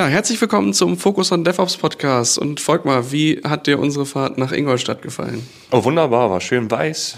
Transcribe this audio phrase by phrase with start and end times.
[0.00, 2.38] Ja, herzlich willkommen zum Focus on DevOps Podcast.
[2.38, 5.46] Und Volkmar, wie hat dir unsere Fahrt nach Ingolstadt gefallen?
[5.72, 7.16] Oh, wunderbar, war schön weiß.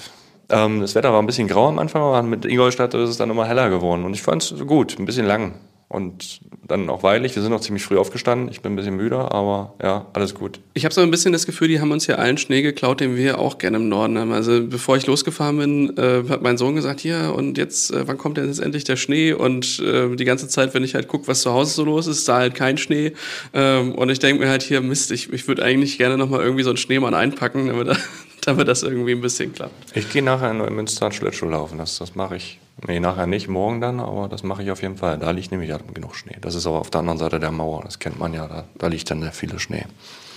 [0.49, 3.31] Ähm, das Wetter war ein bisschen grau am Anfang, aber mit Ingolstadt ist es dann
[3.31, 4.03] immer heller geworden.
[4.03, 5.53] Und ich fand es gut, ein bisschen lang
[5.93, 7.35] und dann auch weilig.
[7.35, 8.49] Wir sind noch ziemlich früh aufgestanden.
[8.51, 10.59] Ich bin ein bisschen müde, aber ja, alles gut.
[10.73, 13.17] Ich habe so ein bisschen das Gefühl, die haben uns hier allen Schnee geklaut, den
[13.17, 14.33] wir auch gerne im Norden haben.
[14.33, 18.17] Also bevor ich losgefahren bin, äh, hat mein Sohn gesagt, hier und jetzt, äh, wann
[18.17, 19.35] kommt denn jetzt endlich der Schnee?
[19.35, 22.27] Und äh, die ganze Zeit, wenn ich halt gucke, was zu Hause so los ist,
[22.27, 23.13] da halt kein Schnee.
[23.53, 26.65] Ähm, und ich denke mir halt hier, Mist, ich, ich würde eigentlich gerne nochmal irgendwie
[26.65, 27.99] so einen Schneemann einpacken, damit,
[28.47, 29.97] damit das irgendwie ein bisschen klappt.
[29.97, 32.59] Ich gehe nachher in Neumünster Schlittschuh laufen, das, das mache ich.
[32.87, 35.19] Nee, nachher nicht, morgen dann, aber das mache ich auf jeden Fall.
[35.19, 36.37] Da liegt nämlich genug Schnee.
[36.41, 38.87] Das ist aber auf der anderen Seite der Mauer, das kennt man ja, da, da
[38.89, 39.85] liegt dann viel Schnee.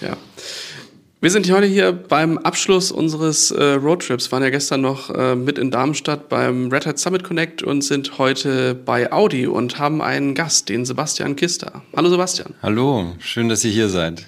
[0.02, 0.18] Ja.
[1.22, 5.58] Wir sind heute hier beim Abschluss unseres äh, Roadtrips, waren ja gestern noch äh, mit
[5.58, 10.36] in Darmstadt beim Red Hat Summit Connect und sind heute bei Audi und haben einen
[10.36, 11.82] Gast, den Sebastian Kister.
[11.96, 12.54] Hallo Sebastian.
[12.62, 14.28] Hallo, schön, dass ihr hier seid.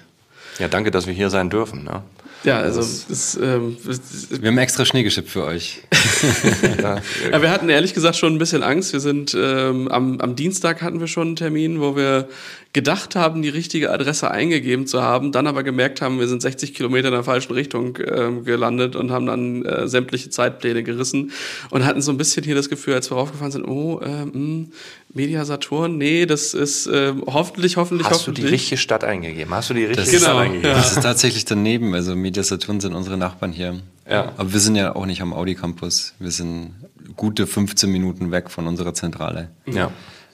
[0.58, 1.84] Ja, danke, dass wir hier sein dürfen.
[1.84, 2.02] Ne?
[2.44, 3.76] Ja, also das, ähm,
[4.30, 5.82] wir haben extra Schnee geschippt für euch.
[6.82, 8.92] ja, wir hatten ehrlich gesagt schon ein bisschen Angst.
[8.92, 12.28] Wir sind ähm, am, am Dienstag hatten wir schon einen Termin, wo wir
[12.78, 16.74] gedacht haben, die richtige Adresse eingegeben zu haben, dann aber gemerkt haben, wir sind 60
[16.74, 21.32] Kilometer in der falschen Richtung äh, gelandet und haben dann äh, sämtliche Zeitpläne gerissen
[21.70, 24.32] und hatten so ein bisschen hier das Gefühl, als wir raufgefahren sind, oh, äh, mh,
[24.32, 24.72] hm,
[25.12, 28.44] Media Saturn, nee, das ist äh, hoffentlich, hoffentlich, Hast hoffentlich.
[28.44, 29.52] du die richtige Stadt eingegeben?
[29.52, 30.70] Hast du die richtige das Stadt genau, eingegeben?
[30.70, 30.76] Ja.
[30.76, 31.94] Das ist tatsächlich daneben.
[31.94, 33.80] Also Media Saturn sind unsere Nachbarn hier.
[34.08, 34.34] Ja.
[34.36, 36.14] Aber wir sind ja auch nicht am Audi Campus.
[36.20, 36.74] Wir sind
[37.16, 39.50] gute 15 Minuten weg von unserer Zentrale.
[39.66, 39.90] Ja.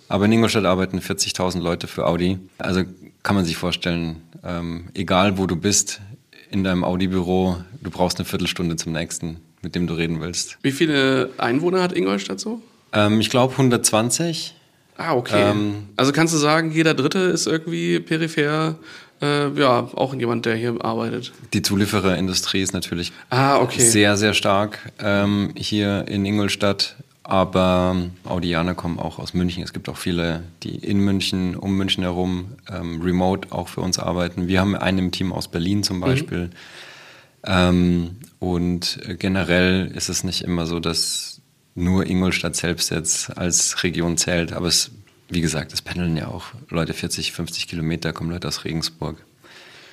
[0.09, 2.39] Aber in Ingolstadt arbeiten 40.000 Leute für Audi.
[2.59, 2.83] Also
[3.23, 6.01] kann man sich vorstellen, ähm, egal wo du bist,
[6.51, 10.59] in deinem Audi-Büro, du brauchst eine Viertelstunde zum nächsten, mit dem du reden willst.
[10.63, 12.61] Wie viele Einwohner hat Ingolstadt so?
[12.93, 14.55] Ähm, ich glaube 120.
[14.97, 15.51] Ah, okay.
[15.51, 18.77] Ähm, also kannst du sagen, jeder Dritte ist irgendwie peripher,
[19.21, 21.33] äh, ja, auch jemand, der hier arbeitet.
[21.53, 23.83] Die Zuliefererindustrie ist natürlich ah, okay.
[23.83, 26.97] sehr, sehr stark ähm, hier in Ingolstadt.
[27.27, 29.63] Aber Audianer kommen auch aus München.
[29.63, 33.99] Es gibt auch viele, die in München, um München herum, ähm, remote auch für uns
[33.99, 34.47] arbeiten.
[34.47, 36.01] Wir haben einen im Team aus Berlin zum mhm.
[36.03, 36.39] Beispiel.
[36.47, 36.51] Mhm.
[37.47, 41.41] Ähm, und generell ist es nicht immer so, dass
[41.75, 44.53] nur Ingolstadt selbst jetzt als Region zählt.
[44.53, 44.91] Aber es,
[45.31, 49.17] wie gesagt, es pendeln ja auch Leute 40, 50 Kilometer, kommen Leute aus Regensburg.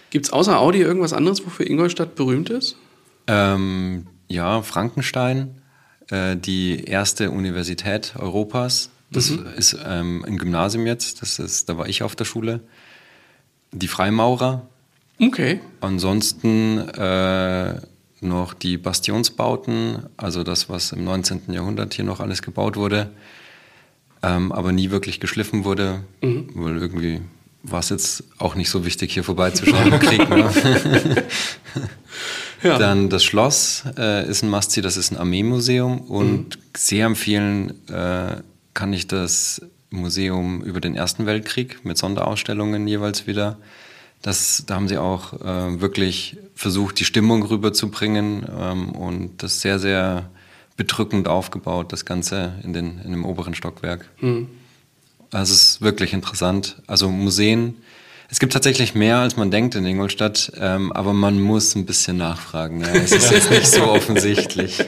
[0.10, 2.76] Gibt es außer Audi irgendwas anderes, wofür Ingolstadt berühmt ist?
[3.28, 5.61] Ähm, ja, Frankenstein
[6.12, 8.90] äh, die erste Universität Europas.
[9.12, 9.46] Das mhm.
[9.58, 12.62] ist ähm, ein Gymnasium jetzt, das ist, da war ich auf der Schule.
[13.72, 14.68] Die Freimaurer.
[15.20, 15.60] Okay.
[15.82, 17.82] Ansonsten äh,
[18.22, 21.52] noch die Bastionsbauten, also das, was im 19.
[21.52, 23.12] Jahrhundert hier noch alles gebaut wurde,
[24.24, 26.50] ähm, aber nie wirklich geschliffen wurde, mhm.
[26.54, 27.22] weil irgendwie
[27.64, 30.30] war es jetzt auch nicht so wichtig, hier vorbeizuschauen im Krieg.
[30.30, 30.50] Ne?
[32.64, 32.78] Ja.
[32.78, 36.62] Dann das Schloss äh, ist ein Must-See, das ist ein Armeemuseum und mhm.
[36.76, 38.38] sehr empfehlen äh,
[38.74, 43.58] kann ich das Museum über den Ersten Weltkrieg mit Sonderausstellungen jeweils wieder.
[44.22, 49.80] Das, da haben sie auch äh, wirklich versucht, die Stimmung rüberzubringen ähm, und das sehr,
[49.80, 50.30] sehr
[50.78, 54.10] bedrückend aufgebaut, das Ganze in, den, in dem oberen Stockwerk.
[54.22, 54.48] Mhm.
[55.32, 56.82] Also es ist wirklich interessant.
[56.88, 57.78] Also Museen
[58.32, 62.16] es gibt tatsächlich mehr, als man denkt in Ingolstadt, ähm, aber man muss ein bisschen
[62.16, 62.80] nachfragen.
[62.80, 62.88] Ja.
[62.94, 64.82] Es ist jetzt nicht so offensichtlich.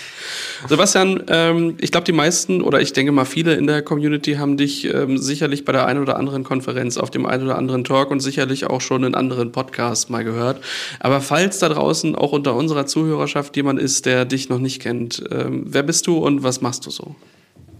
[0.68, 4.58] Sebastian, ähm, ich glaube, die meisten oder ich denke mal viele in der Community haben
[4.58, 8.10] dich ähm, sicherlich bei der einen oder anderen Konferenz, auf dem einen oder anderen Talk
[8.10, 10.62] und sicherlich auch schon in anderen Podcasts mal gehört.
[11.00, 15.24] Aber falls da draußen auch unter unserer Zuhörerschaft jemand ist, der dich noch nicht kennt,
[15.30, 17.16] ähm, wer bist du und was machst du so?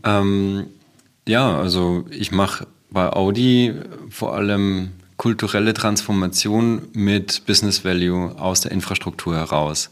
[0.03, 0.65] Ähm,
[1.29, 3.75] ja, also ich mache bei Audi
[4.09, 9.91] vor allem kulturelle Transformation mit Business Value aus der Infrastruktur heraus.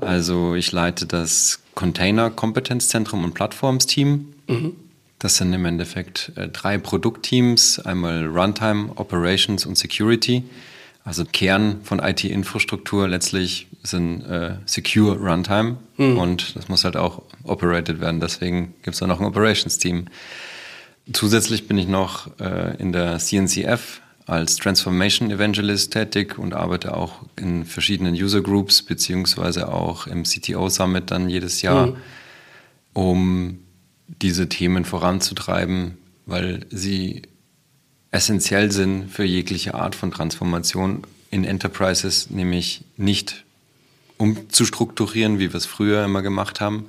[0.00, 4.34] Also ich leite das Container Kompetenzzentrum und Plattformsteam.
[4.48, 4.76] Mhm.
[5.18, 10.44] Das sind im Endeffekt äh, drei Produktteams, einmal Runtime, Operations und Security.
[11.04, 16.18] Also Kern von IT-Infrastruktur letztlich sind äh, Secure Runtime mhm.
[16.18, 18.20] und das muss halt auch operated werden.
[18.20, 20.06] Deswegen gibt es da noch ein Operations-Team.
[21.12, 27.20] Zusätzlich bin ich noch äh, in der CNCF als Transformation Evangelist tätig und arbeite auch
[27.36, 31.96] in verschiedenen User Groups beziehungsweise auch im CTO Summit dann jedes Jahr, mhm.
[32.92, 33.58] um
[34.08, 37.22] diese Themen voranzutreiben, weil sie
[38.10, 43.44] essentiell sind für jegliche Art von Transformation in Enterprises, nämlich nicht
[44.18, 46.86] umzustrukturieren, wie wir es früher immer gemacht haben,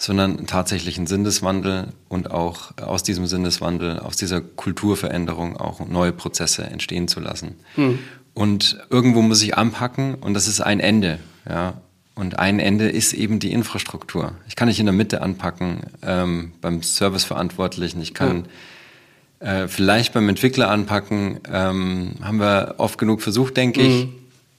[0.00, 6.64] sondern einen tatsächlichen Sinneswandel und auch aus diesem Sinneswandel, aus dieser Kulturveränderung auch neue Prozesse
[6.64, 7.56] entstehen zu lassen.
[7.76, 7.98] Mhm.
[8.32, 11.18] Und irgendwo muss ich anpacken und das ist ein Ende.
[11.46, 11.74] Ja.
[12.14, 14.32] Und ein Ende ist eben die Infrastruktur.
[14.48, 18.00] Ich kann nicht in der Mitte anpacken ähm, beim Serviceverantwortlichen.
[18.00, 18.46] Ich kann
[19.42, 19.64] ja.
[19.64, 21.40] äh, vielleicht beim Entwickler anpacken.
[21.46, 23.86] Ähm, haben wir oft genug versucht, denke mhm.
[23.86, 24.08] ich.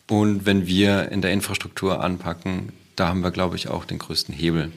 [0.08, 4.36] Und wenn wir in der Infrastruktur anpacken, da haben wir, glaube ich, auch den größten
[4.36, 4.72] Hebel.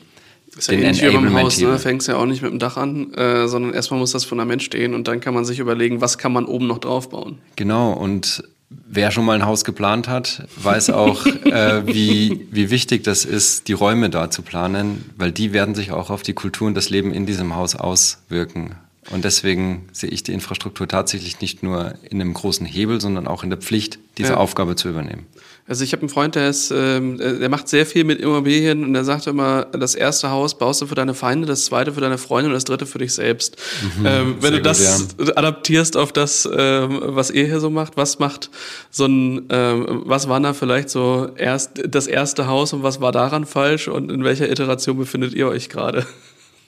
[0.55, 1.79] Das ist ja ähnlich wie beim Haus, ne?
[1.79, 4.95] fängst ja auch nicht mit dem Dach an, äh, sondern erstmal muss das Fundament stehen
[4.95, 7.39] und dann kann man sich überlegen, was kann man oben noch drauf bauen.
[7.57, 13.05] Genau, und wer schon mal ein Haus geplant hat, weiß auch, äh, wie, wie wichtig
[13.05, 16.69] das ist, die Räume da zu planen, weil die werden sich auch auf die Kultur
[16.69, 18.77] und das Leben in diesem Haus auswirken.
[19.11, 23.45] Und deswegen sehe ich die Infrastruktur tatsächlich nicht nur in einem großen Hebel, sondern auch
[23.45, 24.37] in der Pflicht, diese ja.
[24.39, 25.27] Aufgabe zu übernehmen.
[25.67, 28.93] Also ich habe einen Freund, der ist, ähm, der macht sehr viel mit Immobilien und
[28.93, 32.19] der sagt immer, das erste Haus baust du für deine Feinde, das zweite für deine
[32.19, 33.57] Freunde und das dritte für dich selbst.
[33.99, 35.37] Mhm, ähm, wenn du das ja.
[35.37, 38.51] adaptierst auf das, ähm, was ihr hier so macht, was macht
[38.91, 43.13] so ein, ähm, was war da vielleicht so erst das erste Haus und was war
[43.13, 46.05] daran falsch und in welcher Iteration befindet ihr euch gerade?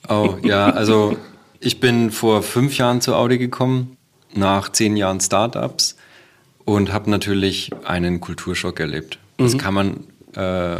[0.09, 1.15] Oh ja, also
[1.59, 3.95] ich bin vor fünf Jahren zu Audi gekommen,
[4.33, 5.96] nach zehn Jahren Startups
[6.67, 9.19] und habe natürlich einen Kulturschock erlebt.
[9.37, 9.57] Das mhm.
[9.57, 10.03] kann man
[10.35, 10.75] äh,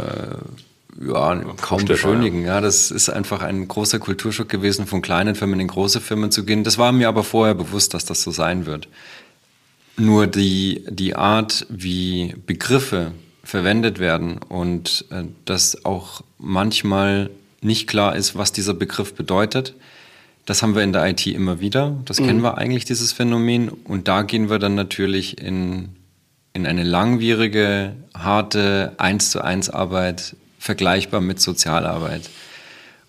[1.00, 2.42] ja, kaum beschönigen.
[2.42, 2.56] Ja.
[2.56, 6.44] ja, das ist einfach ein großer Kulturschock gewesen, von kleinen Firmen in große Firmen zu
[6.44, 6.62] gehen.
[6.62, 8.86] Das war mir aber vorher bewusst, dass das so sein wird.
[9.96, 13.12] Nur die, die Art, wie Begriffe
[13.42, 17.30] verwendet werden und äh, dass auch manchmal
[17.62, 19.72] nicht klar ist, was dieser Begriff bedeutet,
[20.48, 21.94] das haben wir in der IT immer wieder.
[22.06, 22.26] Das mhm.
[22.26, 23.68] kennen wir eigentlich, dieses Phänomen.
[23.68, 25.90] Und da gehen wir dann natürlich in,
[26.54, 32.30] in eine langwierige, harte eins zu eins Arbeit, vergleichbar mit Sozialarbeit.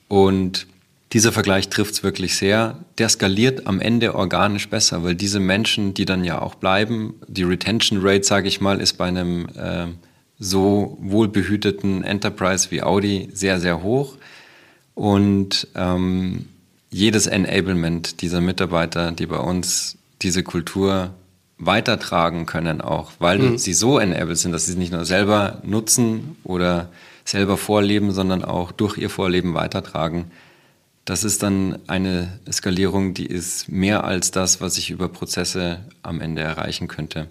[0.09, 0.67] Und
[1.13, 2.77] dieser Vergleich trifft es wirklich sehr.
[2.97, 7.43] Der skaliert am Ende organisch besser, weil diese Menschen, die dann ja auch bleiben, die
[7.43, 9.85] Retention Rate, sage ich mal, ist bei einem äh,
[10.39, 14.17] so wohlbehüteten Enterprise wie Audi sehr, sehr hoch.
[14.93, 16.47] Und ähm,
[16.89, 21.13] jedes Enablement dieser Mitarbeiter, die bei uns diese Kultur
[21.57, 23.57] weitertragen können, auch weil mhm.
[23.57, 26.89] sie so enabled sind, dass sie es nicht nur selber nutzen oder
[27.25, 30.31] selber vorleben, sondern auch durch ihr Vorleben weitertragen.
[31.05, 36.21] Das ist dann eine Skalierung, die ist mehr als das, was ich über Prozesse am
[36.21, 37.27] Ende erreichen könnte.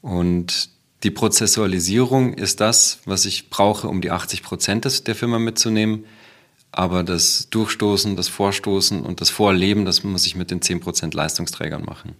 [0.00, 0.70] Und
[1.02, 6.04] die Prozessualisierung ist das, was ich brauche, um die 80 Prozent der Firma mitzunehmen.
[6.76, 11.84] Aber das Durchstoßen, das Vorstoßen und das Vorleben, das muss ich mit den 10% Leistungsträgern
[11.84, 12.16] machen.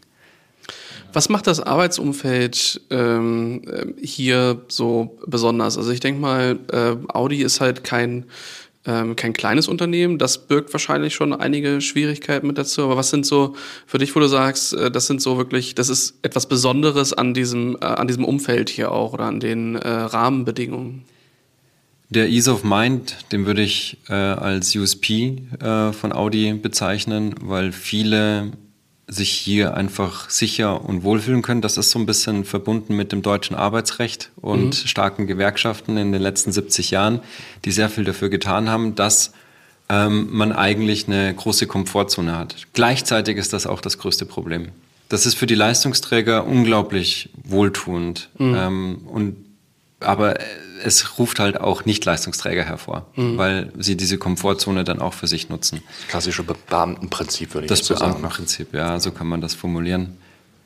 [1.13, 5.77] Was macht das Arbeitsumfeld ähm, hier so besonders?
[5.77, 8.27] Also ich denke mal, äh, Audi ist halt kein,
[8.87, 10.19] ähm, kein kleines Unternehmen.
[10.19, 12.83] Das birgt wahrscheinlich schon einige Schwierigkeiten mit dazu.
[12.83, 13.57] Aber was sind so
[13.87, 17.35] für dich, wo du sagst, äh, das sind so wirklich, das ist etwas Besonderes an
[17.35, 21.05] diesem, äh, an diesem Umfeld hier auch oder an den äh, Rahmenbedingungen?
[22.11, 27.73] Der Ease of Mind, den würde ich äh, als USP äh, von Audi bezeichnen, weil
[27.73, 28.53] viele
[29.07, 31.61] sich hier einfach sicher und wohlfühlen können.
[31.61, 34.87] Das ist so ein bisschen verbunden mit dem deutschen Arbeitsrecht und mhm.
[34.87, 37.21] starken Gewerkschaften in den letzten 70 Jahren,
[37.65, 39.33] die sehr viel dafür getan haben, dass
[39.89, 42.57] ähm, man eigentlich eine große Komfortzone hat.
[42.73, 44.69] Gleichzeitig ist das auch das größte Problem.
[45.11, 48.31] Das ist für die Leistungsträger unglaublich wohltuend.
[48.39, 48.55] Mhm.
[48.57, 49.37] Ähm, und
[50.01, 50.39] aber
[50.85, 53.39] es ruft halt auch Nicht-Leistungsträger hervor, mhm.
[53.39, 55.83] weil sie diese Komfortzone dann auch für sich nutzen.
[56.01, 58.01] Das klassische Beamtenprinzip, würde ich das so sagen.
[58.01, 60.17] Das Beamtenprinzip, ja, so kann man das formulieren.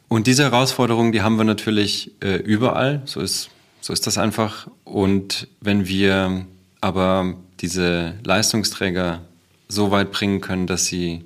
[0.08, 4.68] Und diese Herausforderungen, die haben wir natürlich äh, überall, so ist, so ist das einfach.
[4.84, 6.46] Und wenn wir
[6.80, 9.20] aber diese Leistungsträger
[9.68, 11.24] so weit bringen können, dass sie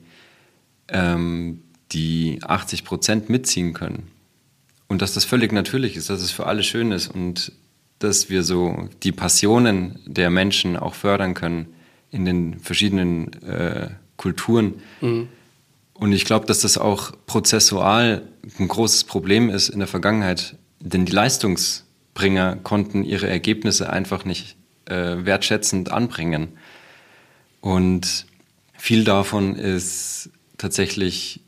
[0.89, 4.09] ähm, die 80 Prozent mitziehen können
[4.89, 7.53] und dass das völlig natürlich ist, dass es für alle schön ist und
[8.03, 11.67] dass wir so die Passionen der Menschen auch fördern können
[12.11, 14.75] in den verschiedenen äh, Kulturen.
[15.01, 15.29] Mhm.
[15.95, 18.23] Und ich glaube, dass das auch prozessual
[18.59, 24.57] ein großes Problem ist in der Vergangenheit, denn die Leistungsbringer konnten ihre Ergebnisse einfach nicht
[24.87, 26.49] äh, wertschätzend anbringen.
[27.61, 28.27] Und
[28.77, 31.41] viel davon ist tatsächlich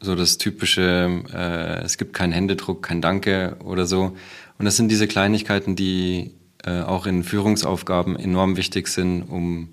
[0.00, 4.16] so das typische, äh, es gibt keinen Händedruck, kein Danke oder so.
[4.58, 6.32] Und das sind diese Kleinigkeiten, die
[6.64, 9.68] äh, auch in Führungsaufgaben enorm wichtig sind, um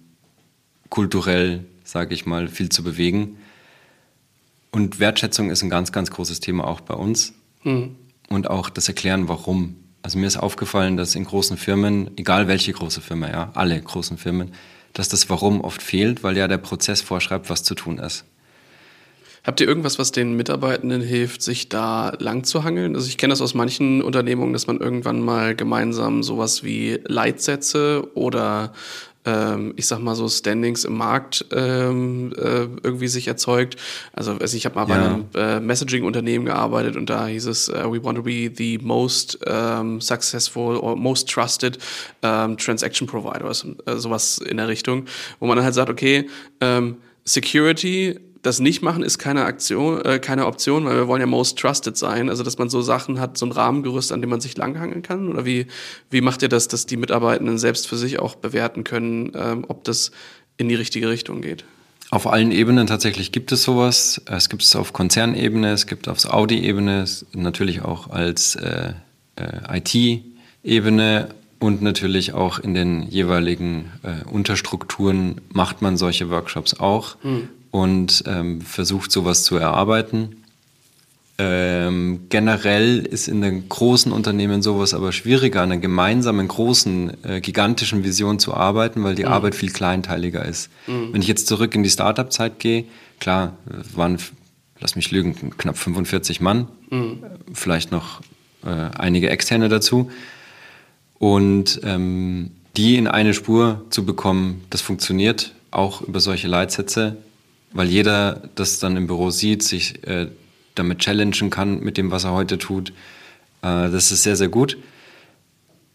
[0.89, 3.37] kulturell, sage ich mal, viel zu bewegen.
[4.71, 7.33] Und Wertschätzung ist ein ganz, ganz großes Thema auch bei uns.
[7.63, 7.95] Mhm.
[8.29, 9.75] Und auch das Erklären, warum.
[10.01, 14.17] Also mir ist aufgefallen, dass in großen Firmen, egal welche große Firma, ja, alle großen
[14.17, 14.53] Firmen,
[14.93, 18.25] dass das Warum oft fehlt, weil ja der Prozess vorschreibt, was zu tun ist.
[19.43, 22.95] Habt ihr irgendwas, was den Mitarbeitenden hilft, sich da lang zu hangeln?
[22.95, 28.07] Also ich kenne das aus manchen Unternehmungen, dass man irgendwann mal gemeinsam sowas wie Leitsätze
[28.13, 28.71] oder
[29.25, 33.77] ähm, ich sag mal so Standings im Markt ähm, äh, irgendwie sich erzeugt.
[34.13, 34.95] Also, also ich habe mal ja.
[34.95, 38.79] bei einem äh, Messaging-Unternehmen gearbeitet und da hieß es, uh, we want to be the
[38.81, 41.77] most um, successful or most trusted
[42.21, 45.05] um, transaction providers, äh, sowas in der Richtung,
[45.39, 46.27] wo man dann halt sagt, okay,
[46.59, 51.27] ähm, Security das nicht machen ist keine Aktion, äh, keine Option, weil wir wollen ja
[51.27, 52.29] most trusted sein.
[52.29, 55.27] Also dass man so Sachen hat, so ein Rahmengerüst, an dem man sich langhangeln kann.
[55.29, 55.67] Oder wie
[56.09, 59.83] wie macht ihr das, dass die Mitarbeitenden selbst für sich auch bewerten können, ähm, ob
[59.83, 60.11] das
[60.57, 61.65] in die richtige Richtung geht?
[62.09, 64.21] Auf allen Ebenen tatsächlich gibt es sowas.
[64.25, 68.93] Es gibt es auf Konzernebene, es gibt auf Audi-Ebene, natürlich auch als äh,
[69.37, 71.29] äh, IT-Ebene
[71.59, 77.15] und natürlich auch in den jeweiligen äh, Unterstrukturen macht man solche Workshops auch.
[77.23, 80.35] Mhm und ähm, versucht sowas zu erarbeiten.
[81.37, 87.41] Ähm, generell ist in den großen Unternehmen sowas aber schwieriger, an einer gemeinsamen, großen, äh,
[87.41, 89.31] gigantischen Vision zu arbeiten, weil die mhm.
[89.31, 90.69] Arbeit viel kleinteiliger ist.
[90.85, 91.13] Mhm.
[91.13, 92.85] Wenn ich jetzt zurück in die Startup-Zeit gehe,
[93.19, 93.57] klar,
[93.95, 94.17] waren,
[94.79, 97.23] lass mich lügen, knapp 45 Mann, mhm.
[97.53, 98.21] vielleicht noch
[98.63, 100.11] äh, einige Externe dazu.
[101.17, 107.17] Und ähm, die in eine Spur zu bekommen, das funktioniert auch über solche Leitsätze
[107.73, 110.27] weil jeder das dann im Büro sieht, sich äh,
[110.75, 112.89] damit challengen kann mit dem, was er heute tut.
[113.61, 114.77] Äh, das ist sehr, sehr gut.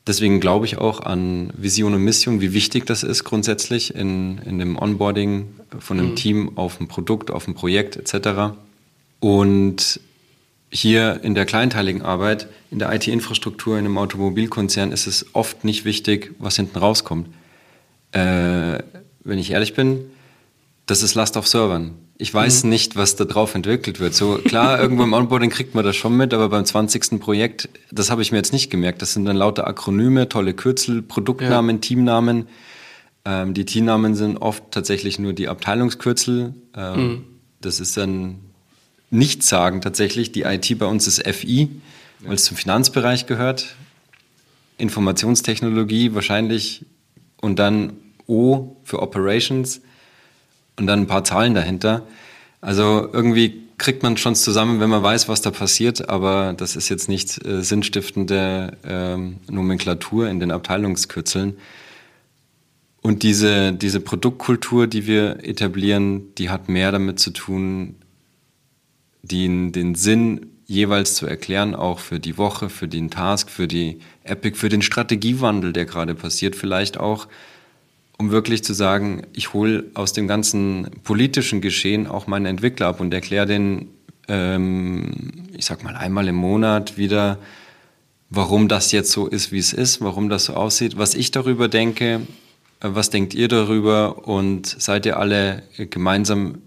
[0.06, 4.61] Deswegen glaube ich auch an Vision und Mission, wie wichtig das ist grundsätzlich in, in
[4.61, 5.49] dem Onboarding
[5.80, 6.16] von einem mhm.
[6.16, 8.54] Team auf ein Produkt, auf ein Projekt etc.
[9.18, 10.00] Und
[10.71, 15.85] hier in der kleinteiligen Arbeit, in der IT-Infrastruktur, in einem Automobilkonzern ist es oft nicht
[15.85, 17.28] wichtig, was hinten rauskommt.
[18.12, 18.78] Äh,
[19.25, 20.11] wenn ich ehrlich bin,
[20.87, 21.95] das ist Last auf Servern.
[22.16, 22.71] Ich weiß mhm.
[22.71, 24.14] nicht, was da drauf entwickelt wird.
[24.14, 27.21] So klar, irgendwo im Onboarding kriegt man das schon mit, aber beim 20.
[27.21, 29.02] Projekt, das habe ich mir jetzt nicht gemerkt.
[29.02, 31.81] Das sind dann lauter Akronyme, tolle Kürzel, Produktnamen, ja.
[31.81, 32.47] Teamnamen.
[33.25, 36.55] Ähm, die Teamnamen sind oft tatsächlich nur die Abteilungskürzel.
[36.75, 37.25] Ähm, mhm.
[37.61, 38.38] Das ist dann
[39.11, 40.33] nichts sagen tatsächlich.
[40.33, 41.69] Die IT bei uns ist FI,
[42.21, 43.75] weil es zum Finanzbereich gehört.
[44.78, 46.85] Informationstechnologie wahrscheinlich
[47.40, 47.95] und dann
[48.26, 49.81] O für Operations
[50.78, 52.02] und dann ein paar Zahlen dahinter.
[52.61, 56.88] Also irgendwie kriegt man schon zusammen, wenn man weiß, was da passiert, aber das ist
[56.88, 61.56] jetzt nicht äh, sinnstiftende ähm, Nomenklatur in den Abteilungskürzeln.
[63.02, 67.97] Und diese, diese Produktkultur, die wir etablieren, die hat mehr damit zu tun,
[69.23, 74.00] den, den Sinn jeweils zu erklären, auch für die Woche, für den Task, für die
[74.25, 77.28] Epic, für den Strategiewandel, der gerade passiert, vielleicht auch
[78.19, 83.01] um wirklich zu sagen, ich hole aus dem ganzen politischen Geschehen auch meine Entwickler ab
[83.01, 83.89] und erkläre denen,
[84.29, 87.39] ähm, ich sag mal, einmal im Monat wieder,
[88.31, 91.69] warum das jetzt so ist, wie es ist, warum das so aussieht, was ich darüber
[91.69, 92.23] denke,
[92.81, 96.59] äh, was denkt ihr darüber und seid ihr alle gemeinsam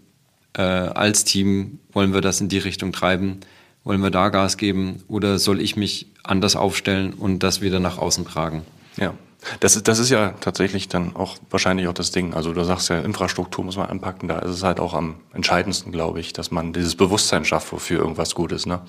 [0.53, 3.39] äh, als Team, wollen wir das in die Richtung treiben?
[3.83, 7.97] Wollen wir da Gas geben oder soll ich mich anders aufstellen und das wieder nach
[7.97, 8.63] außen tragen?
[8.97, 9.13] Ja,
[9.61, 12.33] das, das ist ja tatsächlich dann auch wahrscheinlich auch das Ding.
[12.33, 14.27] Also du sagst ja, Infrastruktur muss man anpacken.
[14.27, 17.99] Da ist es halt auch am entscheidendsten, glaube ich, dass man dieses Bewusstsein schafft, wofür
[17.99, 18.65] irgendwas gut ist.
[18.65, 18.81] Ne?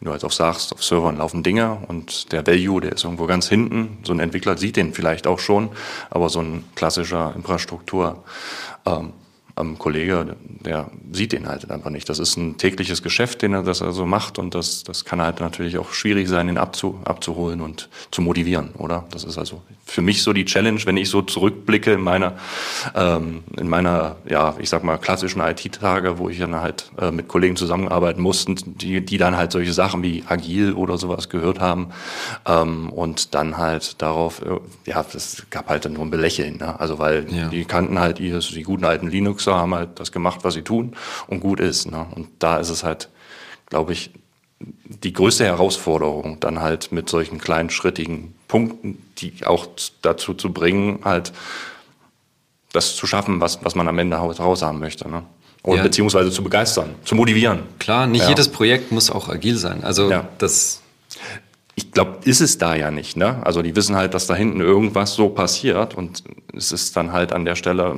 [0.00, 3.26] Wenn du halt auch sagst, auf Servern laufen Dinge und der Value, der ist irgendwo
[3.26, 3.98] ganz hinten.
[4.02, 5.70] So ein Entwickler sieht den vielleicht auch schon,
[6.10, 8.24] aber so ein klassischer Infrastruktur
[8.86, 9.12] ähm,
[9.58, 12.08] ähm, Kollege, der sieht den halt einfach nicht.
[12.08, 15.40] Das ist ein tägliches Geschäft, den er das also macht und das, das kann halt
[15.40, 19.04] natürlich auch schwierig sein, ihn abzu, abzuholen und zu motivieren, oder?
[19.10, 22.34] Das ist also für mich so die Challenge, wenn ich so zurückblicke in meiner,
[22.94, 27.28] ähm, in meiner, ja, ich sag mal, klassischen IT-Tage, wo ich dann halt äh, mit
[27.28, 31.88] Kollegen zusammenarbeiten musste, die, die dann halt solche Sachen wie Agil oder sowas gehört haben
[32.46, 34.58] ähm, und dann halt darauf, äh,
[34.90, 36.78] ja, das gab halt dann nur ein Belächeln, ne?
[36.78, 37.48] also weil ja.
[37.48, 39.08] die kannten halt die, die guten alten
[39.48, 40.94] Linuxer, haben halt das gemacht, was sie tun
[41.26, 41.90] und gut ist.
[41.90, 42.06] Ne?
[42.14, 43.08] Und da ist es halt,
[43.66, 44.10] glaube ich,
[44.60, 49.68] die größte Herausforderung, dann halt mit solchen kleinen schrittigen Punkten, die auch
[50.02, 51.32] dazu zu bringen, halt
[52.72, 55.08] das zu schaffen, was, was man am Ende raus haben möchte.
[55.08, 55.22] Ne?
[55.62, 55.82] Oder ja.
[55.84, 57.60] beziehungsweise zu begeistern, zu motivieren.
[57.78, 58.30] Klar, nicht ja.
[58.30, 59.84] jedes Projekt muss auch agil sein.
[59.84, 60.28] Also ja.
[60.38, 60.82] das.
[61.76, 63.16] Ich glaube, ist es da ja nicht.
[63.16, 63.40] Ne?
[63.46, 67.32] Also die wissen halt, dass da hinten irgendwas so passiert und es ist dann halt
[67.32, 67.94] an der Stelle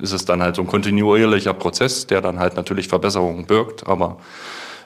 [0.00, 4.18] ist es dann halt so ein kontinuierlicher Prozess, der dann halt natürlich Verbesserungen birgt, aber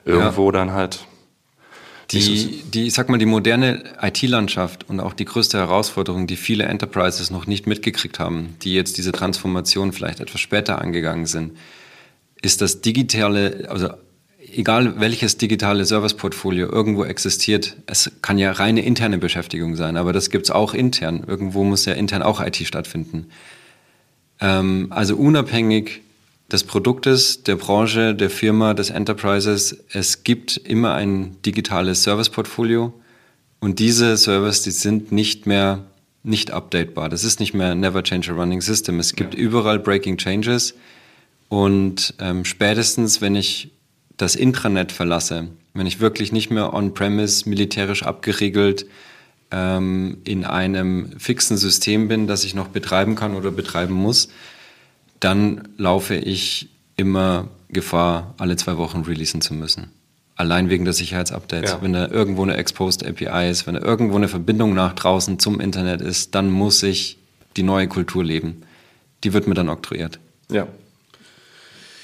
[0.05, 0.53] irgendwo ja.
[0.53, 1.01] dann halt
[2.11, 6.65] Die, die, ich sag mal, die moderne IT-Landschaft und auch die größte Herausforderung, die viele
[6.65, 11.57] Enterprises noch nicht mitgekriegt haben, die jetzt diese Transformation vielleicht etwas später angegangen sind,
[12.43, 13.91] ist das digitale, also
[14.53, 20.31] egal welches digitale Service-Portfolio irgendwo existiert, es kann ja reine interne Beschäftigung sein, aber das
[20.31, 21.25] gibt's auch intern.
[21.27, 23.29] Irgendwo muss ja intern auch IT stattfinden.
[24.41, 26.03] Ähm, also unabhängig
[26.51, 29.85] des Produktes, der Branche, der Firma, des Enterprises.
[29.93, 32.93] Es gibt immer ein digitales Service-Portfolio
[33.61, 35.85] und diese Services, die sind nicht mehr
[36.23, 37.09] nicht updatebar.
[37.09, 38.99] Das ist nicht mehr never change a running system.
[38.99, 39.41] Es gibt ja.
[39.41, 40.75] überall breaking changes
[41.49, 43.71] und ähm, spätestens, wenn ich
[44.17, 48.87] das Intranet verlasse, wenn ich wirklich nicht mehr on-premise militärisch abgeriegelt
[49.51, 54.29] ähm, in einem fixen System bin, das ich noch betreiben kann oder betreiben muss,
[55.19, 59.91] dann laufe ich immer Gefahr, alle zwei Wochen releasen zu müssen.
[60.37, 61.73] Allein wegen der Sicherheitsupdates.
[61.73, 61.83] Ja.
[61.83, 65.61] Wenn da irgendwo eine Exposed API ist, wenn da irgendwo eine Verbindung nach draußen zum
[65.61, 67.19] Internet ist, dann muss ich
[67.57, 68.63] die neue Kultur leben.
[69.23, 70.19] Die wird mir dann oktroyiert.
[70.51, 70.67] Ja,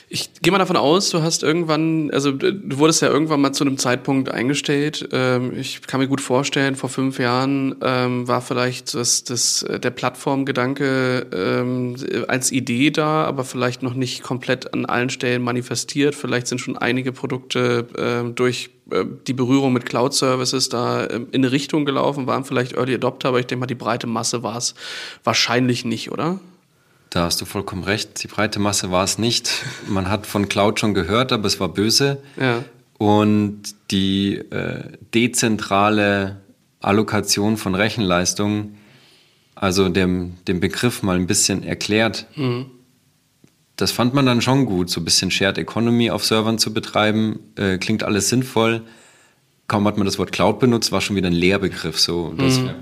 [0.09, 3.65] ich gehe mal davon aus, du hast irgendwann, also du wurdest ja irgendwann mal zu
[3.65, 5.09] einem Zeitpunkt eingestellt.
[5.11, 9.81] Ähm, ich kann mir gut vorstellen, vor fünf Jahren ähm, war vielleicht das, das, äh,
[9.81, 11.97] der Plattformgedanke ähm,
[12.29, 16.15] als Idee da, aber vielleicht noch nicht komplett an allen Stellen manifestiert.
[16.15, 21.85] Vielleicht sind schon einige Produkte durch äh, die Berührung mit Cloud-Services da in eine Richtung
[21.85, 24.75] gelaufen, waren vielleicht Early Adopter, aber ich denke mal, die breite Masse war es
[25.25, 26.39] wahrscheinlich nicht, oder?
[27.17, 28.23] Da hast du vollkommen recht.
[28.23, 29.51] Die breite Masse war es nicht.
[29.89, 32.19] Man hat von Cloud schon gehört, aber es war böse.
[32.39, 32.63] Ja.
[32.99, 36.43] Und die äh, dezentrale
[36.81, 38.75] Allokation von Rechenleistung,
[39.55, 42.67] also dem, dem Begriff mal ein bisschen erklärt, mhm.
[43.77, 47.39] das fand man dann schon gut, so ein bisschen Shared Economy auf Servern zu betreiben.
[47.57, 48.83] Äh, klingt alles sinnvoll.
[49.69, 51.99] Kaum hat man das Wort Cloud benutzt, war schon wieder ein Lehrbegriff.
[51.99, 52.75] So, das, mhm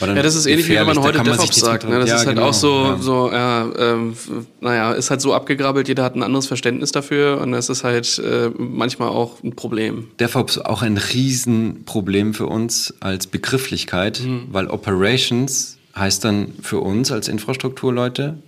[0.00, 1.88] ja, das ist ähnlich wie wenn man heute DevOps sagt.
[1.88, 1.98] Ne?
[1.98, 2.98] Das ja, ist halt genau, auch so, ja.
[2.98, 4.16] so ja, ähm,
[4.60, 8.18] naja, ist halt so abgegrabbelt, jeder hat ein anderes Verständnis dafür und das ist halt
[8.18, 10.08] äh, manchmal auch ein Problem.
[10.18, 14.48] DevOps auch ein Riesenproblem für uns als Begrifflichkeit, mhm.
[14.50, 18.38] weil Operations heißt dann für uns als Infrastrukturleute,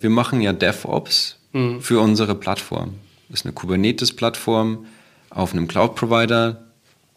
[0.00, 1.80] wir machen ja DevOps mhm.
[1.80, 2.94] für unsere Plattform.
[3.28, 4.86] Das ist eine Kubernetes-Plattform
[5.30, 6.62] auf einem Cloud-Provider,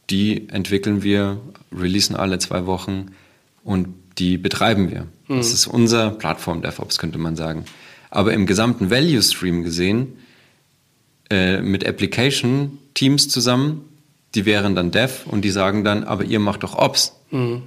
[0.10, 1.40] die entwickeln wir,
[1.76, 3.08] releasen alle zwei Wochen
[3.64, 5.08] und die betreiben wir.
[5.28, 5.38] Mhm.
[5.38, 7.66] Das ist unser Plattform DevOps, könnte man sagen.
[8.10, 10.18] Aber im gesamten Value Stream gesehen,
[11.30, 13.82] äh, mit Application Teams zusammen,
[14.36, 17.16] die wären dann Dev und die sagen dann, aber ihr macht doch Ops.
[17.32, 17.64] Mhm.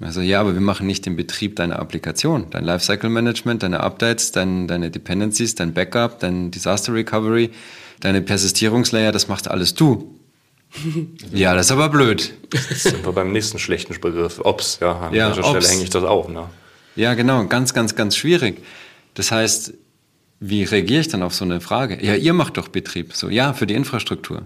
[0.00, 4.32] Also ja, aber wir machen nicht den Betrieb deiner Applikation, dein Lifecycle Management, deine Updates,
[4.32, 7.50] dein, deine Dependencies, dein Backup, dein Disaster Recovery,
[8.00, 10.18] deine Persistierungslayer, das machst alles du.
[11.32, 12.34] Ja, das ist aber blöd.
[12.50, 14.40] Das sind wir beim nächsten schlechten Begriff.
[14.40, 16.28] Ops, ja, an ja, welcher Stelle hänge ich das auf.
[16.28, 16.48] Ne?
[16.96, 18.62] Ja, genau, ganz, ganz, ganz schwierig.
[19.14, 19.74] Das heißt,
[20.40, 22.04] wie reagiere ich dann auf so eine Frage?
[22.04, 23.14] Ja, ihr macht doch Betrieb.
[23.14, 24.42] So, ja, für die Infrastruktur.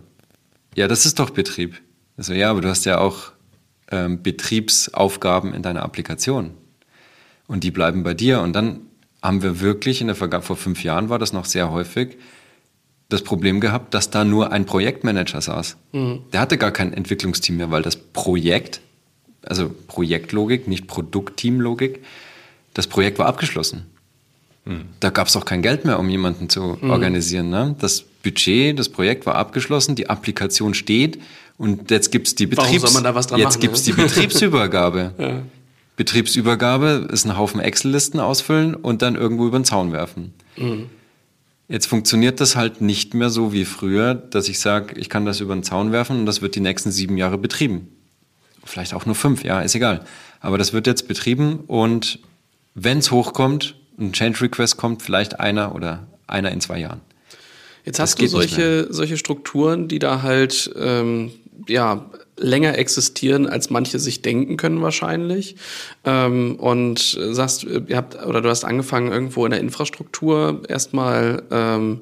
[0.75, 1.81] Ja, das ist doch Betrieb.
[2.17, 3.33] Also, ja, aber du hast ja auch
[3.91, 6.53] ähm, Betriebsaufgaben in deiner Applikation.
[7.47, 8.41] Und die bleiben bei dir.
[8.41, 8.81] Und dann
[9.23, 12.19] haben wir wirklich in der Vergangenheit, vor fünf Jahren war das noch sehr häufig,
[13.09, 15.77] das Problem gehabt, dass da nur ein Projektmanager saß.
[15.92, 16.21] Mhm.
[16.33, 18.81] Der hatte gar kein Entwicklungsteam mehr, weil das Projekt,
[19.47, 22.05] also Projektlogik, nicht Produktteamlogik,
[22.75, 23.87] das Projekt war abgeschlossen.
[24.66, 24.85] Mhm.
[25.01, 26.90] Da gab es auch kein Geld mehr, um jemanden zu mhm.
[26.90, 27.49] organisieren.
[27.49, 27.75] Ne?
[27.79, 31.18] Das Budget, das Projekt war abgeschlossen, die Applikation steht
[31.57, 32.94] und jetzt gibt es die, Betriebs
[33.37, 35.14] jetzt gibt's die Betriebsübergabe.
[35.18, 35.42] ja.
[35.97, 40.35] Betriebsübergabe ist ein Haufen Excel-Listen ausfüllen und dann irgendwo über den Zaun werfen.
[40.57, 40.90] Mhm.
[41.68, 45.40] Jetzt funktioniert das halt nicht mehr so wie früher, dass ich sage, ich kann das
[45.40, 47.88] über den Zaun werfen und das wird die nächsten sieben Jahre betrieben.
[48.64, 50.04] Vielleicht auch nur fünf, ja, ist egal.
[50.40, 52.20] Aber das wird jetzt betrieben und
[52.74, 57.00] wenn es hochkommt, ein Change Request kommt, vielleicht einer oder einer in zwei Jahren.
[57.85, 61.33] Jetzt hast das du solche, solche Strukturen, die da halt ähm,
[61.66, 62.07] ja,
[62.38, 65.57] länger existieren, als manche sich denken können wahrscheinlich.
[66.05, 72.01] Ähm, und sagst, ihr habt oder du hast angefangen irgendwo in der Infrastruktur erstmal ähm,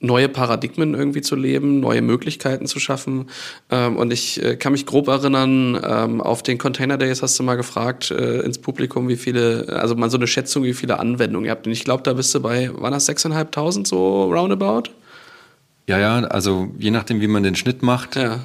[0.00, 3.26] neue Paradigmen irgendwie zu leben, neue Möglichkeiten zu schaffen.
[3.70, 7.42] Ähm, und ich äh, kann mich grob erinnern, ähm, auf den Container Days hast du
[7.42, 11.46] mal gefragt äh, ins Publikum, wie viele, also mal so eine Schätzung, wie viele Anwendungen
[11.46, 11.66] ihr habt.
[11.66, 14.90] Und ich glaube, da bist du bei, waren das 6.500 so roundabout?
[15.88, 18.16] Ja, ja, also je nachdem, wie man den Schnitt macht.
[18.16, 18.40] Ja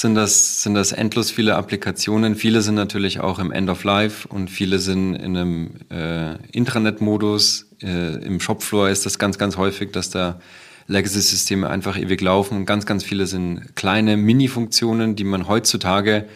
[0.00, 2.36] sind das, sind das endlos viele Applikationen.
[2.36, 7.66] Viele sind natürlich auch im End of Life und viele sind in einem äh, Intranet-Modus.
[7.82, 10.40] Äh, Im Shopfloor ist das ganz, ganz häufig, dass da
[10.86, 12.64] Legacy-Systeme einfach ewig laufen.
[12.64, 16.26] Ganz, ganz viele sind kleine Mini-Funktionen, die man heutzutage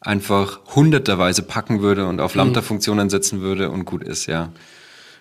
[0.00, 2.40] einfach hunderterweise packen würde und auf mhm.
[2.40, 4.52] Lambda-Funktionen setzen würde und gut ist, ja.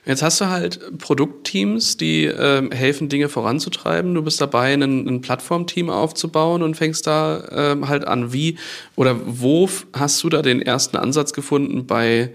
[0.06, 4.14] Jetzt hast du halt Produktteams, die äh, helfen, Dinge voranzutreiben.
[4.14, 8.32] Du bist dabei, ein, ein Plattformteam aufzubauen und fängst da äh, halt an.
[8.32, 8.58] Wie
[8.96, 12.32] oder wo hast du da den ersten Ansatz gefunden bei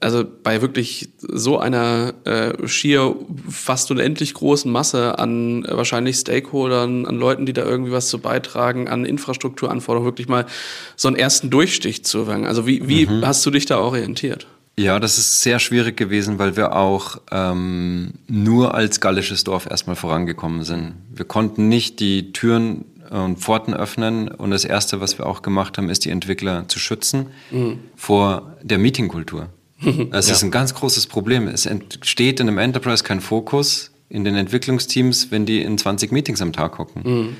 [0.00, 3.14] also bei wirklich so einer äh, schier
[3.48, 8.18] fast unendlich großen Masse an äh, wahrscheinlich Stakeholdern, an Leuten, die da irgendwie was zu
[8.18, 10.46] beitragen, an Infrastrukturanforderungen, wirklich mal
[10.96, 12.46] so einen ersten Durchstich zu wagen.
[12.46, 13.26] Also wie, wie mhm.
[13.26, 14.46] hast du dich da orientiert?
[14.78, 19.96] Ja, das ist sehr schwierig gewesen, weil wir auch ähm, nur als gallisches Dorf erstmal
[19.96, 20.94] vorangekommen sind.
[21.12, 25.76] Wir konnten nicht die Türen und Pforten öffnen und das Erste, was wir auch gemacht
[25.76, 27.80] haben, ist die Entwickler zu schützen mhm.
[27.96, 29.48] vor der Meetingkultur.
[30.10, 30.34] Das ja.
[30.34, 31.48] ist ein ganz großes Problem.
[31.48, 36.42] Es entsteht in einem Enterprise kein Fokus in den Entwicklungsteams, wenn die in 20 Meetings
[36.42, 37.02] am Tag hocken.
[37.02, 37.36] Mhm.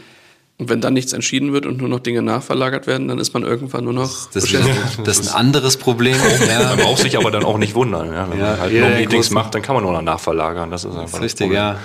[0.61, 3.45] Und wenn dann nichts entschieden wird und nur noch Dinge nachverlagert werden, dann ist man
[3.45, 4.77] irgendwann nur noch das, beschäftigt.
[5.05, 6.19] Das ist ein anderes Problem.
[6.49, 6.77] ja.
[6.77, 8.13] Man braucht sich aber dann auch nicht wundern.
[8.13, 8.31] Ja?
[8.31, 10.71] Wenn ja, man halt nur Meetings macht, dann kann man nur noch nachverlagern.
[10.71, 11.79] Das ist einfach das richtig, ja.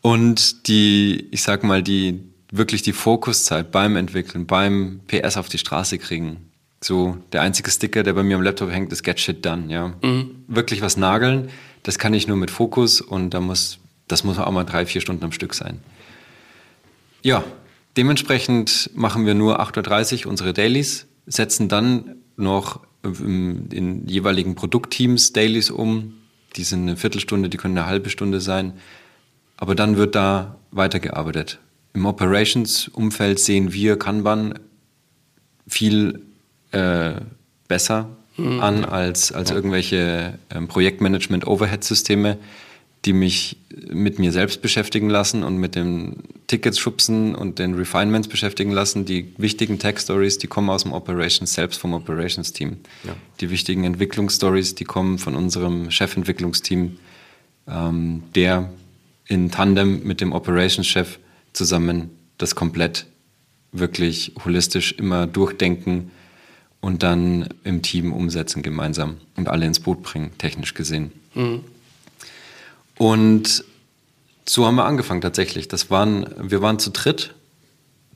[0.00, 2.18] Und die, ich sag mal, die
[2.50, 6.50] wirklich die Fokuszeit beim Entwickeln, beim PS auf die Straße kriegen,
[6.82, 9.92] so, der einzige Sticker, der bei mir am Laptop hängt, ist Get Shit Done, ja.
[10.02, 10.44] Mhm.
[10.48, 11.50] Wirklich was nageln,
[11.84, 13.78] das kann ich nur mit Fokus und da muss,
[14.08, 15.78] das muss auch mal drei, vier Stunden am Stück sein.
[17.22, 17.44] Ja,
[17.96, 25.70] dementsprechend machen wir nur 8.30 Uhr unsere Dailies, setzen dann noch in jeweiligen Produktteams Dailies
[25.70, 26.14] um.
[26.56, 28.74] Die sind eine Viertelstunde, die können eine halbe Stunde sein.
[29.56, 31.58] Aber dann wird da weitergearbeitet.
[31.92, 34.58] Im Operations-Umfeld sehen wir Kanban
[35.66, 36.22] viel
[36.72, 37.12] äh,
[37.68, 38.60] besser mhm.
[38.60, 42.38] an als, als irgendwelche ähm, Projektmanagement-Overhead-Systeme,
[43.04, 43.56] die mich
[43.92, 46.16] mit mir selbst beschäftigen lassen und mit den
[46.48, 49.04] Tickets schubsen und den Refinements beschäftigen lassen.
[49.04, 52.76] Die wichtigen Tech-Stories, die kommen aus dem Operations, selbst vom Operations-Team.
[53.04, 53.16] Ja.
[53.40, 56.98] Die wichtigen Entwicklungsstories, die kommen von unserem Chefentwicklungsteam,
[57.68, 58.70] ähm, der
[59.26, 61.18] in Tandem mit dem Operations-Chef
[61.52, 63.06] zusammen das komplett
[63.72, 66.10] wirklich holistisch immer durchdenken,
[66.80, 71.12] und dann im Team umsetzen gemeinsam und alle ins Boot bringen, technisch gesehen.
[71.34, 71.60] Mhm.
[73.00, 73.64] Und
[74.44, 75.68] so haben wir angefangen tatsächlich.
[75.68, 77.34] Das waren, wir waren zu dritt.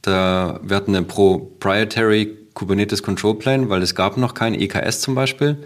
[0.03, 5.15] Da, wir hatten eine proprietary Kubernetes Control Plane, weil es gab noch kein EKS zum
[5.15, 5.55] Beispiel.
[5.55, 5.59] Mhm.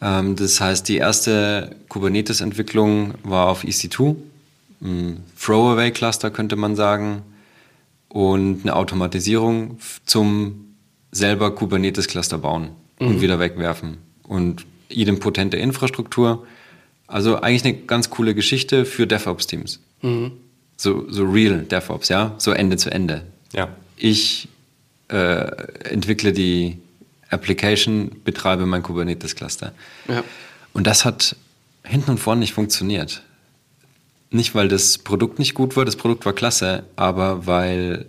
[0.00, 4.16] Ähm, das heißt, die erste Kubernetes-Entwicklung war auf EC2,
[4.80, 7.24] ein Throwaway-Cluster könnte man sagen,
[8.08, 10.74] und eine Automatisierung zum
[11.10, 13.08] selber Kubernetes-Cluster bauen mhm.
[13.08, 13.98] und wieder wegwerfen.
[14.22, 16.46] Und idempotente Infrastruktur.
[17.12, 19.80] Also eigentlich eine ganz coole Geschichte für DevOps-Teams.
[20.00, 20.32] Mhm.
[20.78, 23.26] So, so real DevOps, ja, so Ende zu Ende.
[23.52, 23.68] Ja.
[23.98, 24.48] Ich
[25.08, 25.44] äh,
[25.90, 26.78] entwickle die
[27.28, 29.74] Application, betreibe mein Kubernetes-Cluster.
[30.08, 30.24] Ja.
[30.72, 31.36] Und das hat
[31.84, 33.22] hinten und vorne nicht funktioniert.
[34.30, 38.06] Nicht, weil das Produkt nicht gut war, das Produkt war klasse, aber weil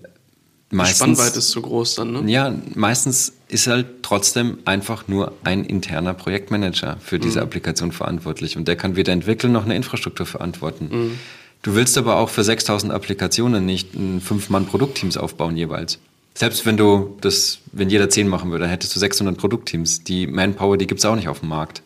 [0.74, 2.32] Meistens, die Spannweite ist zu groß dann, ne?
[2.32, 7.44] Ja, meistens ist halt trotzdem einfach nur ein interner Projektmanager für diese mhm.
[7.44, 10.90] Applikation verantwortlich und der kann weder entwickeln noch eine Infrastruktur verantworten.
[10.92, 11.20] Mhm.
[11.62, 16.00] Du willst aber auch für 6000 Applikationen nicht ein Fünf-Mann-Produktteams aufbauen jeweils.
[16.34, 20.04] Selbst wenn du das, wenn jeder zehn machen würde, dann hättest du 600 Produktteams.
[20.04, 21.84] Die Manpower, die gibt es auch nicht auf dem Markt.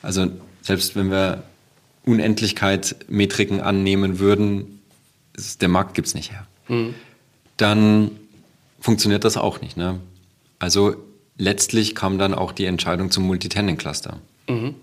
[0.00, 0.26] Also
[0.62, 1.42] selbst wenn wir
[2.06, 4.80] Unendlichkeit Metriken annehmen würden,
[5.36, 6.46] ist, der Markt gibt es nicht her.
[6.68, 6.94] Mhm
[7.56, 8.10] dann
[8.80, 9.76] funktioniert das auch nicht.
[9.76, 10.00] Ne?
[10.58, 10.96] Also
[11.38, 14.18] letztlich kam dann auch die Entscheidung zum Multitenant-Cluster.
[14.48, 14.74] Mhm.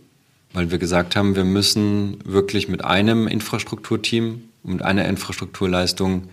[0.54, 6.30] Weil wir gesagt haben, wir müssen wirklich mit einem Infrastrukturteam und einer Infrastrukturleistung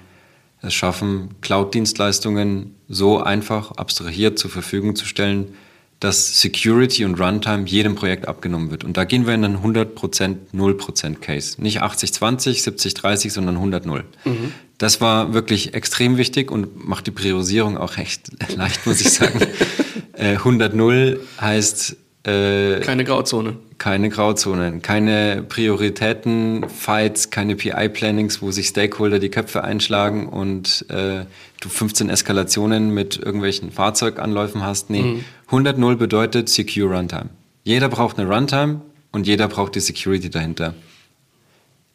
[0.63, 5.55] es schaffen, Cloud-Dienstleistungen so einfach abstrahiert zur Verfügung zu stellen,
[6.01, 8.85] dass Security und Runtime jedem Projekt abgenommen wird.
[8.85, 11.61] Und da gehen wir in einen 100% 0% Case.
[11.63, 14.03] Nicht 80-20, 70-30, sondern 100-0.
[14.25, 14.53] Mhm.
[14.79, 19.41] Das war wirklich extrem wichtig und macht die Priorisierung auch recht leicht, muss ich sagen.
[20.15, 21.97] äh, 100-0 heißt...
[22.25, 23.57] Äh, keine Grauzone.
[23.79, 31.25] Keine Grauzonen, keine Prioritäten, Fights, keine PI-Plannings, wo sich Stakeholder die Köpfe einschlagen und äh,
[31.61, 34.91] du 15 Eskalationen mit irgendwelchen Fahrzeuganläufen hast.
[34.91, 35.25] Nee, mhm.
[35.51, 37.31] 100-0 bedeutet Secure Runtime.
[37.65, 40.75] Jeder braucht eine Runtime und jeder braucht die Security dahinter.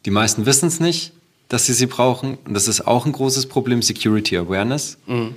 [0.06, 1.12] Die meisten wissen es nicht,
[1.48, 2.36] dass sie sie brauchen.
[2.44, 4.98] Und das ist auch ein großes Problem, Security Awareness.
[5.06, 5.36] Mhm.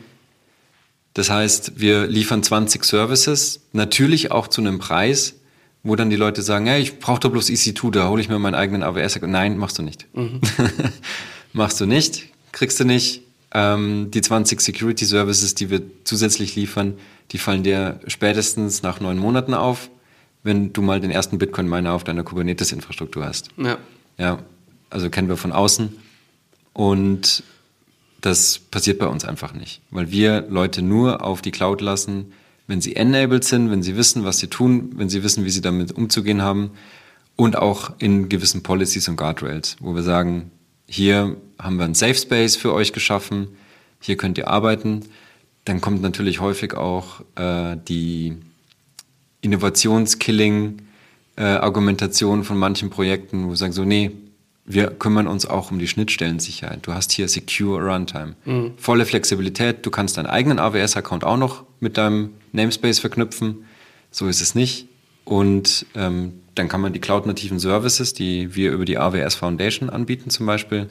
[1.14, 5.36] Das heißt, wir liefern 20 Services, natürlich auch zu einem Preis,
[5.84, 8.38] wo dann die Leute sagen, hey, ich brauche doch bloß EC2, da hole ich mir
[8.40, 9.20] meinen eigenen AWS.
[9.22, 10.08] Nein, machst du nicht.
[10.14, 10.42] Mhm.
[11.54, 13.22] Machst du nicht, kriegst du nicht.
[13.52, 16.94] Ähm, die 20 Security Services, die wir zusätzlich liefern,
[17.32, 19.90] die fallen dir spätestens nach neun Monaten auf,
[20.44, 23.50] wenn du mal den ersten Bitcoin-Miner auf deiner Kubernetes-Infrastruktur hast.
[23.58, 23.80] Ja.
[24.20, 24.40] Ja,
[24.92, 25.98] also kennen wir von außen.
[26.74, 27.44] Und
[28.22, 32.34] das passiert bei uns einfach nicht, weil wir Leute nur auf die Cloud lassen,
[32.68, 35.62] wenn sie enabled sind, wenn sie wissen, was sie tun, wenn sie wissen, wie sie
[35.62, 36.72] damit umzugehen haben
[37.36, 40.52] und auch in gewissen Policies und Guardrails, wo wir sagen,
[40.86, 43.50] hier haben wir einen Safe Space für euch geschaffen,
[44.02, 45.06] hier könnt ihr arbeiten.
[45.66, 48.38] Dann kommt natürlich häufig auch äh, die
[49.42, 54.12] Innovationskilling-Argumentation äh, von manchen Projekten, wo wir sagen so, nee,
[54.72, 56.86] wir kümmern uns auch um die Schnittstellensicherheit.
[56.86, 58.36] Du hast hier Secure Runtime.
[58.46, 58.74] Mhm.
[58.78, 59.84] Volle Flexibilität.
[59.84, 63.66] Du kannst deinen eigenen AWS-Account auch noch mit deinem Namespace verknüpfen.
[64.12, 64.88] So ist es nicht.
[65.26, 70.30] Und ähm, dann kann man die cloud-nativen Services, die wir über die AWS Foundation anbieten
[70.30, 70.88] zum Beispiel,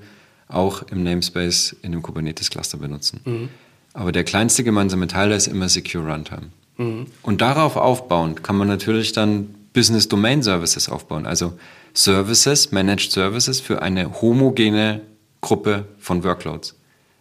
[0.49, 3.21] auch im Namespace in dem Kubernetes-Cluster benutzen.
[3.25, 3.49] Mhm.
[3.95, 6.49] Aber der kleinste gemeinsame Teil ist immer Secure Runtime.
[6.79, 7.07] Mhm.
[7.23, 11.25] Und darauf aufbauend kann man natürlich dann Business Domain Services aufbauen.
[11.25, 11.57] Also
[11.95, 15.03] Services, Managed Services für eine homogene
[15.41, 16.75] Gruppe von Workloads.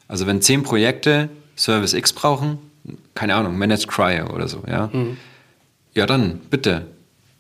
[0.08, 2.58] Also wenn zehn Projekte Service X brauchen,
[3.13, 5.17] keine Ahnung, Managed Cryo oder so, ja, mhm.
[5.93, 6.88] ja dann bitte,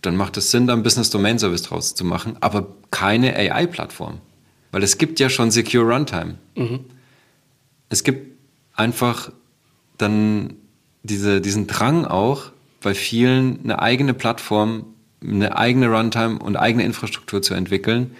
[0.03, 4.19] dann macht es Sinn, da einen Business Domain Service draus zu machen, aber keine AI-Plattform,
[4.71, 6.35] weil es gibt ja schon Secure Runtime.
[6.53, 6.81] Mhm.
[7.89, 8.37] Es gibt
[8.75, 9.31] einfach
[9.97, 10.53] dann
[11.01, 12.51] diese, diesen Drang auch
[12.83, 18.15] bei vielen eine eigene Plattform eine eigene Runtime und eigene Infrastruktur zu entwickeln.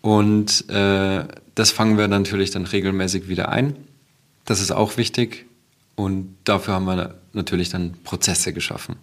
[0.00, 3.76] Und äh, das fangen wir natürlich dann regelmäßig wieder ein.
[4.44, 5.46] Das ist auch wichtig.
[5.94, 8.96] Und dafür haben wir natürlich dann Prozesse geschaffen.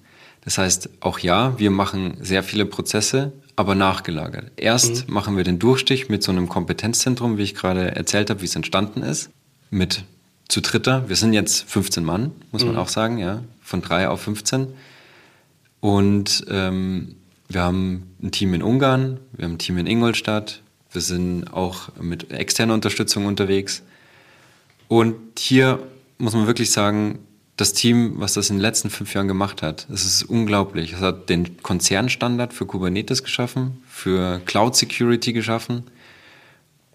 [0.44, 4.52] Das heißt, auch ja, wir machen sehr viele Prozesse, aber nachgelagert.
[4.56, 5.14] Erst mhm.
[5.14, 8.56] machen wir den Durchstich mit so einem Kompetenzzentrum, wie ich gerade erzählt habe, wie es
[8.56, 9.30] entstanden ist,
[9.70, 10.04] mit
[10.48, 11.08] zu dritter.
[11.08, 12.70] Wir sind jetzt 15 Mann, muss mhm.
[12.70, 14.68] man auch sagen, ja, von drei auf 15.
[15.82, 17.16] Und ähm,
[17.48, 20.62] wir haben ein Team in Ungarn, wir haben ein Team in Ingolstadt,
[20.92, 23.84] wir sind auch mit externer Unterstützung unterwegs.
[24.88, 25.80] Und hier
[26.18, 27.20] muss man wirklich sagen,
[27.58, 30.94] das Team, was das in den letzten fünf Jahren gemacht hat, das ist unglaublich.
[30.94, 35.84] Es hat den Konzernstandard für Kubernetes geschaffen, für Cloud Security geschaffen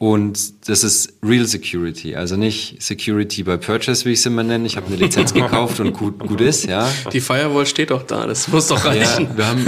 [0.05, 4.67] und das ist Real Security, also nicht Security by Purchase, wie ich es immer nenne.
[4.67, 6.90] Ich habe eine Lizenz gekauft und gut, gut ist, ja.
[7.11, 9.29] Die Firewall steht doch da, das muss doch reichen.
[9.31, 9.67] Ja, wir, haben,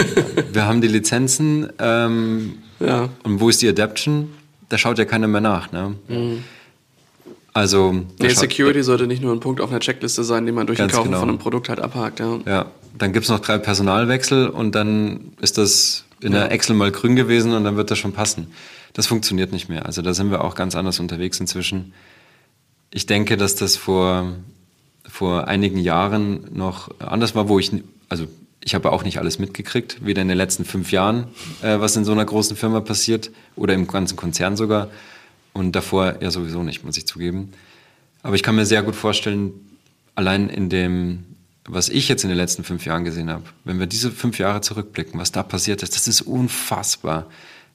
[0.52, 3.08] wir haben die Lizenzen ähm, ja.
[3.22, 4.30] und wo ist die Adaption?
[4.68, 5.72] Da schaut ja keiner mehr nach.
[5.72, 5.94] Ne?
[6.06, 6.44] Mhm.
[7.54, 8.04] Also.
[8.20, 10.88] Nee, Security sollte nicht nur ein Punkt auf einer Checkliste sein, den man durch den
[10.88, 11.20] Kauf genau.
[11.20, 12.20] von einem Produkt halt abhakt.
[12.20, 12.66] Ja, ja.
[12.98, 17.16] dann gibt es noch drei Personalwechsel und dann ist das in der Excel mal grün
[17.16, 18.48] gewesen und dann wird das schon passen
[18.96, 19.84] das funktioniert nicht mehr.
[19.84, 21.92] Also da sind wir auch ganz anders unterwegs inzwischen.
[22.90, 24.32] Ich denke, dass das vor,
[25.06, 27.70] vor einigen Jahren noch anders war, wo ich,
[28.08, 28.26] also
[28.64, 31.26] ich habe auch nicht alles mitgekriegt, weder in den letzten fünf Jahren,
[31.60, 34.88] äh, was in so einer großen Firma passiert oder im ganzen Konzern sogar.
[35.52, 37.52] Und davor ja sowieso nicht, muss ich zugeben.
[38.22, 39.52] Aber ich kann mir sehr gut vorstellen,
[40.14, 41.24] allein in dem,
[41.66, 44.62] was ich jetzt in den letzten fünf Jahren gesehen habe, wenn wir diese fünf Jahre
[44.62, 47.26] zurückblicken, was da passiert ist, das ist unfassbar.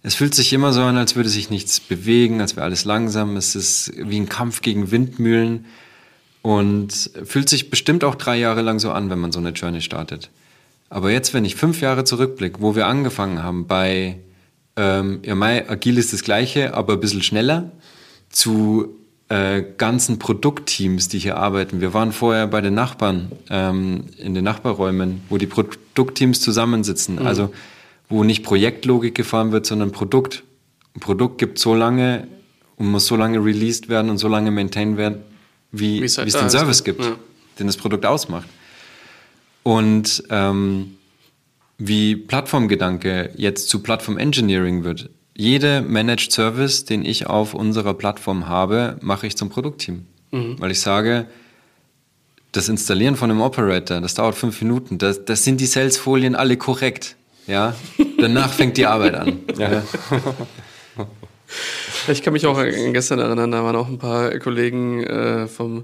[0.04, 3.38] Es fühlt sich immer so an, als würde sich nichts bewegen, als wäre alles langsam.
[3.38, 5.66] Es ist wie ein Kampf gegen Windmühlen
[6.42, 9.82] und fühlt sich bestimmt auch drei Jahre lang so an, wenn man so eine Journey
[9.82, 10.30] startet.
[10.90, 14.18] Aber jetzt, wenn ich fünf Jahre zurückblicke, wo wir angefangen haben, bei
[14.76, 17.72] ähm, ja, Mai, agil ist das Gleiche, aber ein bisschen schneller,
[18.30, 18.96] zu
[19.30, 21.80] äh, ganzen Produktteams, die hier arbeiten.
[21.80, 27.16] Wir waren vorher bei den Nachbarn ähm, in den Nachbarräumen, wo die Produktteams zusammensitzen.
[27.16, 27.28] Mhm.
[27.28, 27.54] Also
[28.12, 30.44] wo nicht Projektlogik gefahren wird, sondern Produkt.
[30.96, 32.28] Ein Produkt gibt so lange
[32.76, 35.24] und muss so lange released werden und so lange maintained werden,
[35.72, 36.84] wie, es, halt es den Service ist.
[36.86, 37.16] gibt, ja.
[37.58, 38.48] den das Produkt ausmacht.
[39.64, 40.98] Und ähm,
[41.78, 45.10] wie Plattformgedanke jetzt zu Plattform Engineering wird.
[45.36, 50.06] Jede Managed Service, den ich auf unserer Plattform habe, mache ich zum Produktteam.
[50.32, 50.60] Mhm.
[50.60, 51.26] Weil ich sage,
[52.52, 54.98] das Installieren von einem Operator, das dauert fünf Minuten.
[54.98, 57.16] Das, das sind die Sales-Folien alle korrekt.
[57.48, 57.76] Ja,
[58.20, 59.40] danach fängt die Arbeit an.
[59.58, 59.84] Ja.
[62.08, 65.84] Ich kann mich auch an gestern erinnern, da waren auch ein paar Kollegen äh, vom,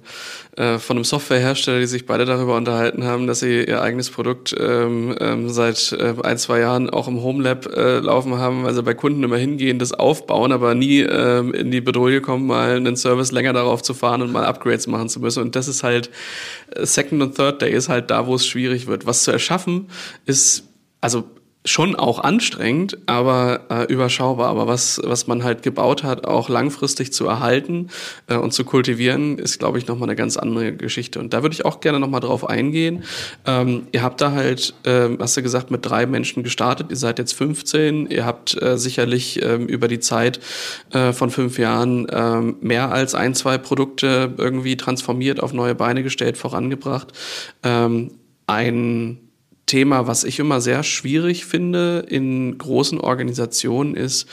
[0.56, 4.56] äh, von einem Softwarehersteller, die sich beide darüber unterhalten haben, dass sie ihr eigenes Produkt
[4.58, 8.84] ähm, ähm, seit äh, ein, zwei Jahren auch im Homelab äh, laufen haben, weil sie
[8.84, 12.96] bei Kunden immer hingehen, das aufbauen, aber nie ähm, in die Bedrohung kommen, mal einen
[12.96, 15.44] Service länger darauf zu fahren und mal Upgrades machen zu müssen.
[15.44, 16.10] Und das ist halt,
[16.76, 19.06] äh, Second und Third Day ist halt da, wo es schwierig wird.
[19.06, 19.90] Was zu erschaffen
[20.26, 20.64] ist,
[21.02, 21.26] also
[21.68, 24.50] schon auch anstrengend, aber äh, überschaubar.
[24.50, 27.90] Aber was, was man halt gebaut hat, auch langfristig zu erhalten
[28.28, 31.20] äh, und zu kultivieren, ist, glaube ich, nochmal eine ganz andere Geschichte.
[31.20, 33.04] Und da würde ich auch gerne nochmal drauf eingehen.
[33.46, 36.88] Ähm, ihr habt da halt, äh, hast du gesagt, mit drei Menschen gestartet.
[36.90, 38.08] Ihr seid jetzt 15.
[38.08, 40.40] Ihr habt äh, sicherlich äh, über die Zeit
[40.92, 46.04] äh, von fünf Jahren äh, mehr als ein, zwei Produkte irgendwie transformiert, auf neue Beine
[46.04, 47.12] gestellt, vorangebracht.
[47.64, 48.12] Ähm,
[48.48, 49.27] ein
[49.68, 54.28] Thema, was ich immer sehr schwierig finde in großen Organisationen, ist,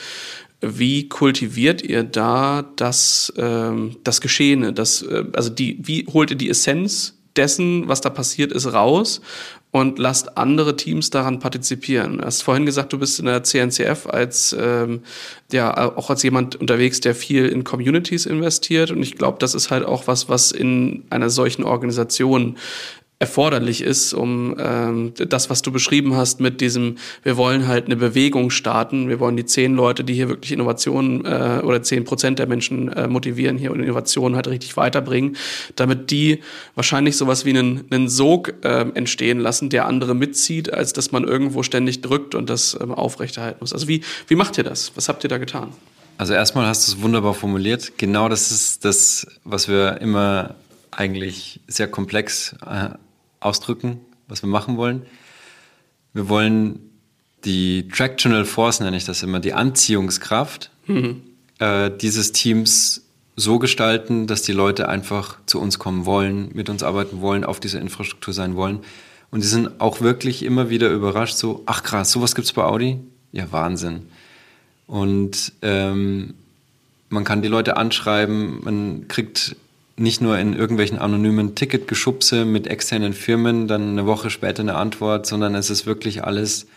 [0.61, 4.73] wie kultiviert ihr da das, ähm, das Geschehene?
[4.73, 9.21] Das, äh, also die, wie holt ihr die Essenz dessen, was da passiert ist, raus
[9.71, 12.19] und lasst andere Teams daran partizipieren.
[12.19, 15.01] Du hast vorhin gesagt, du bist in der CNCF als ähm,
[15.51, 19.71] ja auch als jemand unterwegs, der viel in Communities investiert und ich glaube, das ist
[19.71, 22.57] halt auch was, was in einer solchen Organisation
[23.17, 27.95] erforderlich ist, um ähm, das, was du beschrieben hast mit diesem, wir wollen halt eine
[27.95, 32.39] Bewegung starten, wir wollen die zehn Leute, die hier wirklich Innovationen äh, oder zehn Prozent
[32.39, 35.37] der Menschen äh, motivieren, hier Innovationen halt richtig weiterbringen,
[35.77, 36.41] damit die
[36.75, 41.23] wahrscheinlich sowas wie einen, einen Sog äh, entstehen lassen, der andere mitzieht, als dass man
[41.23, 43.71] irgendwo ständig drückt und das ähm, aufrechterhalten muss.
[43.71, 44.91] Also wie, wie macht ihr das?
[44.95, 45.69] Was habt ihr da getan?
[46.17, 47.93] Also erstmal hast du es wunderbar formuliert.
[47.97, 50.55] Genau das ist das, was wir immer
[50.91, 52.89] eigentlich sehr komplex äh,
[53.45, 55.03] ausdrücken, was wir machen wollen.
[56.13, 56.79] Wir wollen
[57.45, 61.21] die Tractional Force, nenne ich das immer, die Anziehungskraft mhm.
[61.59, 63.03] äh, dieses Teams
[63.35, 67.59] so gestalten, dass die Leute einfach zu uns kommen wollen, mit uns arbeiten wollen, auf
[67.59, 68.79] dieser Infrastruktur sein wollen.
[69.29, 72.63] Und die sind auch wirklich immer wieder überrascht, so, ach krass, sowas gibt es bei
[72.63, 72.99] Audi?
[73.31, 74.07] Ja, Wahnsinn.
[74.87, 76.35] Und ähm,
[77.09, 79.57] man kann die Leute anschreiben, man kriegt
[79.97, 85.25] nicht nur in irgendwelchen anonymen Ticketgeschubse mit externen Firmen, dann eine Woche später eine Antwort,
[85.25, 86.67] sondern es ist wirklich alles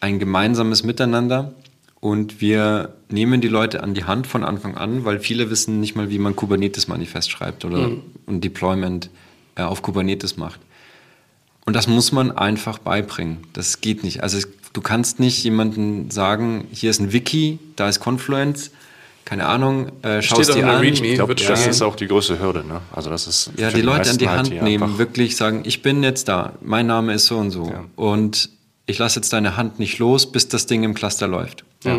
[0.00, 1.54] ein gemeinsames Miteinander.
[1.98, 5.96] Und wir nehmen die Leute an die Hand von Anfang an, weil viele wissen nicht
[5.96, 8.02] mal, wie man Kubernetes-Manifest schreibt oder mhm.
[8.26, 9.08] ein Deployment
[9.54, 10.60] äh, auf Kubernetes macht.
[11.64, 13.38] Und das muss man einfach beibringen.
[13.54, 14.22] Das geht nicht.
[14.22, 18.70] Also du kannst nicht jemandem sagen, hier ist ein Wiki, da ist Confluence,
[19.26, 20.84] keine Ahnung, äh, schaust dir an.
[20.84, 22.64] Ich glaube, das ist auch die größte Hürde.
[22.64, 22.80] Ne?
[22.92, 25.82] Also das ist ja, die, die Leute an die Hand halt nehmen, wirklich sagen, ich
[25.82, 27.68] bin jetzt da, mein Name ist so und so.
[27.68, 27.84] Ja.
[27.96, 28.50] Und
[28.86, 31.64] ich lasse jetzt deine Hand nicht los, bis das Ding im Cluster läuft.
[31.82, 31.98] Ja.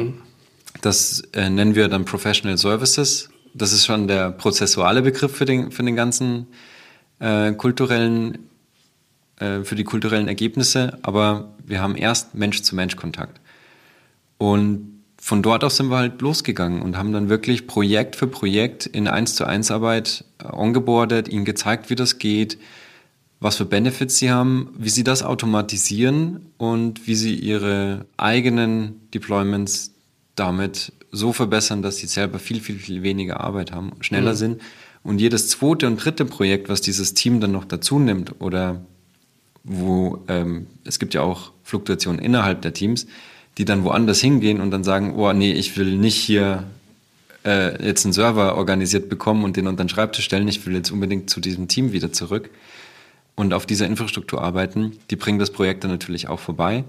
[0.81, 3.29] Das äh, nennen wir dann Professional Services.
[3.53, 6.47] Das ist schon der prozessuale Begriff für den, für den ganzen
[7.19, 8.47] äh, kulturellen,
[9.37, 10.97] äh, für die kulturellen Ergebnisse.
[11.01, 13.41] Aber wir haben erst Mensch-zu-Mensch-Kontakt.
[14.37, 14.96] Und
[15.27, 19.09] von dort aus sind wir halt losgegangen und haben dann wirklich Projekt für Projekt in
[19.09, 22.57] 1 zu 1 Arbeit äh, ongeboardet, ihnen gezeigt, wie das geht,
[23.41, 29.91] was für Benefits sie haben, wie sie das automatisieren und wie sie ihre eigenen Deployments
[30.35, 34.37] damit so verbessern, dass sie selber viel, viel, viel weniger Arbeit haben, schneller mhm.
[34.37, 34.61] sind.
[35.03, 38.79] Und jedes zweite und dritte Projekt, was dieses Team dann noch dazu nimmt oder
[39.65, 43.07] wo ähm, es gibt ja auch Fluktuationen innerhalb der Teams,
[43.57, 46.63] die dann woanders hingehen und dann sagen, oh nee, ich will nicht hier
[47.45, 50.91] äh, jetzt einen Server organisiert bekommen und den unter den Schreibtisch stellen, ich will jetzt
[50.91, 52.49] unbedingt zu diesem Team wieder zurück
[53.35, 54.93] und auf dieser Infrastruktur arbeiten.
[55.09, 56.83] Die bringen das Projekt dann natürlich auch vorbei.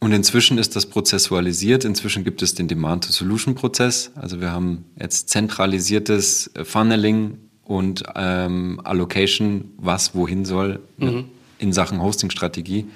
[0.00, 1.84] Und inzwischen ist das prozessualisiert.
[1.84, 4.10] Inzwischen gibt es den Demand-to-Solution-Prozess.
[4.16, 11.24] Also wir haben jetzt zentralisiertes Funneling und ähm, Allocation, was wohin soll mhm.
[11.58, 12.86] in Sachen Hosting-Strategie.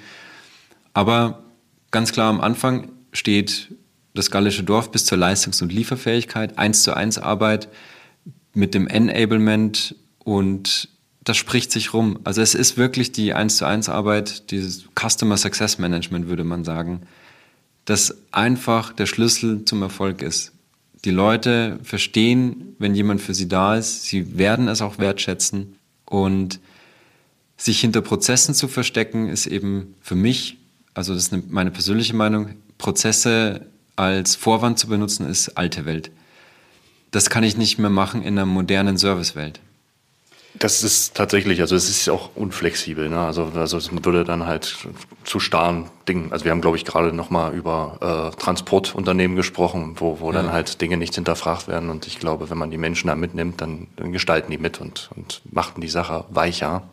[0.93, 1.43] Aber
[1.91, 3.73] Ganz klar am Anfang steht
[4.13, 7.69] das gallische Dorf bis zur Leistungs- und Lieferfähigkeit, eins zu eins Arbeit
[8.53, 10.89] mit dem Enablement und
[11.23, 12.19] das spricht sich rum.
[12.23, 16.63] Also es ist wirklich die eins zu eins Arbeit, dieses Customer Success Management würde man
[16.63, 17.01] sagen,
[17.85, 20.51] das einfach der Schlüssel zum Erfolg ist.
[21.05, 25.75] Die Leute verstehen, wenn jemand für sie da ist, sie werden es auch wertschätzen
[26.05, 26.59] und
[27.57, 30.58] sich hinter Prozessen zu verstecken, ist eben für mich
[30.93, 36.11] also das ist meine persönliche Meinung, Prozesse als Vorwand zu benutzen, ist alte Welt.
[37.11, 39.59] Das kann ich nicht mehr machen in einer modernen Servicewelt.
[40.55, 43.07] Das ist tatsächlich, also es ist auch unflexibel.
[43.09, 43.19] Ne?
[43.19, 44.75] Also, also es würde dann halt
[45.23, 46.31] zu starren Dingen.
[46.31, 50.41] Also wir haben, glaube ich, gerade nochmal über äh, Transportunternehmen gesprochen, wo, wo ja.
[50.41, 51.89] dann halt Dinge nicht hinterfragt werden.
[51.89, 55.09] Und ich glaube, wenn man die Menschen da mitnimmt, dann, dann gestalten die mit und,
[55.15, 56.83] und machen die Sache weicher.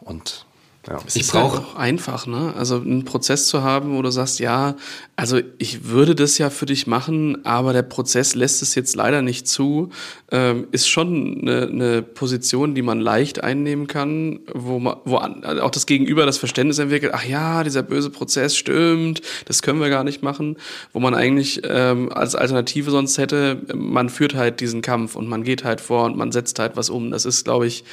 [0.00, 0.45] Und
[0.88, 0.98] Ja.
[1.06, 2.54] Es ich ist brauche halt auch einfach, ne?
[2.56, 4.76] Also einen Prozess zu haben, wo du sagst, ja,
[5.16, 9.22] also ich würde das ja für dich machen, aber der Prozess lässt es jetzt leider
[9.22, 9.90] nicht zu,
[10.30, 15.70] ähm, ist schon eine, eine Position, die man leicht einnehmen kann, wo man, wo auch
[15.70, 20.04] das Gegenüber das Verständnis entwickelt, ach ja, dieser böse Prozess stimmt, das können wir gar
[20.04, 20.56] nicht machen,
[20.92, 25.42] wo man eigentlich ähm, als Alternative sonst hätte, man führt halt diesen Kampf und man
[25.42, 27.10] geht halt vor und man setzt halt was um.
[27.10, 27.84] Das ist, glaube ich,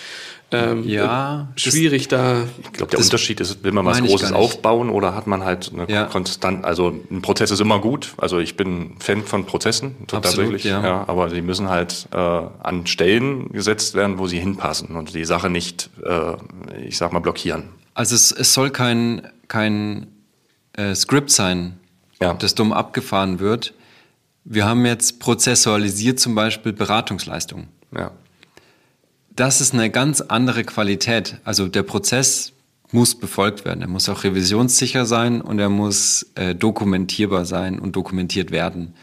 [0.54, 2.44] ähm, ja, schwierig da.
[2.62, 5.92] Ich glaube, der Unterschied ist, will man was Großes aufbauen oder hat man halt eine
[5.92, 6.06] ja.
[6.06, 8.14] konstant, also ein Prozess ist immer gut.
[8.18, 10.64] Also ich bin Fan von Prozessen, Absolut, tatsächlich.
[10.64, 10.84] Ja.
[10.84, 11.04] ja.
[11.08, 15.50] aber sie müssen halt äh, an Stellen gesetzt werden, wo sie hinpassen und die Sache
[15.50, 16.34] nicht, äh,
[16.86, 17.70] ich sag mal, blockieren.
[17.94, 20.08] Also es, es soll kein, kein
[20.74, 21.80] äh, Skript sein,
[22.22, 22.34] ja.
[22.34, 23.74] das dumm abgefahren wird.
[24.46, 27.70] Wir haben jetzt prozessualisiert zum Beispiel Beratungsleistungen.
[27.96, 28.12] Ja
[29.36, 31.38] das ist eine ganz andere Qualität.
[31.44, 32.54] Also der Prozess
[32.92, 33.82] muss befolgt werden.
[33.82, 38.94] Er muss auch revisionssicher sein und er muss äh, dokumentierbar sein und dokumentiert werden.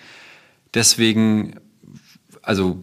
[0.74, 1.56] Deswegen,
[2.42, 2.82] also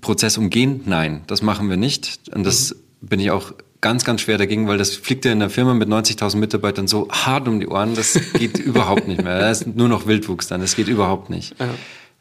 [0.00, 2.30] Prozess umgehen, nein, das machen wir nicht.
[2.34, 3.06] Und das mhm.
[3.06, 5.88] bin ich auch ganz, ganz schwer dagegen, weil das fliegt ja in der Firma mit
[5.88, 9.38] 90.000 Mitarbeitern so hart um die Ohren, das geht überhaupt nicht mehr.
[9.38, 11.54] Da ist nur noch Wildwuchs dann, das geht überhaupt nicht.
[11.60, 11.68] Ja.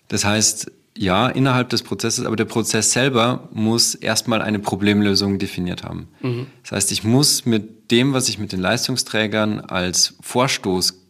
[0.10, 5.84] Das heißt, ja, innerhalb des Prozesses, aber der Prozess selber muss erstmal eine Problemlösung definiert
[5.84, 6.08] haben.
[6.22, 6.48] Mhm.
[6.64, 11.06] Das heißt, ich muss mit dem, was ich mit den Leistungsträgern als Vorstoß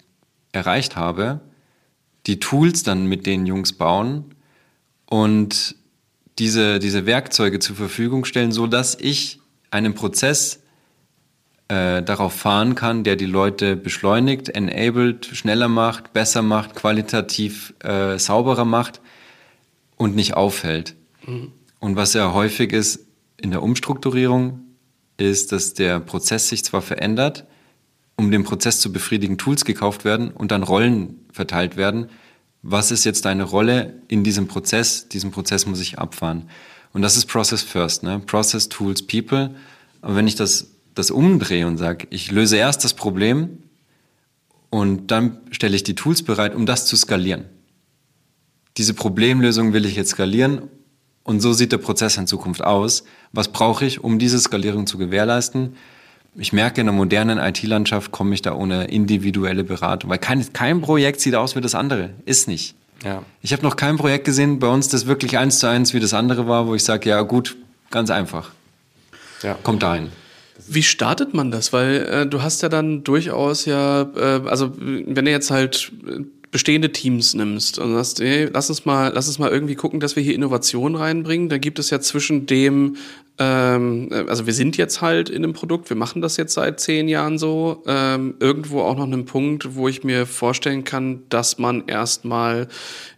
[0.51, 1.41] erreicht habe,
[2.25, 4.25] die Tools dann mit den Jungs bauen
[5.05, 5.75] und
[6.37, 9.39] diese, diese Werkzeuge zur Verfügung stellen, so dass ich
[9.71, 10.61] einen Prozess
[11.69, 18.19] äh, darauf fahren kann, der die Leute beschleunigt, enabled, schneller macht, besser macht, qualitativ äh,
[18.19, 19.01] sauberer macht
[19.97, 20.95] und nicht auffällt.
[21.25, 21.51] Mhm.
[21.79, 23.01] Und was ja häufig ist
[23.37, 24.61] in der Umstrukturierung,
[25.17, 27.45] ist, dass der Prozess sich zwar verändert,
[28.15, 32.09] um den Prozess zu befriedigen, Tools gekauft werden und dann Rollen verteilt werden.
[32.63, 35.09] Was ist jetzt deine Rolle in diesem Prozess?
[35.09, 36.49] Diesen Prozess muss ich abfahren.
[36.93, 38.19] Und das ist Process First, ne?
[38.19, 39.55] Process, Tools, People.
[40.01, 43.63] Aber wenn ich das, das umdrehe und sage, ich löse erst das Problem
[44.69, 47.45] und dann stelle ich die Tools bereit, um das zu skalieren
[48.77, 50.61] diese Problemlösung will ich jetzt skalieren
[51.23, 53.03] und so sieht der Prozess in Zukunft aus.
[53.33, 55.75] Was brauche ich, um diese Skalierung zu gewährleisten?
[56.35, 60.81] Ich merke, in der modernen IT-Landschaft komme ich da ohne individuelle Beratung, weil kein, kein
[60.81, 62.11] Projekt sieht aus wie das andere.
[62.25, 62.75] Ist nicht.
[63.03, 63.23] Ja.
[63.41, 66.13] Ich habe noch kein Projekt gesehen bei uns, das wirklich eins zu eins wie das
[66.13, 67.57] andere war, wo ich sage, ja gut,
[67.89, 68.51] ganz einfach.
[69.41, 69.55] Ja.
[69.63, 70.09] Kommt dahin.
[70.67, 71.73] Wie startet man das?
[71.73, 75.91] Weil äh, du hast ja dann durchaus ja, äh, also wenn du jetzt halt
[76.51, 80.15] bestehende Teams nimmst und sagst, hey, lass uns mal, lass uns mal irgendwie gucken, dass
[80.15, 82.95] wir hier Innovation reinbringen, da gibt es ja zwischen dem,
[83.37, 87.09] ähm, also wir sind jetzt halt in einem Produkt, wir machen das jetzt seit zehn
[87.09, 91.87] Jahren so, ähm, irgendwo auch noch einen Punkt, wo ich mir vorstellen kann, dass man
[91.87, 92.67] erstmal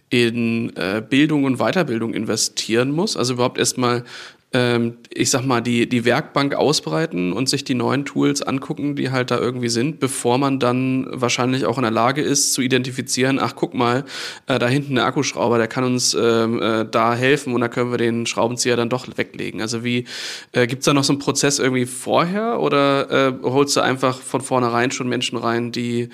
[0.09, 4.03] in äh, Bildung und Weiterbildung investieren muss, also überhaupt erstmal
[4.51, 9.29] ich sag mal, die, die Werkbank ausbreiten und sich die neuen Tools angucken, die halt
[9.29, 13.53] da irgendwie sind, bevor man dann wahrscheinlich auch in der Lage ist zu identifizieren, ach
[13.55, 14.05] guck mal,
[14.47, 17.91] äh, da hinten der Akkuschrauber, der kann uns ähm, äh, da helfen und da können
[17.91, 19.61] wir den Schraubenzieher dann doch weglegen.
[19.61, 20.05] Also wie,
[20.53, 24.41] äh, gibt da noch so einen Prozess irgendwie vorher oder äh, holst du einfach von
[24.41, 26.09] vornherein schon Menschen rein, die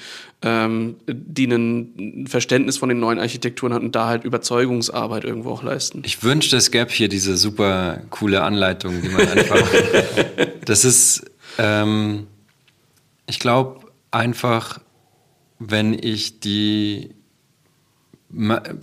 [0.45, 6.03] ähm, die ein Verständnis von den neuen Architekturen hatten, da halt Überzeugungsarbeit irgendwo auch leisten.
[6.05, 9.61] Ich wünschte, es gäbe hier diese super coole Anleitung, die man einfach.
[10.65, 12.25] das ist, ähm,
[13.27, 14.79] ich glaube einfach,
[15.59, 17.11] wenn ich die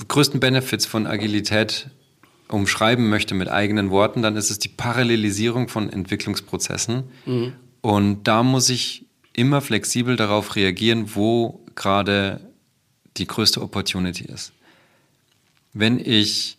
[0.06, 1.90] größten Benefits von Agilität
[2.46, 7.02] umschreiben möchte mit eigenen Worten, dann ist es die Parallelisierung von Entwicklungsprozessen.
[7.26, 7.54] Mhm.
[7.80, 12.38] Und da muss ich immer flexibel darauf reagieren, wo gerade
[13.16, 14.52] die größte Opportunity ist.
[15.72, 16.58] Wenn ich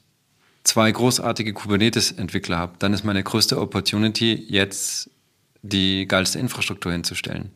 [0.63, 5.09] zwei großartige Kubernetes-Entwickler habe, dann ist meine größte Opportunity jetzt
[5.61, 7.51] die geilste Infrastruktur hinzustellen.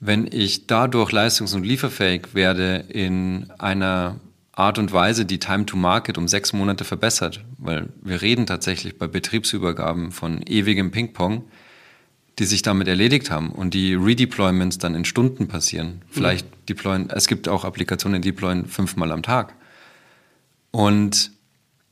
[0.00, 4.20] Wenn ich dadurch leistungs- und lieferfähig werde in einer
[4.52, 8.98] Art und Weise, die Time to Market um sechs Monate verbessert, weil wir reden tatsächlich
[8.98, 11.44] bei Betriebsübergaben von ewigem Ping-Pong,
[12.38, 16.02] die sich damit erledigt haben und die Redeployments dann in Stunden passieren.
[16.10, 16.66] Vielleicht mhm.
[16.68, 19.54] deployen, es gibt auch Applikationen, die deployen fünfmal am Tag.
[20.70, 21.32] Und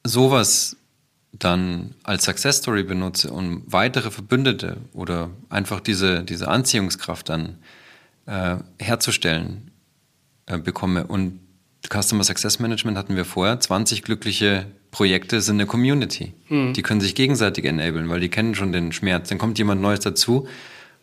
[0.09, 0.77] sowas
[1.33, 7.59] dann als Success Story benutze und weitere Verbündete oder einfach diese, diese Anziehungskraft dann
[8.27, 9.71] äh, herzustellen
[10.47, 11.07] äh, bekomme.
[11.07, 11.41] Und
[11.89, 16.33] Customer Success Management hatten wir vorher, 20 glückliche Projekte sind eine Community.
[16.49, 16.73] Mhm.
[16.73, 19.29] Die können sich gegenseitig enablen, weil die kennen schon den Schmerz.
[19.29, 20.49] Dann kommt jemand Neues dazu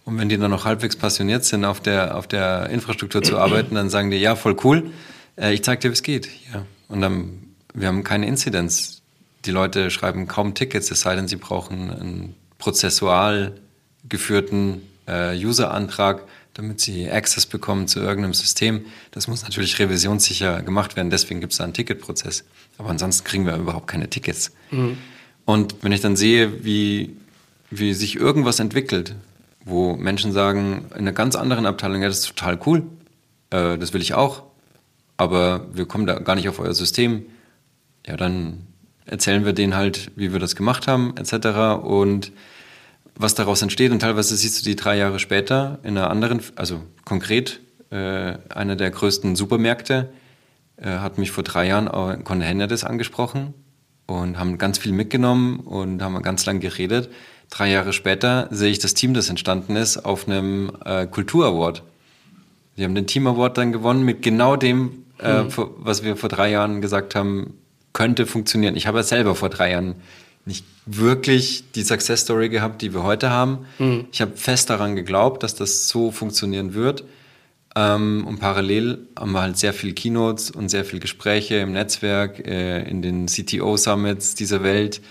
[0.05, 3.75] Und wenn die dann noch halbwegs passioniert sind, auf der, auf der Infrastruktur zu arbeiten,
[3.75, 4.91] dann sagen die, ja, voll cool,
[5.37, 6.27] äh, ich zeig dir, wie es geht.
[6.53, 6.65] Ja.
[6.89, 9.01] Und dann, wir haben keine Inzidenz.
[9.45, 13.53] Die Leute schreiben kaum Tickets, es sei denn, sie brauchen einen prozessual
[14.07, 18.85] geführten äh, User-Antrag, damit sie Access bekommen zu irgendeinem System.
[19.11, 22.45] Das muss natürlich revisionssicher gemacht werden, deswegen gibt es da einen Ticketprozess.
[22.77, 24.51] Aber ansonsten kriegen wir überhaupt keine Tickets.
[24.71, 24.97] Mhm.
[25.45, 27.17] Und wenn ich dann sehe, wie,
[27.69, 29.15] wie sich irgendwas entwickelt,
[29.65, 32.83] wo Menschen sagen, in einer ganz anderen Abteilung, ja, das ist total cool,
[33.49, 34.43] äh, das will ich auch,
[35.17, 37.25] aber wir kommen da gar nicht auf euer System,
[38.05, 38.67] ja, dann
[39.05, 41.83] erzählen wir denen halt, wie wir das gemacht haben, etc.
[41.83, 42.31] Und
[43.15, 43.91] was daraus entsteht.
[43.91, 48.75] Und teilweise siehst du die drei Jahre später in einer anderen, also konkret, äh, einer
[48.75, 50.09] der größten Supermärkte
[50.77, 53.53] äh, hat mich vor drei Jahren auch Conde Hennerdes angesprochen
[54.07, 57.09] und haben ganz viel mitgenommen und haben ganz lang geredet.
[57.49, 61.83] Drei Jahre später sehe ich das Team, das entstanden ist, auf einem äh, Kultur-Award.
[62.77, 65.53] Die haben den Team Award dann gewonnen mit genau dem, äh, mhm.
[65.77, 67.53] was wir vor drei Jahren gesagt haben,
[67.93, 68.75] könnte funktionieren.
[68.75, 69.95] Ich habe ja selber vor drei Jahren
[70.45, 73.65] nicht wirklich die Success Story gehabt, die wir heute haben.
[73.79, 74.05] Mhm.
[74.11, 77.05] Ich habe fest daran geglaubt, dass das so funktionieren wird.
[77.75, 82.45] Ähm, und parallel haben wir halt sehr viel Keynotes und sehr viel Gespräche im Netzwerk,
[82.45, 85.01] äh, in den CTO-Summits dieser Welt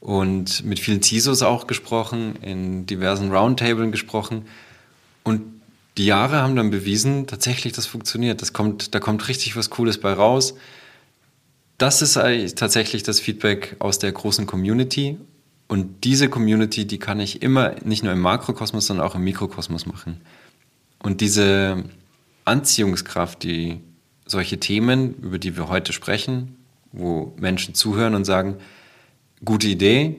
[0.00, 4.46] und mit vielen CISOs auch gesprochen, in diversen Roundtablen gesprochen.
[5.22, 5.42] Und
[5.98, 8.42] die Jahre haben dann bewiesen, tatsächlich, das funktioniert.
[8.42, 10.54] Das kommt, da kommt richtig was Cooles bei raus
[11.80, 15.16] das ist eigentlich tatsächlich das Feedback aus der großen Community.
[15.66, 19.86] Und diese Community, die kann ich immer nicht nur im Makrokosmos, sondern auch im Mikrokosmos
[19.86, 20.20] machen.
[21.02, 21.84] Und diese
[22.44, 23.80] Anziehungskraft, die
[24.26, 26.56] solche Themen, über die wir heute sprechen,
[26.92, 28.56] wo Menschen zuhören und sagen,
[29.42, 30.16] gute Idee,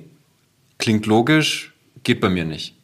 [0.79, 2.75] klingt logisch, geht bei mir nicht.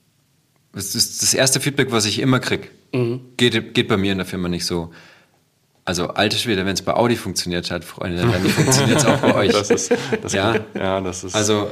[0.71, 2.67] Das ist das erste Feedback, was ich immer kriege.
[2.93, 3.21] Mhm.
[3.37, 4.91] Geht, geht bei mir in der Firma nicht so.
[5.87, 9.35] Also alte Schwede, wenn es bei Audi funktioniert hat, Freunde, dann funktioniert es auch bei
[9.35, 9.53] euch.
[9.53, 10.55] Das ist, das ja?
[10.73, 11.71] ja, das ist, also,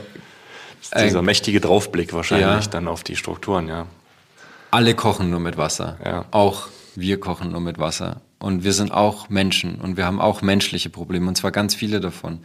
[0.82, 2.72] ist dieser äh, mächtige Draufblick wahrscheinlich ja.
[2.72, 3.88] dann auf die Strukturen, ja.
[4.72, 5.97] Alle kochen nur mit Wasser.
[6.01, 6.24] Ja.
[6.32, 8.22] Auch wir kochen nur mit Wasser.
[8.39, 11.99] Und wir sind auch Menschen und wir haben auch menschliche Probleme und zwar ganz viele
[11.99, 12.39] davon.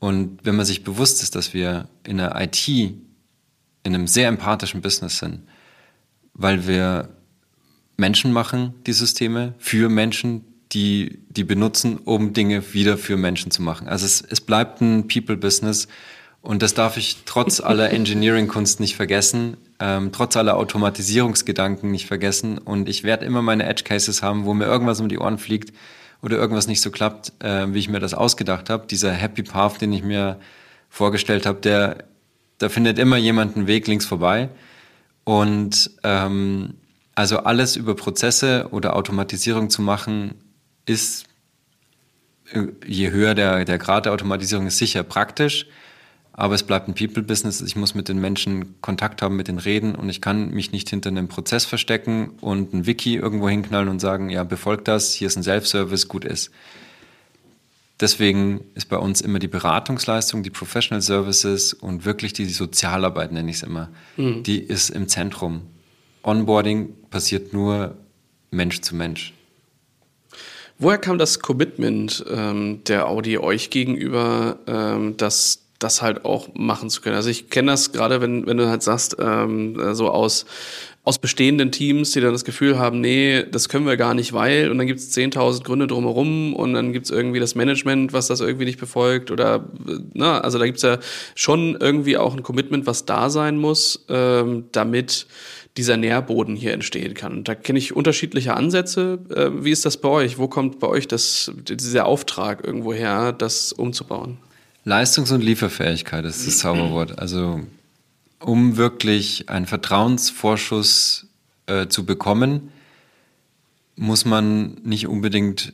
[0.00, 2.96] Und wenn man sich bewusst ist, dass wir in der IT in
[3.84, 5.42] einem sehr empathischen Business sind,
[6.34, 7.10] weil wir
[7.96, 13.62] Menschen machen, die Systeme, für Menschen, die die benutzen, um Dinge wieder für Menschen zu
[13.62, 13.88] machen.
[13.88, 15.88] Also es, es bleibt ein People-Business
[16.42, 22.58] und das darf ich trotz aller Engineering-Kunst nicht vergessen, ähm, trotz aller Automatisierungsgedanken nicht vergessen.
[22.58, 25.72] Und ich werde immer meine Edge-Cases haben, wo mir irgendwas um die Ohren fliegt
[26.22, 28.86] oder irgendwas nicht so klappt, äh, wie ich mir das ausgedacht habe.
[28.86, 30.38] Dieser Happy Path, den ich mir
[30.88, 32.04] vorgestellt habe, der,
[32.58, 34.48] da findet immer jemand einen Weg links vorbei.
[35.24, 36.74] Und ähm,
[37.16, 40.34] also alles über Prozesse oder Automatisierung zu machen,
[40.86, 41.26] ist,
[42.52, 45.66] äh, je höher der, der Grad der Automatisierung ist, sicher praktisch.
[46.32, 47.62] Aber es bleibt ein People-Business.
[47.62, 50.90] Ich muss mit den Menschen Kontakt haben, mit denen reden und ich kann mich nicht
[50.90, 55.28] hinter einem Prozess verstecken und ein Wiki irgendwo hinknallen und sagen, ja, befolgt das, hier
[55.28, 56.50] ist ein Self-Service, gut ist.
[57.98, 63.48] Deswegen ist bei uns immer die Beratungsleistung, die Professional Services und wirklich die Sozialarbeit, nenne
[63.50, 64.42] ich es immer, mhm.
[64.42, 65.62] die ist im Zentrum.
[66.22, 67.96] Onboarding passiert nur
[68.50, 69.32] Mensch zu Mensch.
[70.78, 76.90] Woher kam das Commitment ähm, der Audi euch gegenüber, ähm, das das halt auch machen
[76.90, 77.16] zu können.
[77.16, 80.46] Also ich kenne das gerade, wenn, wenn du halt sagst, ähm, äh, so aus,
[81.04, 84.70] aus bestehenden Teams, die dann das Gefühl haben, nee, das können wir gar nicht, weil,
[84.70, 88.26] und dann gibt es 10.000 Gründe drumherum und dann gibt es irgendwie das Management, was
[88.26, 89.68] das irgendwie nicht befolgt oder,
[90.14, 90.98] na, also da gibt es ja
[91.34, 95.26] schon irgendwie auch ein Commitment, was da sein muss, ähm, damit
[95.76, 97.32] dieser Nährboden hier entstehen kann.
[97.32, 99.18] Und da kenne ich unterschiedliche Ansätze.
[99.34, 100.38] Äh, wie ist das bei euch?
[100.38, 104.38] Wo kommt bei euch das, dieser Auftrag irgendwo her, das umzubauen?
[104.84, 107.18] Leistungs- und Lieferfähigkeit ist das Zauberwort.
[107.18, 107.60] Also
[108.40, 111.26] um wirklich einen Vertrauensvorschuss
[111.66, 112.72] äh, zu bekommen,
[113.96, 115.72] muss man nicht unbedingt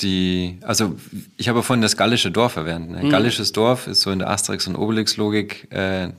[0.00, 0.96] die, also
[1.36, 2.90] ich habe vorhin das gallische Dorf erwähnt.
[2.90, 3.04] Ne?
[3.04, 3.10] Mhm.
[3.10, 6.10] Gallisches Dorf ist so in der Asterix- und Obelix-Logik äh,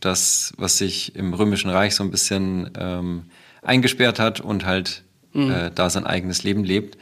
[0.00, 3.24] das, was sich im Römischen Reich so ein bisschen ähm,
[3.62, 5.50] eingesperrt hat und halt mhm.
[5.50, 6.98] äh, da sein eigenes Leben lebt.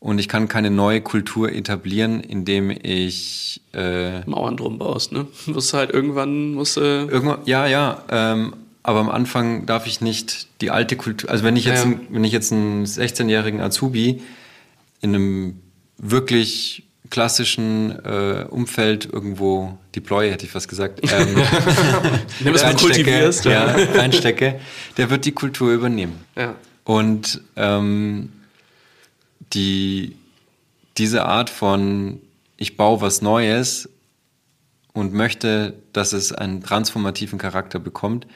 [0.00, 5.26] Und ich kann keine neue Kultur etablieren, indem ich äh, Mauern drum baust, ne?
[5.46, 8.04] Muss halt irgendwann muss äh irgendwann, ja, ja.
[8.10, 11.30] Ähm, aber am Anfang darf ich nicht die alte Kultur.
[11.30, 14.20] Also wenn ich jetzt, ja, wenn ich jetzt einen 16-jährigen Azubi
[15.00, 15.60] in einem
[15.96, 16.83] wirklich
[17.14, 21.36] klassischen äh, Umfeld irgendwo deploy, hätte ich fast gesagt, ähm,
[22.40, 24.58] Nimm es mal kultivierst, ja, einstecke,
[24.96, 26.24] der wird die Kultur übernehmen.
[26.34, 26.56] Ja.
[26.82, 28.32] Und ähm,
[29.52, 30.16] die,
[30.96, 32.20] diese Art von,
[32.56, 33.88] ich baue was Neues
[34.92, 38.26] und möchte, dass es einen transformativen Charakter bekommt,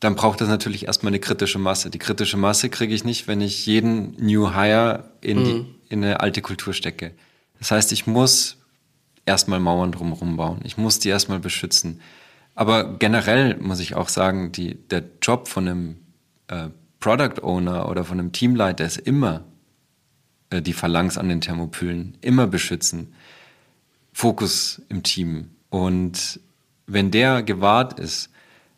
[0.00, 1.90] dann braucht das natürlich erstmal eine kritische Masse.
[1.90, 6.20] Die kritische Masse kriege ich nicht, wenn ich jeden New Hire in, die, in eine
[6.20, 7.12] alte Kultur stecke.
[7.58, 8.58] Das heißt, ich muss
[9.26, 10.60] erstmal Mauern drumherum bauen.
[10.64, 12.00] Ich muss die erstmal beschützen.
[12.54, 15.96] Aber generell muss ich auch sagen, die, der Job von einem
[16.48, 19.44] äh, Product Owner oder von einem Teamleiter ist immer
[20.50, 23.14] äh, die Phalanx an den Thermopylen, immer beschützen.
[24.12, 25.50] Fokus im Team.
[25.70, 26.40] Und
[26.86, 28.30] wenn der gewahrt ist,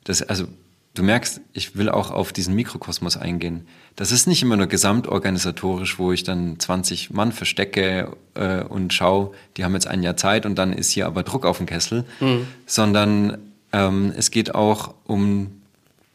[0.05, 0.47] das, also
[0.95, 3.67] du merkst, ich will auch auf diesen Mikrokosmos eingehen.
[4.01, 9.33] Das ist nicht immer nur gesamtorganisatorisch, wo ich dann 20 Mann verstecke äh, und schaue,
[9.59, 12.07] die haben jetzt ein Jahr Zeit und dann ist hier aber Druck auf dem Kessel,
[12.19, 12.47] mhm.
[12.65, 13.37] sondern
[13.75, 15.61] ähm, es geht auch um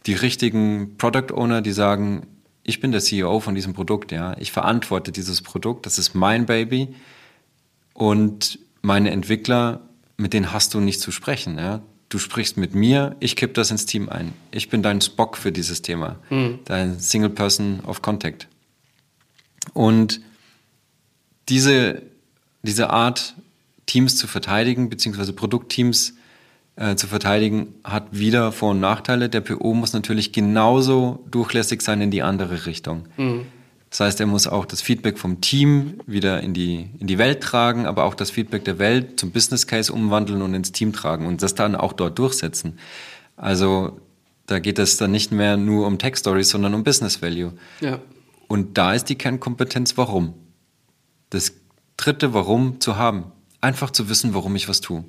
[0.08, 2.26] die richtigen Product Owner, die sagen,
[2.64, 6.48] ich bin der CEO von diesem Produkt, ja, ich verantworte dieses Produkt, das ist mein
[6.48, 6.96] Baby.
[7.94, 9.82] Und meine Entwickler,
[10.18, 13.72] mit denen hast du nicht zu sprechen, ja du sprichst mit mir, ich kipp das
[13.72, 14.34] ins Team ein.
[14.52, 16.60] Ich bin dein Spock für dieses Thema, mhm.
[16.66, 18.48] dein Single Person of Contact.
[19.74, 20.22] Und
[21.50, 22.02] diese,
[22.64, 23.36] diese Art,
[23.86, 26.16] Teams zu verteidigen, beziehungsweise Produktteams
[26.76, 29.30] äh, zu verteidigen, hat wieder Vor- und Nachteile.
[29.30, 33.06] Der PO muss natürlich genauso durchlässig sein in die andere Richtung.
[33.18, 33.46] Mhm.
[33.96, 37.40] Das heißt, er muss auch das Feedback vom Team wieder in die, in die Welt
[37.40, 41.26] tragen, aber auch das Feedback der Welt zum Business Case umwandeln und ins Team tragen
[41.26, 42.78] und das dann auch dort durchsetzen.
[43.38, 43.98] Also
[44.48, 47.54] da geht es dann nicht mehr nur um Tech Stories, sondern um Business Value.
[47.80, 48.00] Ja.
[48.50, 50.34] Und da ist die Kernkompetenz Warum.
[51.30, 51.54] Das
[51.96, 53.32] dritte Warum zu haben.
[53.62, 55.06] Einfach zu wissen, warum ich was tue.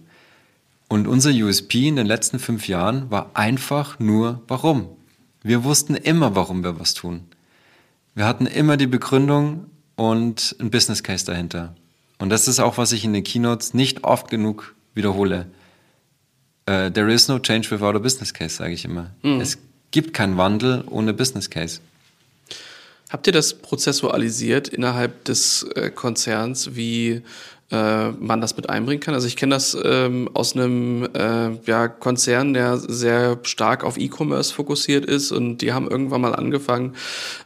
[0.89, 4.91] Und unser USP in den letzten fünf Jahren war einfach nur Warum.
[5.43, 7.25] Wir wussten immer, warum wir was tun.
[8.17, 11.77] Wir hatten immer die Begründung und ein Business Case dahinter.
[12.19, 15.47] Und das ist auch, was ich in den Keynotes nicht oft genug wiederhole.
[16.69, 19.11] Uh, there is no change without a business case, sage ich immer.
[19.23, 19.43] Mhm.
[19.43, 19.59] Es
[19.91, 21.81] gibt keinen Wandel ohne Business Case.
[23.11, 27.21] Habt ihr das prozessualisiert innerhalb des äh, Konzerns, wie
[27.71, 29.15] äh, man das mit einbringen kann.
[29.15, 34.55] Also ich kenne das ähm, aus einem äh, ja, Konzern, der sehr stark auf E-Commerce
[34.55, 36.95] fokussiert ist und die haben irgendwann mal angefangen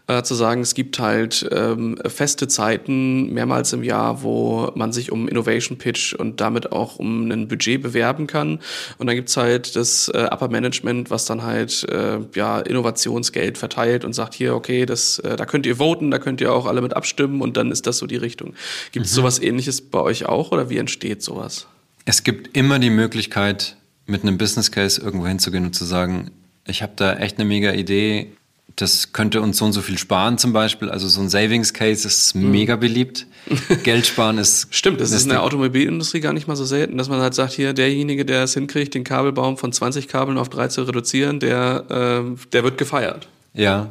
[0.09, 5.11] äh, zu sagen, es gibt halt ähm, feste Zeiten mehrmals im Jahr, wo man sich
[5.11, 8.59] um Innovation Pitch und damit auch um ein Budget bewerben kann.
[8.99, 14.05] Und dann gibt's halt das äh, Upper Management, was dann halt äh, ja Innovationsgeld verteilt
[14.05, 16.83] und sagt, hier, okay, das, äh, da könnt ihr voten, da könnt ihr auch alle
[16.83, 18.55] mit abstimmen und dann ist das so die Richtung.
[18.93, 19.17] Gibt es mhm.
[19.17, 20.10] sowas ähnliches bei euch?
[20.11, 21.67] Euch auch oder wie entsteht sowas?
[22.05, 26.31] Es gibt immer die Möglichkeit, mit einem Business Case irgendwo hinzugehen und zu sagen,
[26.67, 28.33] ich habe da echt eine mega Idee,
[28.77, 30.91] das könnte uns so und so viel sparen zum Beispiel.
[30.91, 32.51] Also so ein Savings Case ist mhm.
[32.51, 33.27] mega beliebt.
[33.83, 34.69] Geld sparen ist...
[34.75, 37.53] Stimmt, das ist in der Automobilindustrie gar nicht mal so selten, dass man halt sagt,
[37.53, 41.85] hier, derjenige, der es hinkriegt, den Kabelbaum von 20 Kabeln auf drei zu reduzieren, der,
[41.91, 43.29] äh, der wird gefeiert.
[43.55, 43.91] Ja,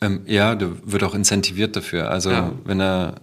[0.00, 2.10] ähm, ja, der wird auch incentiviert dafür.
[2.10, 2.52] Also ja.
[2.64, 3.16] wenn er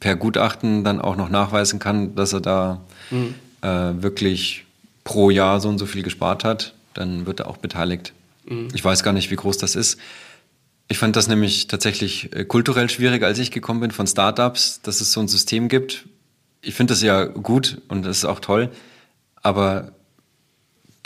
[0.00, 2.80] per Gutachten dann auch noch nachweisen kann, dass er da
[3.10, 3.34] mhm.
[3.62, 4.64] äh, wirklich
[5.04, 8.12] pro Jahr so und so viel gespart hat, dann wird er auch beteiligt.
[8.46, 8.68] Mhm.
[8.74, 9.98] Ich weiß gar nicht, wie groß das ist.
[10.88, 15.00] Ich fand das nämlich tatsächlich äh, kulturell schwierig, als ich gekommen bin von Startups, dass
[15.00, 16.06] es so ein System gibt.
[16.62, 18.70] Ich finde das ja gut und das ist auch toll,
[19.36, 19.92] aber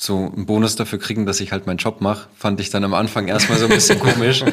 [0.02, 2.92] so einen Bonus dafür kriegen, dass ich halt meinen Job mache, fand ich dann am
[2.92, 4.44] Anfang erstmal so ein bisschen komisch.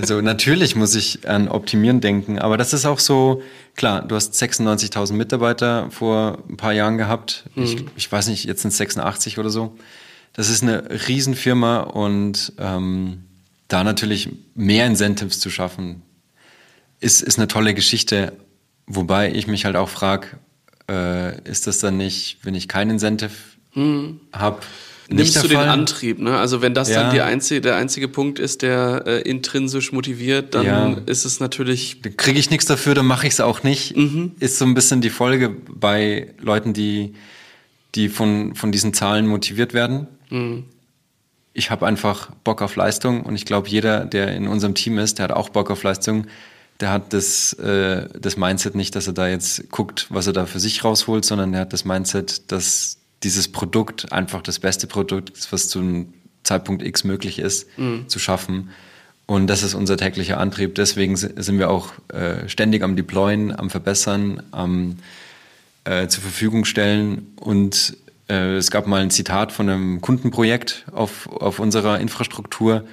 [0.00, 3.42] Also natürlich muss ich an Optimieren denken, aber das ist auch so,
[3.74, 7.44] klar, du hast 96.000 Mitarbeiter vor ein paar Jahren gehabt.
[7.56, 7.64] Mhm.
[7.64, 9.76] Ich, ich, weiß nicht, jetzt sind es 86 oder so.
[10.32, 13.24] Das ist eine Riesenfirma und ähm,
[13.66, 16.02] da natürlich mehr Incentives zu schaffen,
[17.00, 18.32] ist, ist eine tolle Geschichte.
[18.86, 20.28] Wobei ich mich halt auch frage,
[20.88, 23.32] äh, ist das dann nicht, wenn ich kein Incentive
[23.74, 24.20] mhm.
[24.32, 24.60] habe,
[25.08, 26.18] nimmst du den Antrieb.
[26.18, 26.36] Ne?
[26.36, 27.10] Also wenn das ja.
[27.10, 30.96] dann einzige, der einzige Punkt ist, der äh, intrinsisch motiviert, dann ja.
[31.06, 32.00] ist es natürlich.
[32.16, 33.96] Kriege ich nichts dafür, dann mache ich es auch nicht.
[33.96, 34.32] Mhm.
[34.40, 37.14] Ist so ein bisschen die Folge bei Leuten, die,
[37.94, 40.06] die von, von diesen Zahlen motiviert werden.
[40.30, 40.64] Mhm.
[41.52, 45.18] Ich habe einfach Bock auf Leistung und ich glaube, jeder, der in unserem Team ist,
[45.18, 46.26] der hat auch Bock auf Leistung.
[46.80, 50.46] Der hat das, äh, das Mindset nicht, dass er da jetzt guckt, was er da
[50.46, 55.48] für sich rausholt, sondern der hat das Mindset, dass dieses Produkt einfach das beste Produkt
[55.50, 58.08] was zu einem Zeitpunkt X möglich ist, mhm.
[58.08, 58.70] zu schaffen.
[59.26, 60.74] Und das ist unser täglicher Antrieb.
[60.74, 64.96] Deswegen sind wir auch äh, ständig am Deployen, am Verbessern, am
[65.84, 67.32] äh, zur Verfügung stellen.
[67.36, 67.96] Und
[68.28, 72.84] äh, es gab mal ein Zitat von einem Kundenprojekt auf, auf unserer Infrastruktur.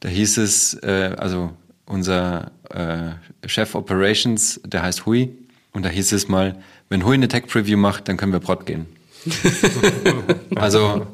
[0.00, 1.52] Da hieß es, äh, also
[1.86, 5.30] unser äh, Chef Operations, der heißt Hui,
[5.72, 6.56] und da hieß es mal,
[6.88, 8.86] wenn Hui eine Tech Preview macht, dann können wir Prod gehen.
[10.56, 11.06] also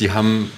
[0.00, 0.50] die haben,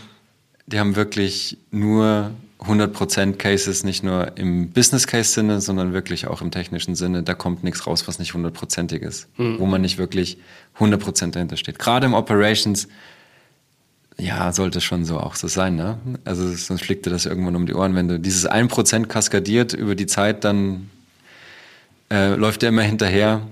[0.66, 6.42] die haben wirklich nur 100% Cases, nicht nur im Business Case Sinne, sondern wirklich auch
[6.42, 7.22] im technischen Sinne.
[7.22, 9.58] Da kommt nichts raus, was nicht hundertprozentig ist, mhm.
[9.60, 10.38] wo man nicht wirklich
[10.78, 11.78] 100% dahinter steht.
[11.78, 12.88] Gerade im Operations,
[14.18, 15.98] ja, sollte schon so auch so sein, ne?
[16.24, 17.94] Also sonst fliegt dir das irgendwann um die Ohren.
[17.94, 20.90] Wenn du dieses 1% kaskadiert über die Zeit, dann
[22.10, 23.42] äh, läuft der immer hinterher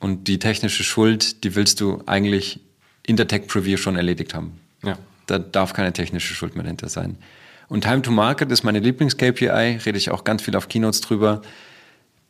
[0.00, 2.60] und die technische Schuld, die willst du eigentlich
[3.02, 4.58] in der Tech Preview schon erledigt haben.
[4.82, 4.98] Ja.
[5.26, 7.16] Da darf keine technische Schuld mehr dahinter sein.
[7.68, 11.42] Und Time to Market ist meine Lieblings-KPI, rede ich auch ganz viel auf Keynotes drüber.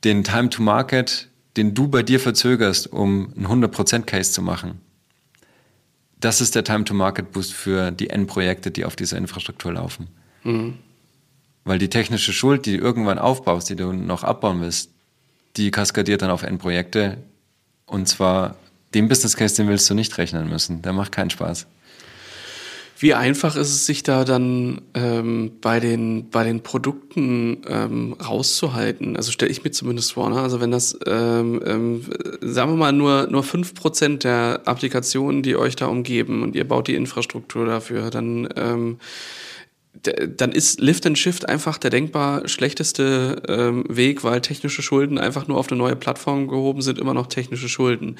[0.04, 4.80] Den Time to Market, den du bei dir verzögerst, um einen 100%-Case zu machen,
[6.20, 10.08] das ist der Time to Market Boost für die N-Projekte, die auf dieser Infrastruktur laufen.
[10.44, 10.78] Mhm.
[11.64, 14.90] Weil die technische Schuld, die du irgendwann aufbaust, die du noch abbauen willst,
[15.56, 17.18] die kaskadiert dann auf N-Projekte.
[17.86, 18.56] Und zwar
[18.94, 20.82] den Business Case, den willst du nicht rechnen müssen.
[20.82, 21.66] Der macht keinen Spaß.
[22.98, 29.18] Wie einfach ist es, sich da dann ähm, bei, den, bei den Produkten ähm, rauszuhalten?
[29.18, 30.30] Also stelle ich mir zumindest vor.
[30.30, 30.40] Ne?
[30.40, 32.02] Also wenn das, ähm, ähm,
[32.40, 36.88] sagen wir mal, nur, nur 5% der Applikationen, die euch da umgeben und ihr baut
[36.88, 38.98] die Infrastruktur dafür, dann ähm,
[40.02, 45.48] dann ist Lift and Shift einfach der denkbar schlechteste ähm, Weg, weil technische Schulden einfach
[45.48, 48.16] nur auf eine neue Plattform gehoben sind, immer noch technische Schulden.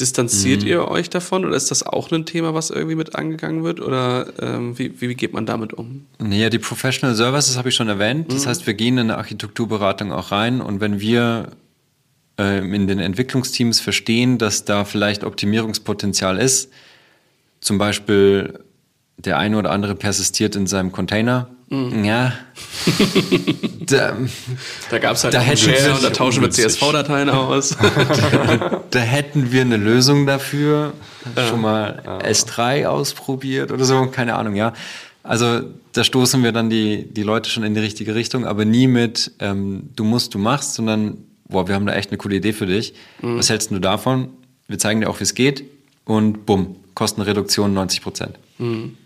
[0.00, 0.68] Distanziert mhm.
[0.68, 4.32] ihr euch davon oder ist das auch ein Thema, was irgendwie mit angegangen wird oder
[4.40, 6.06] ähm, wie, wie geht man damit um?
[6.18, 8.32] Naja, die Professional Services habe ich schon erwähnt.
[8.32, 8.48] Das mhm.
[8.48, 11.50] heißt, wir gehen in eine Architekturberatung auch rein und wenn wir
[12.38, 16.70] äh, in den Entwicklungsteams verstehen, dass da vielleicht Optimierungspotenzial ist,
[17.60, 18.60] zum Beispiel
[19.26, 21.48] der eine oder andere persistiert in seinem Container.
[21.68, 22.04] Mhm.
[22.04, 22.32] Ja.
[23.86, 24.16] da
[24.90, 27.76] da gab es halt da einen Share und da tauschen wir CSV-Dateien aus.
[27.76, 30.92] da, da, hätten wir eine Lösung dafür.
[31.36, 31.48] Ja.
[31.48, 32.18] Schon mal ja.
[32.18, 34.72] S3 ausprobiert oder so, keine Ahnung, ja.
[35.24, 35.62] Also
[35.92, 39.32] da stoßen wir dann die, die Leute schon in die richtige Richtung, aber nie mit
[39.40, 41.18] ähm, du musst, du machst, sondern
[41.48, 42.94] boah, wir haben da echt eine coole Idee für dich.
[43.22, 43.38] Mhm.
[43.38, 44.28] Was hältst du davon?
[44.68, 45.64] Wir zeigen dir auch, wie es geht
[46.04, 48.38] und bumm, Kostenreduktion 90 Prozent.
[48.58, 48.96] Mhm.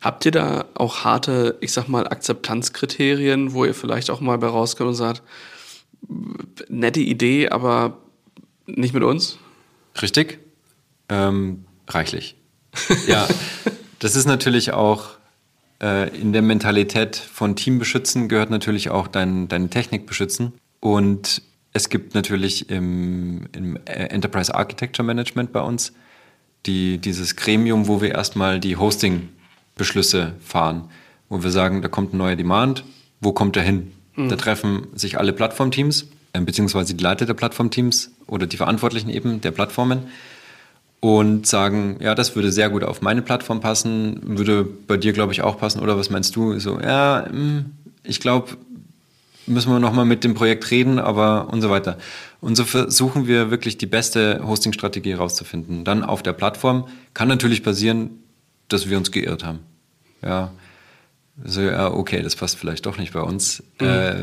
[0.00, 4.46] Habt ihr da auch harte, ich sag mal, Akzeptanzkriterien, wo ihr vielleicht auch mal bei
[4.46, 5.22] rauskommt und sagt,
[6.68, 7.98] nette Idee, aber
[8.66, 9.38] nicht mit uns?
[10.00, 10.38] Richtig.
[11.08, 12.36] Ähm, reichlich.
[13.06, 13.28] ja,
[13.98, 15.10] das ist natürlich auch
[15.82, 20.52] äh, in der Mentalität von Team beschützen gehört natürlich auch dein, deine Technik beschützen.
[20.78, 21.42] Und
[21.72, 25.92] es gibt natürlich im, im Enterprise Architecture Management bei uns
[26.66, 29.28] die, dieses Gremium, wo wir erstmal die Hosting
[29.76, 30.84] Beschlüsse fahren,
[31.28, 32.84] wo wir sagen, da kommt ein neuer Demand,
[33.20, 33.92] wo kommt er hin?
[34.16, 34.28] Mhm.
[34.28, 39.40] Da treffen sich alle Plattformteams, äh, beziehungsweise die Leiter der Plattformteams oder die Verantwortlichen eben
[39.40, 40.04] der Plattformen
[41.00, 45.32] und sagen, ja, das würde sehr gut auf meine Plattform passen, würde bei dir, glaube
[45.32, 46.58] ich, auch passen, oder was meinst du?
[46.58, 47.66] So, ja, hm,
[48.04, 48.56] ich glaube,
[49.46, 51.96] müssen wir nochmal mit dem Projekt reden, aber und so weiter.
[52.40, 55.84] Und so versuchen wir wirklich die beste Hosting-Strategie herauszufinden.
[55.84, 58.10] Dann auf der Plattform kann natürlich passieren,
[58.72, 59.60] dass wir uns geirrt haben.
[60.22, 60.52] Ja.
[61.44, 63.62] So, ja, okay, das passt vielleicht doch nicht bei uns.
[63.80, 63.86] Mhm.
[63.86, 64.14] Äh,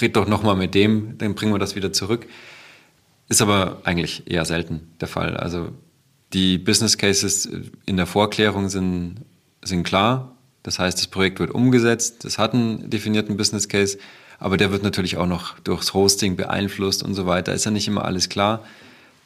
[0.00, 2.26] red doch nochmal mit dem, dann bringen wir das wieder zurück.
[3.28, 5.36] Ist aber eigentlich eher selten der Fall.
[5.36, 5.70] Also
[6.32, 7.48] die Business Cases
[7.86, 9.22] in der Vorklärung sind,
[9.62, 10.36] sind klar.
[10.62, 13.98] Das heißt, das Projekt wird umgesetzt, das hat einen definierten Business Case,
[14.38, 17.54] aber der wird natürlich auch noch durchs Hosting beeinflusst und so weiter.
[17.54, 18.64] Ist ja nicht immer alles klar.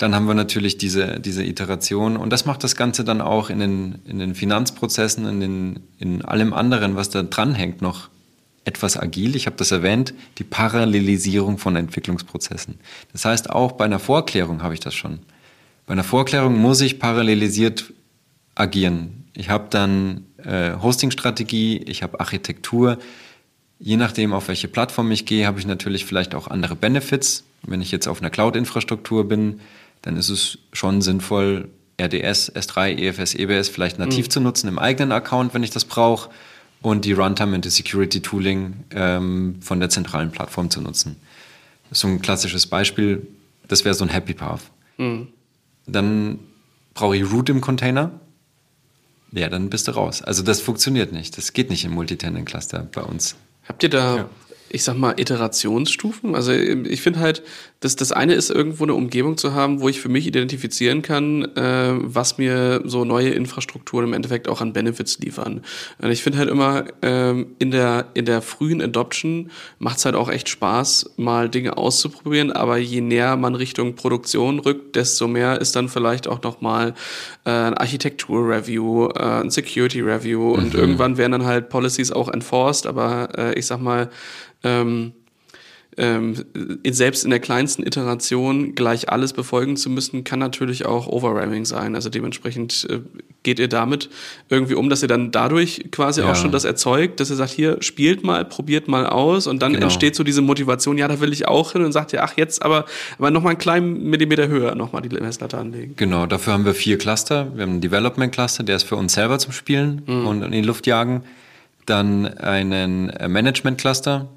[0.02, 3.60] Dann haben wir natürlich diese, diese Iteration und das macht das Ganze dann auch in
[3.60, 8.08] den, in den Finanzprozessen, in, den, in allem anderen, was da dranhängt, noch
[8.64, 9.36] etwas agil.
[9.36, 12.80] Ich habe das erwähnt, die Parallelisierung von Entwicklungsprozessen.
[13.12, 15.20] Das heißt, auch bei einer Vorklärung habe ich das schon.
[15.86, 17.92] Bei einer Vorklärung muss ich parallelisiert
[18.56, 19.26] agieren.
[19.34, 22.98] Ich habe dann äh, Hosting-Strategie, ich habe Architektur.
[23.78, 27.44] Je nachdem, auf welche Plattform ich gehe, habe ich natürlich vielleicht auch andere Benefits.
[27.64, 29.60] Wenn ich jetzt auf einer Cloud-Infrastruktur bin,
[30.02, 31.68] dann ist es schon sinnvoll,
[32.00, 34.30] RDS, S3, EFS, EBS vielleicht nativ mhm.
[34.30, 36.30] zu nutzen im eigenen Account, wenn ich das brauche,
[36.80, 41.16] und die Runtime und die Security Tooling ähm, von der zentralen Plattform zu nutzen.
[41.92, 43.26] So ein klassisches Beispiel,
[43.68, 44.62] das wäre so ein Happy Path.
[44.96, 45.28] Mhm.
[45.86, 46.40] Dann
[46.94, 48.10] brauche ich Root im Container.
[49.30, 50.22] Ja, dann bist du raus.
[50.22, 51.38] Also das funktioniert nicht.
[51.38, 53.36] Das geht nicht im Multitenant-Cluster bei uns.
[53.68, 54.28] Habt ihr da ja
[54.72, 56.34] ich sag mal, Iterationsstufen.
[56.34, 57.42] Also ich finde halt,
[57.82, 61.44] dass das eine ist, irgendwo eine Umgebung zu haben, wo ich für mich identifizieren kann,
[61.56, 65.62] äh, was mir so neue Infrastrukturen im Endeffekt auch an Benefits liefern.
[66.00, 70.14] Und ich finde halt immer, ähm, in, der, in der frühen Adoption macht es halt
[70.14, 75.60] auch echt Spaß, mal Dinge auszuprobieren, aber je näher man Richtung Produktion rückt, desto mehr
[75.60, 76.94] ist dann vielleicht auch nochmal
[77.44, 80.80] äh, ein Architektur-Review, äh, ein Security-Review und mhm.
[80.80, 84.08] irgendwann werden dann halt Policies auch enforced, aber äh, ich sag mal,
[84.62, 85.14] ähm,
[85.98, 86.36] ähm,
[86.88, 91.94] selbst in der kleinsten Iteration gleich alles befolgen zu müssen, kann natürlich auch Overramming sein.
[91.94, 93.00] Also dementsprechend äh,
[93.42, 94.08] geht ihr damit
[94.48, 96.30] irgendwie um, dass ihr dann dadurch quasi ja.
[96.30, 99.74] auch schon das erzeugt, dass ihr sagt, hier spielt mal, probiert mal aus und dann
[99.74, 99.84] genau.
[99.84, 102.62] entsteht so diese Motivation, ja, da will ich auch hin und sagt ihr, ach jetzt
[102.62, 102.86] aber,
[103.18, 105.94] aber nochmal einen kleinen Millimeter höher nochmal die Messlatte anlegen.
[105.96, 107.52] Genau, dafür haben wir vier Cluster.
[107.54, 110.26] Wir haben einen Development Cluster, der ist für uns selber zum Spielen mhm.
[110.26, 111.22] und in die Luft jagen.
[111.84, 114.28] Dann einen äh, Management Cluster,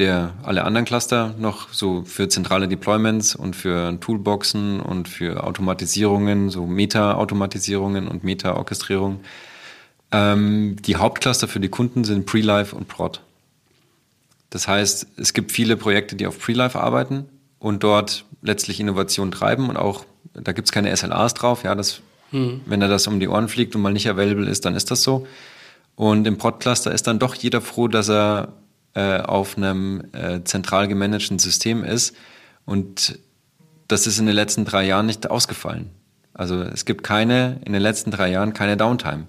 [0.00, 6.48] der alle anderen Cluster noch so für zentrale Deployments und für Toolboxen und für Automatisierungen,
[6.48, 9.20] so Meta-Automatisierungen und Meta-Orchestrierung.
[10.10, 13.20] Ähm, die Hauptcluster für die Kunden sind Pre-Live und Prod.
[14.48, 17.26] Das heißt, es gibt viele Projekte, die auf Pre-Live arbeiten
[17.58, 22.00] und dort letztlich Innovation treiben und auch, da gibt es keine SLAs drauf, ja, das,
[22.30, 22.62] hm.
[22.64, 25.02] wenn er das um die Ohren fliegt und mal nicht available ist, dann ist das
[25.02, 25.26] so.
[25.94, 28.54] Und im Prod-Cluster ist dann doch jeder froh, dass er
[28.94, 32.14] äh, auf einem äh, zentral gemanagten System ist.
[32.64, 33.18] Und
[33.88, 35.90] das ist in den letzten drei Jahren nicht ausgefallen.
[36.34, 39.26] Also es gibt keine, in den letzten drei Jahren keine Downtime.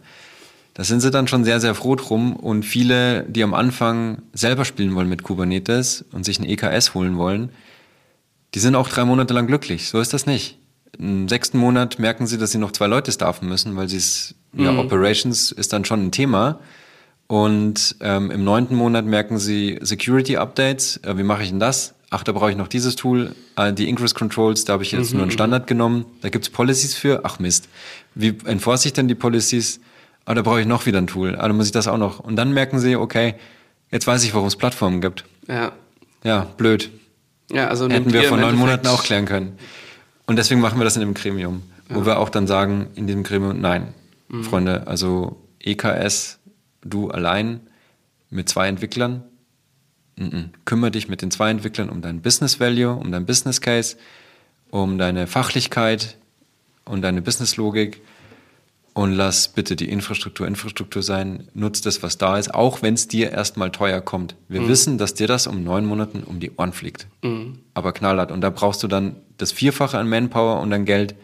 [0.73, 2.35] Da sind sie dann schon sehr, sehr froh drum.
[2.35, 7.17] Und viele, die am Anfang selber spielen wollen mit Kubernetes und sich ein EKS holen
[7.17, 7.49] wollen,
[8.53, 9.89] die sind auch drei Monate lang glücklich.
[9.89, 10.57] So ist das nicht.
[10.97, 14.35] Im sechsten Monat merken sie, dass sie noch zwei Leute staffen müssen, weil sie es,
[14.53, 14.65] mhm.
[14.65, 16.59] ja, Operations ist dann schon ein Thema.
[17.31, 20.97] Und ähm, im neunten Monat merken sie Security Updates.
[20.97, 21.93] Äh, wie mache ich denn das?
[22.09, 23.33] Ach, da brauche ich noch dieses Tool.
[23.55, 25.19] Äh, die Ingress Controls, da habe ich jetzt mhm.
[25.19, 25.35] nur einen mhm.
[25.35, 26.05] Standard genommen.
[26.19, 27.21] Da gibt's Policies für.
[27.23, 27.69] Ach Mist.
[28.15, 29.79] Wie enforce ich denn die Policies?
[30.25, 31.37] Ah, da brauche ich noch wieder ein Tool.
[31.37, 32.19] Ah, dann muss ich das auch noch.
[32.19, 33.35] Und dann merken sie, okay,
[33.91, 35.23] jetzt weiß ich, warum es Plattformen gibt.
[35.47, 35.71] Ja.
[36.25, 36.91] Ja, blöd.
[37.49, 39.57] Ja, also Hätten wir vor neun Monaten auch klären können.
[40.25, 41.95] Und deswegen machen wir das in dem Gremium, ja.
[41.95, 43.93] wo wir auch dann sagen, in diesem Gremium, nein,
[44.27, 44.43] mhm.
[44.43, 46.40] Freunde, also EKS
[46.81, 47.61] du allein
[48.29, 49.23] mit zwei Entwicklern.
[50.17, 50.49] Mm -mm.
[50.65, 53.97] Kümmere dich mit den zwei Entwicklern um dein Business Value, um dein Business Case,
[54.69, 56.17] um deine Fachlichkeit
[56.85, 58.01] und deine Business Logik
[58.93, 61.47] und lass bitte die Infrastruktur Infrastruktur sein.
[61.53, 64.35] Nutz das, was da ist, auch wenn es dir erstmal teuer kommt.
[64.49, 64.67] Wir mhm.
[64.67, 67.07] wissen, dass dir das um neun Monaten um die Ohren fliegt.
[67.21, 67.59] Mhm.
[67.73, 68.31] Aber knallhart.
[68.31, 71.15] Und da brauchst du dann das Vierfache an Manpower und an Geld,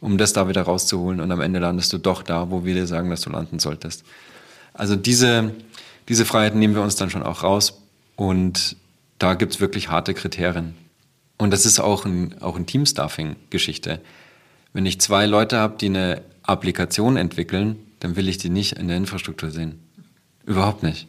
[0.00, 1.20] um das da wieder rauszuholen.
[1.20, 4.04] Und am Ende landest du doch da, wo wir dir sagen, dass du landen solltest.
[4.72, 5.54] Also diese,
[6.08, 7.80] diese Freiheiten nehmen wir uns dann schon auch raus
[8.16, 8.76] und
[9.18, 10.74] da gibt es wirklich harte Kriterien.
[11.38, 14.00] Und das ist auch ein, auch ein Teamstaffing-Geschichte.
[14.72, 18.88] Wenn ich zwei Leute habe, die eine Applikation entwickeln, dann will ich die nicht in
[18.88, 19.78] der Infrastruktur sehen.
[20.44, 21.06] Überhaupt nicht.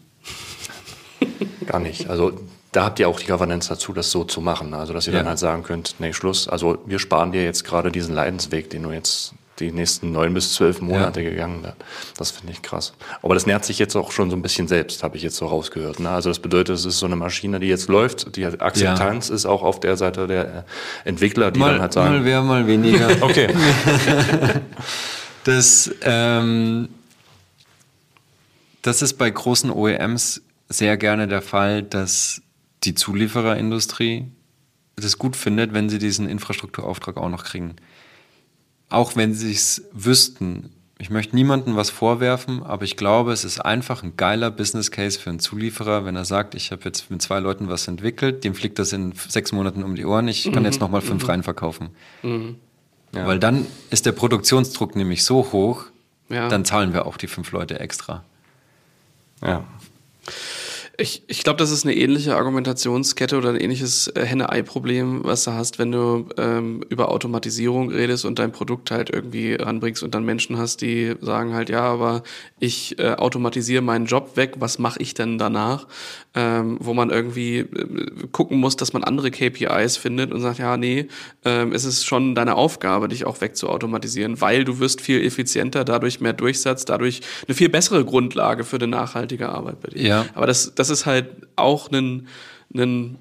[1.66, 2.10] Gar nicht.
[2.10, 2.40] Also
[2.72, 4.74] da habt ihr auch die Governance dazu, das so zu machen.
[4.74, 5.20] Also dass ihr ja.
[5.20, 6.48] dann halt sagen könnt, nee, Schluss.
[6.48, 10.54] Also wir sparen dir jetzt gerade diesen Leidensweg, den du jetzt die nächsten neun bis
[10.54, 11.30] zwölf Monate ja.
[11.30, 11.66] gegangen.
[12.18, 12.94] Das finde ich krass.
[13.22, 15.46] Aber das nährt sich jetzt auch schon so ein bisschen selbst, habe ich jetzt so
[15.46, 16.00] rausgehört.
[16.00, 16.10] Ne?
[16.10, 18.36] Also das bedeutet, es ist so eine Maschine, die jetzt läuft.
[18.36, 19.36] Die Akzeptanz ja.
[19.36, 20.66] ist auch auf der Seite der
[21.06, 22.16] Entwickler, die mal, dann halt sagen.
[22.16, 23.10] Mal mehr, mal weniger.
[23.22, 23.54] okay.
[25.44, 26.90] das, ähm,
[28.82, 32.42] das ist bei großen OEMs sehr gerne der Fall, dass
[32.84, 34.26] die Zuliefererindustrie
[34.96, 37.76] das gut findet, wenn sie diesen Infrastrukturauftrag auch noch kriegen
[38.92, 40.70] auch wenn sie es wüssten,
[41.00, 45.20] ich möchte niemandem was vorwerfen, aber ich glaube, es ist einfach ein geiler Business Case
[45.20, 48.54] für einen Zulieferer, wenn er sagt, ich habe jetzt mit zwei Leuten was entwickelt, dem
[48.54, 50.66] fliegt das in sechs Monaten um die Ohren, ich kann mhm.
[50.66, 51.30] jetzt nochmal fünf mhm.
[51.30, 51.90] reinverkaufen.
[52.22, 52.58] Mhm.
[53.16, 53.26] Ja.
[53.26, 55.86] Weil dann ist der Produktionsdruck nämlich so hoch,
[56.30, 56.48] ja.
[56.50, 58.24] dann zahlen wir auch die fünf Leute extra.
[59.42, 59.64] Ja.
[61.02, 65.52] Ich, ich glaube, das ist eine ähnliche Argumentationskette oder ein ähnliches äh, Henne-Ei-Problem, was du
[65.54, 70.24] hast, wenn du ähm, über Automatisierung redest und dein Produkt halt irgendwie ranbringst und dann
[70.26, 72.22] Menschen hast, die sagen halt, ja, aber
[72.60, 75.88] ich äh, automatisiere meinen Job weg, was mache ich denn danach?
[76.34, 77.68] Ähm, wo man irgendwie äh,
[78.32, 81.08] gucken muss, dass man andere KPIs findet und sagt, ja, nee,
[81.44, 86.22] ähm, es ist schon deine Aufgabe, dich auch wegzuautomatisieren, weil du wirst viel effizienter, dadurch
[86.22, 90.02] mehr Durchsatz, dadurch eine viel bessere Grundlage für eine nachhaltige Arbeit bei dir.
[90.02, 90.26] Ja.
[90.36, 92.28] Aber das, das ist halt auch ein,
[92.76, 93.18] ein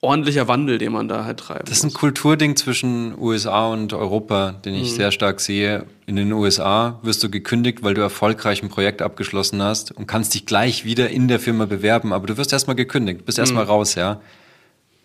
[0.00, 1.68] ordentlicher Wandel, den man da halt treibt.
[1.68, 4.96] Das ist ein Kulturding zwischen USA und Europa, den ich mhm.
[4.96, 5.86] sehr stark sehe.
[6.06, 10.34] In den USA wirst du gekündigt, weil du erfolgreich ein Projekt abgeschlossen hast und kannst
[10.34, 13.70] dich gleich wieder in der Firma bewerben, aber du wirst erstmal gekündigt, bist erstmal mhm.
[13.70, 14.20] raus, ja.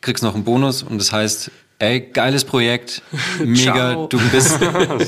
[0.01, 1.49] Kriegst noch einen Bonus und das heißt,
[1.79, 3.01] ey, geiles Projekt,
[3.43, 4.59] mega, du bist,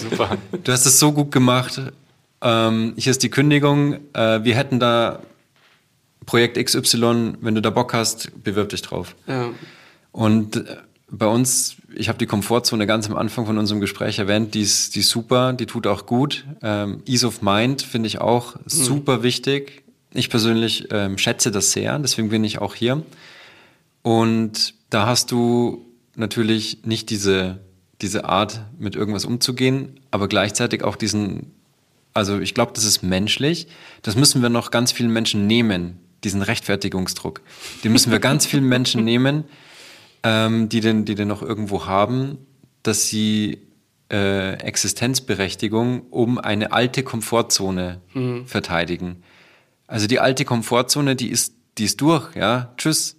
[0.02, 0.38] super.
[0.64, 1.82] du hast es so gut gemacht.
[2.42, 5.20] Ähm, hier ist die Kündigung, äh, wir hätten da
[6.26, 9.16] Projekt XY, wenn du da Bock hast, bewirb dich drauf.
[9.28, 9.52] Ja.
[10.12, 10.78] Und äh,
[11.10, 14.96] bei uns, ich habe die Komfortzone ganz am Anfang von unserem Gespräch erwähnt, die ist,
[14.96, 16.46] die ist super, die tut auch gut.
[16.62, 18.62] Ähm, Ease of Mind finde ich auch mhm.
[18.66, 19.84] super wichtig.
[20.14, 23.04] Ich persönlich ähm, schätze das sehr, deswegen bin ich auch hier.
[24.02, 27.60] Und da hast du natürlich nicht diese,
[28.02, 31.52] diese Art, mit irgendwas umzugehen, aber gleichzeitig auch diesen,
[32.14, 33.68] also ich glaube, das ist menschlich.
[34.02, 37.42] Das müssen wir noch ganz vielen Menschen nehmen, diesen Rechtfertigungsdruck.
[37.84, 39.46] Den müssen wir ganz vielen Menschen nehmen
[40.26, 42.40] ähm, die, den, die den noch irgendwo haben,
[42.84, 43.60] dass sie
[44.12, 48.48] äh, Existenzberechtigung um eine alte Komfortzone mhm.
[48.48, 49.24] verteidigen.
[49.88, 52.74] Also die alte Komfortzone, die ist, die ist durch, ja.
[52.78, 53.18] Tschüss.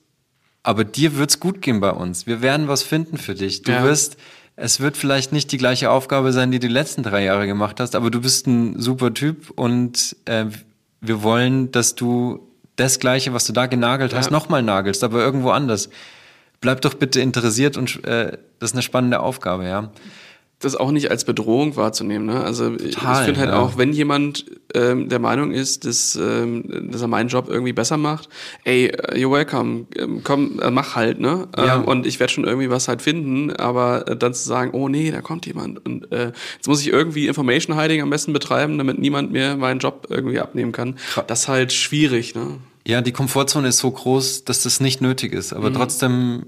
[0.65, 2.27] Aber dir wird's gut gehen bei uns.
[2.27, 3.63] Wir werden was finden für dich.
[3.63, 3.85] Du ja.
[3.85, 4.17] wirst,
[4.57, 7.79] es wird vielleicht nicht die gleiche Aufgabe sein, die du die letzten drei Jahre gemacht
[7.79, 10.47] hast, aber du bist ein super Typ und äh,
[11.01, 12.46] wir wollen, dass du
[12.77, 14.33] das Gleiche, was du da genagelt hast, ja.
[14.33, 15.89] nochmal nagelst, aber irgendwo anders
[16.61, 19.91] bleib doch bitte interessiert und äh, das ist eine spannende Aufgabe, ja.
[20.59, 22.27] Das auch nicht als Bedrohung wahrzunehmen.
[22.27, 22.43] Ne?
[22.43, 23.59] Also Total, ich finde halt ja.
[23.59, 27.99] auch, wenn jemand ähm, der Meinung ist, dass, ähm, dass er meinen Job irgendwie besser
[27.99, 28.31] macht,
[28.65, 31.47] ey, äh, you're welcome, ähm, komm, äh, mach halt, ne?
[31.57, 31.77] Ja.
[31.77, 34.89] Ähm, und ich werde schon irgendwie was halt finden, aber äh, dann zu sagen, oh
[34.89, 38.79] nee, da kommt jemand und äh, jetzt muss ich irgendwie Information Hiding am besten betreiben,
[38.79, 40.97] damit niemand mir meinen Job irgendwie abnehmen kann.
[41.27, 42.59] Das ist halt schwierig, ne?
[42.87, 45.75] Ja, die Komfortzone ist so groß, dass das nicht nötig ist, aber mhm.
[45.75, 46.47] trotzdem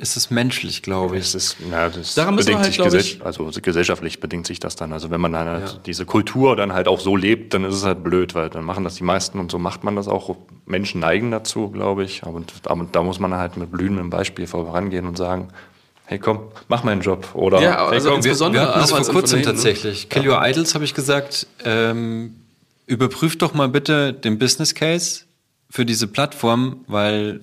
[0.00, 1.26] ist es menschlich, glaube ich.
[1.26, 4.74] Es ist, ja, das Daran bedingt halt, sich gesell ich, also gesellschaftlich bedingt sich das
[4.74, 4.92] dann.
[4.92, 5.78] Also wenn man halt ja.
[5.84, 8.84] diese Kultur dann halt auch so lebt, dann ist es halt blöd, weil dann machen
[8.84, 10.36] das die meisten und so macht man das auch.
[10.64, 12.22] Menschen neigen dazu, glaube ich.
[12.24, 15.48] Aber, aber da muss man halt mit blühendem Beispiel vorangehen und sagen,
[16.06, 17.28] hey komm, mach meinen Job.
[17.34, 20.08] Oder ja, also hey, komm, insbesondere wir, wir hatten das vor kurzem tatsächlich.
[20.08, 22.36] Kill Your Idols habe ich gesagt, ähm,
[22.86, 25.24] überprüft doch mal bitte den Business Case
[25.68, 27.40] für diese Plattform, weil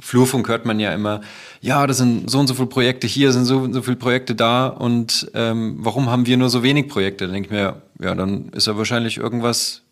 [0.00, 1.20] Flurfunk hört man ja immer,
[1.60, 4.34] ja, das sind so und so viele Projekte hier, sind so und so viele Projekte
[4.34, 7.24] da und ähm, warum haben wir nur so wenig Projekte?
[7.24, 9.82] Dann denke ich mir, ja, dann ist ja wahrscheinlich irgendwas,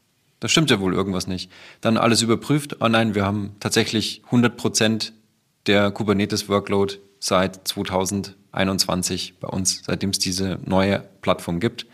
[0.40, 1.50] da stimmt ja wohl irgendwas nicht.
[1.80, 5.12] Dann alles überprüft, oh nein, wir haben tatsächlich 100 Prozent
[5.66, 11.86] der Kubernetes-Workload seit 2021 bei uns, seitdem es diese neue Plattform gibt.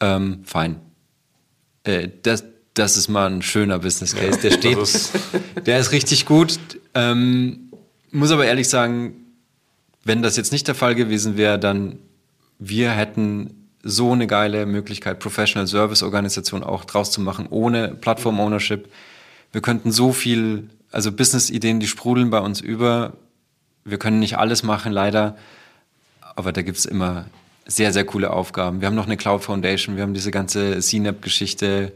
[0.00, 0.80] Ähm, fein.
[1.82, 2.44] Äh, das,
[2.74, 4.38] das ist mal ein schöner Business Case.
[4.42, 4.78] Der steht,
[5.66, 6.58] der ist richtig gut.
[6.94, 7.70] Ähm,
[8.10, 9.14] muss aber ehrlich sagen,
[10.04, 11.98] wenn das jetzt nicht der Fall gewesen wäre, dann
[12.58, 18.38] wir hätten so eine geile Möglichkeit, Professional Service Organisation auch draus zu machen, ohne Plattform
[18.38, 18.88] Ownership.
[19.52, 23.14] Wir könnten so viel, also Business-Ideen, die sprudeln bei uns über.
[23.84, 25.36] Wir können nicht alles machen, leider.
[26.36, 27.26] Aber da gibt es immer
[27.66, 28.80] sehr, sehr coole Aufgaben.
[28.80, 31.92] Wir haben noch eine Cloud Foundation, wir haben diese ganze CNAP-Geschichte,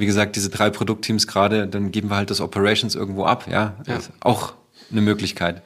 [0.00, 3.76] wie gesagt, diese drei Produktteams gerade, dann geben wir halt das Operations irgendwo ab, ja.
[3.86, 3.98] ja.
[4.20, 4.54] auch
[4.90, 5.62] eine Möglichkeit.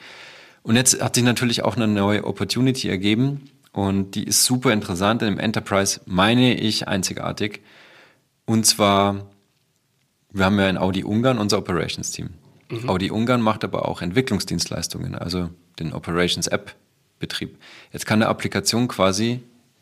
[0.62, 5.22] Und jetzt hat sich natürlich auch eine neue Opportunity ergeben und die ist super interessant.
[5.22, 7.60] Im Enterprise meine ich einzigartig.
[8.46, 9.26] Und zwar,
[10.30, 12.30] wir haben ja in Audi Ungarn unser Operations Team.
[12.70, 12.88] Mhm.
[12.88, 16.74] Audi Ungarn macht aber auch Entwicklungsdienstleistungen, also den Operations App
[17.18, 17.58] Betrieb.
[17.92, 19.40] Jetzt kann eine Applikation quasi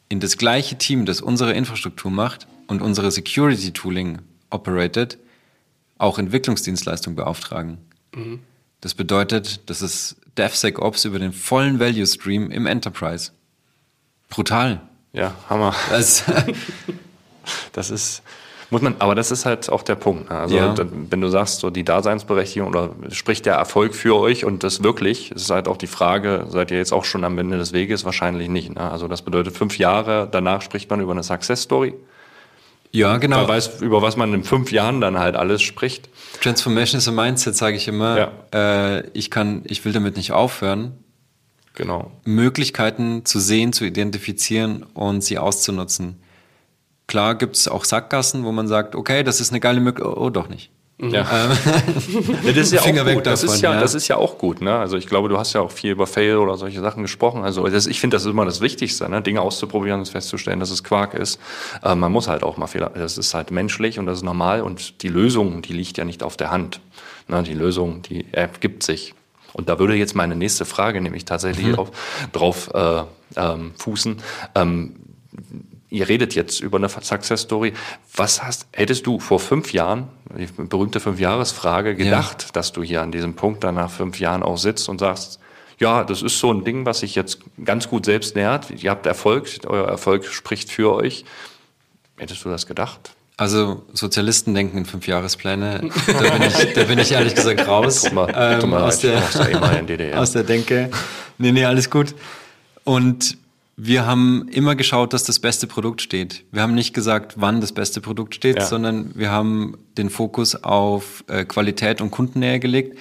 [0.09, 4.19] in das gleiche Team, das unsere Infrastruktur macht und unsere Security Tooling
[4.53, 5.19] operated,
[5.99, 7.79] auch Entwicklungsdienstleistungen beauftragen.
[8.15, 8.41] Mhm.
[8.81, 13.31] Das bedeutet, das ist DevSecOps über den vollen Value Stream im Enterprise.
[14.29, 14.81] Brutal.
[15.13, 15.75] Ja, Hammer.
[15.91, 16.25] Das,
[17.73, 18.23] das ist,
[18.71, 20.31] muss man, aber das ist halt auch der Punkt.
[20.31, 20.37] Ne?
[20.37, 20.75] Also, ja.
[21.11, 25.31] wenn du sagst, so die Daseinsberechtigung oder spricht der Erfolg für euch und das wirklich,
[25.31, 28.05] ist halt auch die Frage, seid ihr jetzt auch schon am Ende des Weges?
[28.05, 28.75] Wahrscheinlich nicht.
[28.75, 28.91] Ne?
[28.91, 31.95] Also, das bedeutet, fünf Jahre danach spricht man über eine Success Story.
[32.93, 33.39] Ja, genau.
[33.39, 36.11] Man weiß, über was man in fünf Jahren dann halt alles spricht.
[36.43, 38.33] Transformation is a Mindset, sage ich immer.
[38.53, 38.99] Ja.
[38.99, 40.99] Äh, ich kann, ich will damit nicht aufhören.
[41.75, 42.13] Genau.
[42.25, 46.23] Möglichkeiten zu sehen, zu identifizieren und sie auszunutzen.
[47.07, 50.31] Klar gibt es auch Sackgassen, wo man sagt, okay, das ist eine geile Möglichkeit, oh,
[50.31, 50.71] doch nicht.
[51.03, 51.27] Ja.
[52.45, 53.27] Das ist ja Finger auch gut.
[53.27, 54.61] Das, davon, ist ja, ja, das ist ja auch gut.
[54.61, 54.75] Ne?
[54.75, 57.43] Also ich glaube, du hast ja auch viel über Fail oder solche Sachen gesprochen.
[57.43, 59.21] Also das, ich finde, das ist immer das Wichtigste, ne?
[59.21, 61.41] Dinge auszuprobieren und festzustellen, dass es Quark ist.
[61.83, 62.91] Äh, man muss halt auch mal Fehler.
[62.95, 64.63] Das ist halt menschlich und das ist normal.
[64.63, 66.81] Und die Lösung, die liegt ja nicht auf der Hand.
[67.27, 67.43] Ne?
[67.43, 69.15] Die Lösung, die ergibt sich
[69.55, 71.79] Und da würde jetzt meine nächste Frage nämlich tatsächlich mhm.
[71.79, 71.91] auf,
[72.33, 73.03] drauf äh,
[73.37, 74.19] ähm, fußen.
[74.55, 74.97] Ähm,
[75.93, 77.75] ihr redet jetzt über eine Success Story.
[78.17, 82.49] Was hast, hättest du vor fünf Jahren, die berühmte Fünf-Jahres-Frage, gedacht, ja.
[82.53, 85.39] dass du hier an diesem Punkt dann nach fünf Jahren auch sitzt und sagst,
[85.79, 88.71] ja, das ist so ein Ding, was sich jetzt ganz gut selbst nähert.
[88.71, 91.25] Ihr habt Erfolg, euer Erfolg spricht für euch.
[92.17, 93.15] Hättest du das gedacht?
[93.37, 95.91] Also Sozialisten denken in Fünfjahrespläne.
[96.07, 98.03] Da bin ich, da bin ich ehrlich gesagt raus.
[98.05, 99.23] Guck mal, ähm, mal aus, der,
[100.17, 100.91] aus der Denke.
[101.39, 102.15] Nee, nee, alles gut.
[102.85, 103.37] Und
[103.77, 106.45] wir haben immer geschaut, dass das beste Produkt steht.
[106.53, 108.65] Wir haben nicht gesagt, wann das beste Produkt steht, ja.
[108.65, 112.99] sondern wir haben den Fokus auf äh, Qualität und Kundennähe gelegt.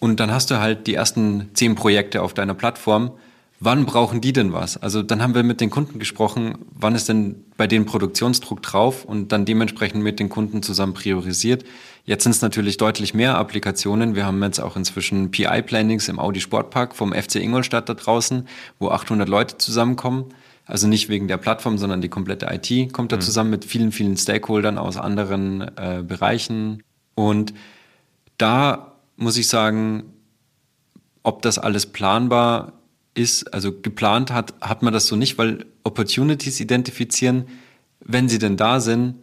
[0.00, 3.12] Und dann hast du halt die ersten zehn Projekte auf deiner Plattform.
[3.60, 4.76] Wann brauchen die denn was?
[4.76, 9.04] Also dann haben wir mit den Kunden gesprochen, wann ist denn bei denen Produktionsdruck drauf
[9.04, 11.64] und dann dementsprechend mit den Kunden zusammen priorisiert.
[12.08, 14.14] Jetzt sind es natürlich deutlich mehr Applikationen.
[14.14, 18.48] Wir haben jetzt auch inzwischen PI-Plannings im Audi Sportpark vom FC Ingolstadt da draußen,
[18.78, 20.32] wo 800 Leute zusammenkommen.
[20.64, 23.20] Also nicht wegen der Plattform, sondern die komplette IT kommt da mhm.
[23.20, 26.82] zusammen mit vielen, vielen Stakeholdern aus anderen äh, Bereichen.
[27.14, 27.52] Und
[28.38, 30.04] da muss ich sagen,
[31.22, 32.72] ob das alles planbar
[33.12, 37.48] ist, also geplant hat, hat man das so nicht, weil Opportunities identifizieren,
[38.00, 39.16] wenn sie denn da sind,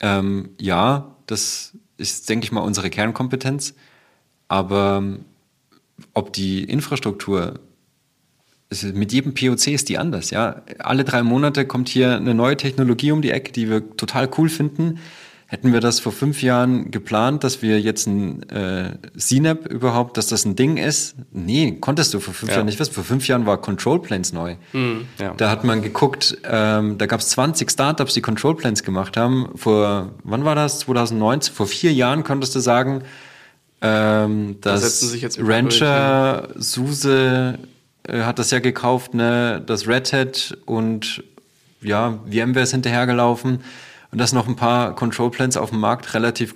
[0.00, 3.74] ähm, ja, das ist, denke ich mal, unsere Kernkompetenz.
[4.48, 5.24] Aber ähm,
[6.14, 7.60] ob die Infrastruktur,
[8.92, 10.62] mit jedem POC ist die anders, ja.
[10.78, 14.48] Alle drei Monate kommt hier eine neue Technologie um die Ecke, die wir total cool
[14.48, 14.98] finden.
[15.50, 20.26] Hätten wir das vor fünf Jahren geplant, dass wir jetzt ein äh, CNAP überhaupt, dass
[20.26, 21.14] das ein Ding ist?
[21.32, 22.58] Nee, konntest du vor fünf ja.
[22.58, 22.92] Jahren nicht wissen.
[22.92, 24.56] Vor fünf Jahren war Control Planes neu.
[24.74, 25.06] Mhm.
[25.18, 25.32] Ja.
[25.38, 29.48] Da hat man geguckt, ähm, da gab es 20 Startups, die Control Planes gemacht haben.
[29.54, 30.80] Vor, wann war das?
[30.80, 31.54] 2019?
[31.54, 33.04] Vor vier Jahren konntest du sagen,
[33.80, 36.62] ähm, dass da Rancher, durch, ja.
[36.62, 37.58] SUSE
[38.02, 39.62] äh, hat das ja gekauft, ne?
[39.64, 41.24] das Red Hat und
[41.80, 43.60] ja, VMware ist hinterhergelaufen
[44.10, 46.54] und dass noch ein paar Control Plans auf dem Markt relativ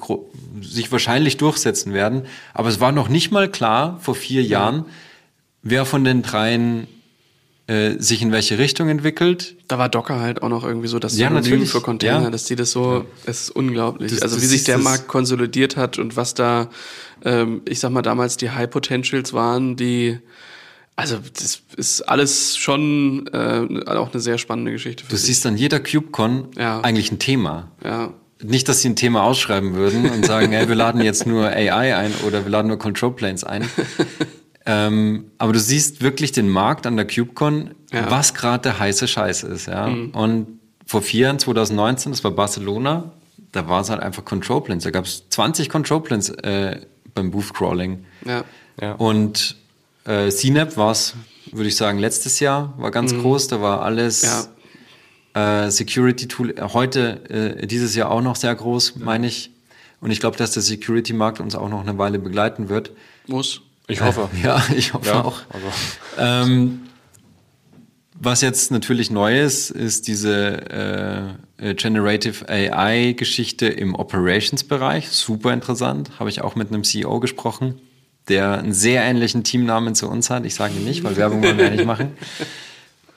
[0.63, 2.23] sich wahrscheinlich durchsetzen werden.
[2.55, 4.87] Aber es war noch nicht mal klar vor vier Jahren,
[5.63, 6.87] wer von den dreien
[7.67, 9.57] äh, sich in welche Richtung entwickelt.
[9.69, 11.71] Da war Docker halt auch noch irgendwie so das Synonym natürlich.
[11.71, 12.31] für Container, ja.
[12.31, 13.05] dass die das so, ja.
[13.27, 14.11] es ist unglaublich.
[14.11, 16.71] Das, also das wie sich der Markt konsolidiert hat und was da,
[17.25, 20.19] ähm, ich sag mal, damals die High Potentials waren, die
[21.03, 25.05] also das ist alles schon äh, auch eine sehr spannende Geschichte.
[25.09, 25.27] du sich.
[25.27, 26.81] siehst an jeder CubeCon ja.
[26.81, 27.71] eigentlich ein Thema.
[27.85, 28.13] Ja.
[28.43, 31.97] Nicht, dass sie ein Thema ausschreiben würden und sagen, hey, wir laden jetzt nur AI
[31.97, 33.69] ein oder wir laden nur Control Planes ein.
[34.67, 38.11] ähm, aber du siehst wirklich den Markt an der CubeCon, ja.
[38.11, 39.67] was gerade der heiße Scheiß ist.
[39.67, 39.87] Ja?
[39.87, 40.11] Mhm.
[40.11, 40.47] Und
[40.87, 43.13] vor vier Jahren, 2019, das war Barcelona,
[43.53, 44.85] da war es halt einfach Control Planes.
[44.85, 46.81] Da gab es 20 Control Planes äh,
[47.15, 48.05] beim Booth Crawling.
[48.27, 48.45] Ja.
[48.81, 48.95] Ja.
[48.95, 49.57] Und
[50.05, 51.15] äh, CNAP war es,
[51.53, 53.23] würde ich sagen, letztes Jahr, war ganz mhm.
[53.23, 54.23] groß, da war alles
[55.35, 55.65] ja.
[55.67, 59.05] äh, Security Tool, heute äh, dieses Jahr auch noch sehr groß, ja.
[59.05, 59.51] meine ich.
[60.01, 62.91] Und ich glaube, dass der Security-Markt uns auch noch eine Weile begleiten wird.
[63.29, 63.61] Muss.
[63.87, 64.29] Ich hoffe.
[64.43, 65.43] ja, ich hoffe ja, auch.
[66.19, 66.81] Ähm,
[68.19, 75.09] was jetzt natürlich neu ist, ist diese äh, äh Generative AI-Geschichte im Operations-Bereich.
[75.11, 76.19] Super interessant.
[76.19, 77.81] Habe ich auch mit einem CEO gesprochen
[78.29, 80.45] der einen sehr ähnlichen Teamnamen zu uns hat.
[80.45, 82.12] Ich sage ihn nicht, weil Werbung wollen wir ja nicht machen.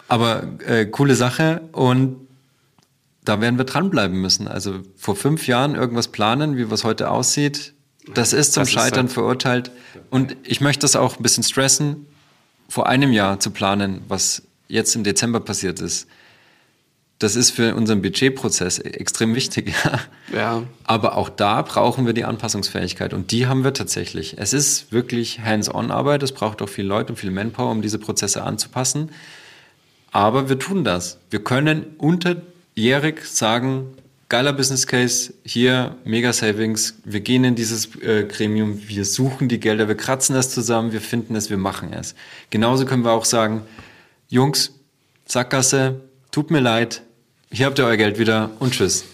[0.08, 2.18] Aber äh, coole Sache und
[3.24, 4.47] da werden wir dranbleiben müssen.
[4.47, 7.74] Also vor fünf Jahren irgendwas planen, wie was heute aussieht,
[8.14, 9.72] das ist zum das Scheitern ist halt verurteilt.
[10.12, 12.06] Und ich möchte das auch ein bisschen stressen,
[12.70, 16.08] vor einem Jahr zu planen, was jetzt im Dezember passiert ist
[17.20, 19.74] das ist für unseren Budgetprozess extrem wichtig.
[20.34, 20.63] Ja.
[20.84, 24.36] Aber auch da brauchen wir die Anpassungsfähigkeit und die haben wir tatsächlich.
[24.38, 28.43] Es ist wirklich Hands-on-Arbeit, es braucht auch viele Leute und viel Manpower, um diese Prozesse
[28.43, 29.11] anzupassen.
[30.11, 31.20] Aber wir tun das.
[31.30, 33.95] Wir können unterjährig sagen,
[34.28, 39.59] geiler Business Case, hier Mega Savings, wir gehen in dieses äh, Gremium, wir suchen die
[39.59, 42.16] Gelder, wir kratzen das zusammen, wir finden es, wir machen es.
[42.49, 43.61] Genauso können wir auch sagen,
[44.27, 44.73] Jungs,
[45.26, 46.02] Sackgasse,
[46.36, 47.02] tut mir leid,
[47.49, 49.06] hier habt ihr euer Geld wieder und tschüss.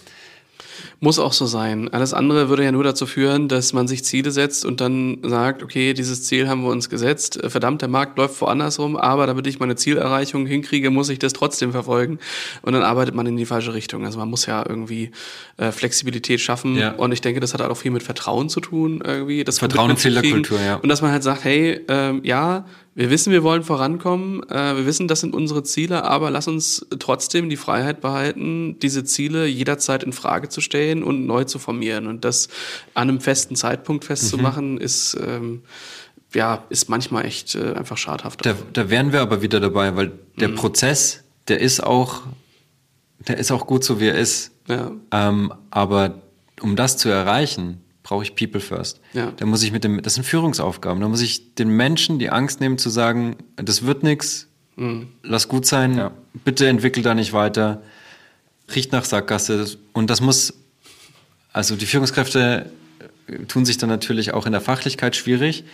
[0.98, 1.88] Muss auch so sein.
[1.92, 5.62] Alles andere würde ja nur dazu führen, dass man sich Ziele setzt und dann sagt,
[5.62, 7.38] okay, dieses Ziel haben wir uns gesetzt.
[7.46, 11.32] Verdammt, der Markt läuft woanders rum, aber damit ich meine Zielerreichung hinkriege, muss ich das
[11.32, 12.18] trotzdem verfolgen.
[12.62, 14.04] Und dann arbeitet man in die falsche Richtung.
[14.04, 15.12] Also man muss ja irgendwie
[15.58, 16.76] äh, Flexibilität schaffen.
[16.76, 16.90] Ja.
[16.92, 19.44] Und ich denke, das hat halt auch viel mit Vertrauen zu tun, irgendwie.
[19.44, 20.76] Das Vertrauen und Fehlerkultur, ja.
[20.76, 24.84] Und dass man halt sagt, hey, ähm, ja, wir wissen, wir wollen vorankommen, äh, wir
[24.84, 30.02] wissen, das sind unsere Ziele, aber lass uns trotzdem die Freiheit behalten, diese Ziele jederzeit
[30.02, 32.06] in Frage zu stellen und neu zu formieren.
[32.06, 32.48] Und das
[32.92, 34.80] an einem festen Zeitpunkt festzumachen, mhm.
[34.80, 35.62] ist ähm,
[36.34, 38.44] ja, ist manchmal echt äh, einfach schadhaft.
[38.44, 40.54] Da, da wären wir aber wieder dabei, weil der mhm.
[40.54, 42.22] Prozess, der ist auch,
[43.28, 44.52] der ist auch gut so, wie er ist.
[44.68, 44.92] Ja.
[45.10, 46.22] Ähm, aber
[46.60, 49.00] um das zu erreichen, brauche ich People First.
[49.12, 49.32] Ja.
[49.36, 51.00] Da muss ich mit dem, das sind Führungsaufgaben.
[51.00, 55.08] Da muss ich den Menschen die Angst nehmen zu sagen, das wird nichts, mhm.
[55.22, 56.12] lass gut sein, ja.
[56.44, 57.82] bitte entwickel da nicht weiter,
[58.74, 59.66] riecht nach Sackgasse.
[59.92, 60.54] Und das muss,
[61.52, 62.70] also die Führungskräfte
[63.48, 65.64] tun sich dann natürlich auch in der Fachlichkeit schwierig.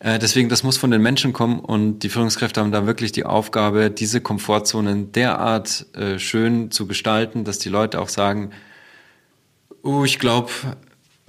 [0.00, 3.24] Äh, deswegen, das muss von den Menschen kommen und die Führungskräfte haben da wirklich die
[3.24, 8.50] Aufgabe, diese Komfortzonen derart äh, schön zu gestalten, dass die Leute auch sagen,
[9.82, 10.50] oh, ich glaube,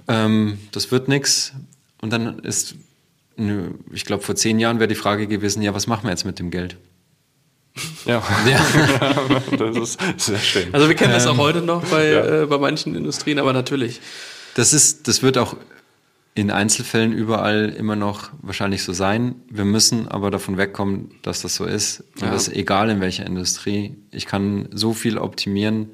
[0.08, 1.52] ähm, das wird nichts.
[2.00, 2.74] Und dann ist,
[3.92, 6.38] ich glaube, vor zehn Jahren wäre die Frage gewesen, ja, was machen wir jetzt mit
[6.38, 6.76] dem Geld?
[8.06, 8.22] Ja.
[8.46, 8.60] ja.
[9.56, 10.72] das ist sehr schön.
[10.72, 12.42] Also wir kennen das auch ähm, heute noch bei, ja.
[12.42, 14.00] äh, bei manchen Industrien, aber natürlich.
[14.54, 15.56] Das ist, das wird auch
[16.34, 19.36] in Einzelfällen überall immer noch wahrscheinlich so sein.
[19.48, 22.04] Wir müssen aber davon wegkommen, dass das so ist.
[22.16, 22.30] Und ja.
[22.30, 23.96] das ist egal in welcher Industrie.
[24.10, 25.90] Ich kann so viel optimieren,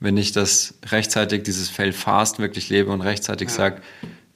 [0.00, 3.54] wenn ich das rechtzeitig, dieses Fail fast wirklich lebe und rechtzeitig ja.
[3.54, 3.82] sage,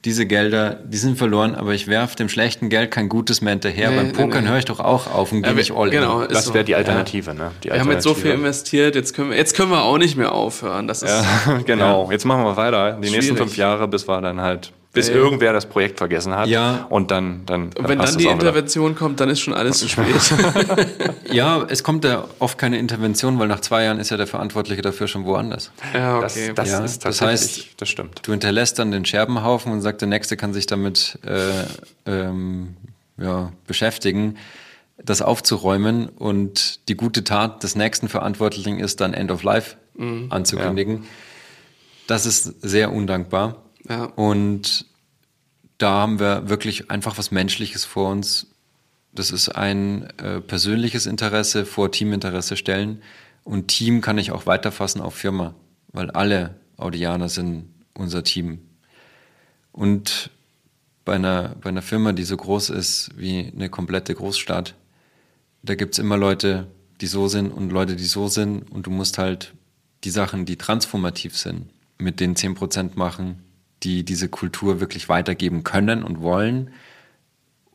[0.05, 3.89] diese Gelder, die sind verloren, aber ich werfe dem schlechten Geld kein gutes mehr hinterher.
[3.89, 4.49] Nee, Beim Pokern nee.
[4.49, 5.93] höre ich doch auch auf und gehe nicht all in.
[5.93, 6.53] Genau, das so.
[6.53, 7.31] wäre die Alternative.
[7.31, 7.33] Ja.
[7.33, 7.51] Ne?
[7.63, 10.17] Die wir haben jetzt so viel investiert, jetzt können wir, jetzt können wir auch nicht
[10.17, 10.89] mehr aufhören.
[10.89, 11.09] Das ist,
[11.45, 12.93] ja, genau, jetzt machen wir weiter.
[12.93, 13.15] Die Schwierig.
[13.15, 16.47] nächsten fünf Jahre, bis wir dann halt bis äh, irgendwer das Projekt vergessen hat.
[16.47, 16.85] Ja.
[16.89, 17.71] Und dann, dann.
[17.73, 18.99] Und wenn dann die Intervention wieder.
[18.99, 20.05] kommt, dann ist schon alles zu spät.
[21.31, 24.81] ja, es kommt ja oft keine Intervention, weil nach zwei Jahren ist ja der Verantwortliche
[24.81, 25.71] dafür schon woanders.
[25.93, 26.53] Ja, okay.
[26.53, 28.21] Das, das ja, ist das heißt, das stimmt.
[28.23, 31.65] Du hinterlässt dann den Scherbenhaufen und sagst, der Nächste kann sich damit äh,
[32.05, 32.75] ähm,
[33.17, 34.37] ja, beschäftigen
[35.03, 40.27] das aufzuräumen und die gute Tat des nächsten Verantwortlichen ist dann End of Life mhm.
[40.29, 40.97] anzukündigen.
[40.97, 41.09] Ja.
[42.07, 43.62] Das ist sehr undankbar.
[43.89, 44.05] Ja.
[44.05, 44.85] Und
[45.77, 48.47] da haben wir wirklich einfach was Menschliches vor uns.
[49.13, 53.01] Das ist ein äh, persönliches Interesse vor Teaminteresse stellen.
[53.43, 55.53] Und Team kann ich auch weiterfassen auf Firma,
[55.91, 58.59] weil alle Audianer sind unser Team.
[59.71, 60.29] Und
[61.05, 64.75] bei einer, bei einer Firma, die so groß ist wie eine komplette Großstadt,
[65.63, 66.67] da gibt es immer Leute,
[67.01, 68.71] die so sind und Leute, die so sind.
[68.71, 69.53] Und du musst halt
[70.03, 73.43] die Sachen, die transformativ sind, mit den 10% machen,
[73.83, 76.71] die diese Kultur wirklich weitergeben können und wollen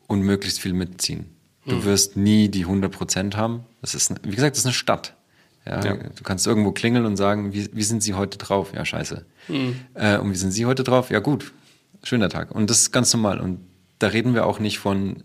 [0.07, 1.27] und möglichst viel mitziehen.
[1.65, 1.83] Du mhm.
[1.85, 3.63] wirst nie die 100 Prozent haben.
[3.81, 5.15] Das ist, wie gesagt, das ist eine Stadt.
[5.65, 5.93] Ja, ja.
[5.95, 8.73] Du kannst irgendwo klingeln und sagen, wie, wie sind Sie heute drauf?
[8.73, 9.25] Ja, scheiße.
[9.47, 9.75] Mhm.
[9.93, 11.11] Äh, und wie sind Sie heute drauf?
[11.11, 11.53] Ja, gut.
[12.03, 12.51] Schöner Tag.
[12.51, 13.39] Und das ist ganz normal.
[13.39, 13.59] Und
[13.99, 15.23] da reden wir auch nicht von,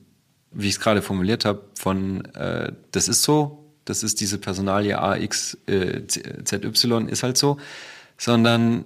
[0.51, 4.99] wie ich es gerade formuliert habe, von, äh, das ist so, das ist diese Personalie
[4.99, 7.59] AX, äh, ZY, ist halt so,
[8.19, 8.85] sondern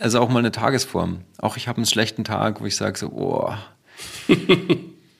[0.00, 1.20] also auch mal eine Tagesform.
[1.38, 3.52] Auch ich habe einen schlechten Tag, wo ich sage so, oh,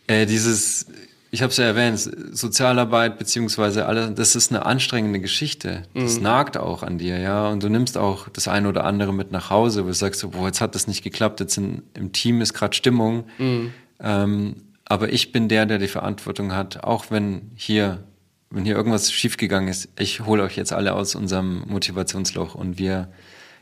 [0.06, 0.86] äh, dieses,
[1.30, 1.98] ich habe es ja erwähnt,
[2.32, 5.82] Sozialarbeit beziehungsweise alles, das ist eine anstrengende Geschichte.
[5.94, 6.22] Das mhm.
[6.22, 7.48] nagt auch an dir, ja.
[7.48, 10.30] Und du nimmst auch das eine oder andere mit nach Hause, wo du sagst so,
[10.30, 13.24] boah, jetzt hat das nicht geklappt, jetzt in, im Team ist gerade Stimmung.
[13.38, 13.72] Mhm.
[14.00, 18.04] Ähm, aber ich bin der, der die Verantwortung hat, auch wenn hier,
[18.48, 23.08] wenn hier irgendwas schiefgegangen ist, ich hole euch jetzt alle aus unserem Motivationsloch und wir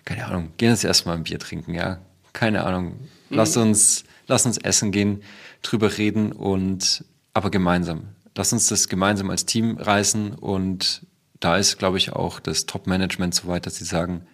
[0.06, 1.98] keine Ahnung, gehen jetzt erstmal ein Bier trinken, ja.
[2.32, 2.92] Keine Ahnung.
[3.28, 3.36] Mhm.
[3.36, 5.22] Lass uns, lass uns essen gehen,
[5.62, 7.04] drüber reden und
[7.34, 8.08] aber gemeinsam.
[8.34, 11.04] Lass uns das gemeinsam als Team reißen und
[11.40, 14.26] da ist, glaube ich, auch das Top-Management so weit, dass sie sagen,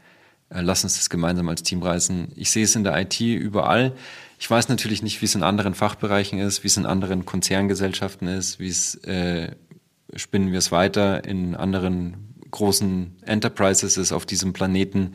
[0.50, 2.32] äh, lass uns das gemeinsam als Team reißen.
[2.36, 3.94] Ich sehe es in der IT überall.
[4.38, 8.28] Ich weiß natürlich nicht, wie es in anderen Fachbereichen ist, wie es in anderen Konzerngesellschaften
[8.28, 9.52] ist, wie es äh,
[10.14, 15.14] spinnen wir es weiter in anderen großen Enterprises ist auf diesem Planeten.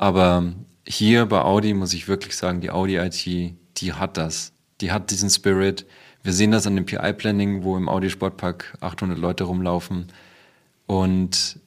[0.00, 0.54] Aber
[0.86, 4.54] hier bei Audi muss ich wirklich sagen, die Audi IT, die hat das.
[4.80, 5.84] Die hat diesen Spirit.
[6.22, 10.06] Wir sehen das an dem PI-Planning, wo im Audi Sportpark 800 Leute rumlaufen.
[10.86, 11.60] Und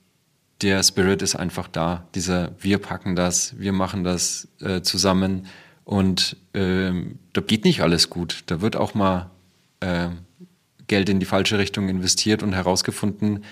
[0.64, 2.08] der Spirit ist einfach da.
[2.16, 5.46] Dieser, wir packen das, wir machen das äh, zusammen.
[5.84, 6.92] Und äh,
[7.34, 8.46] da geht nicht alles gut.
[8.48, 9.30] Da wird auch mal
[9.80, 10.10] äh,
[10.88, 13.44] Geld in die falsche Richtung investiert und herausgefunden,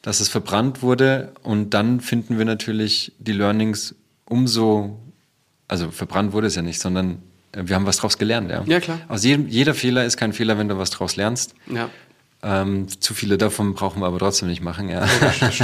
[0.00, 1.34] dass es verbrannt wurde.
[1.42, 3.96] Und dann finden wir natürlich die Learnings
[4.30, 4.98] umso,
[5.68, 7.18] also verbrannt wurde es ja nicht, sondern
[7.52, 8.50] äh, wir haben was draus gelernt.
[8.50, 9.00] Ja, ja klar.
[9.08, 11.54] Aus jedem, jeder Fehler ist kein Fehler, wenn du was draus lernst.
[11.70, 11.90] Ja.
[12.42, 15.06] Ähm, zu viele davon brauchen wir aber trotzdem nicht machen, ja.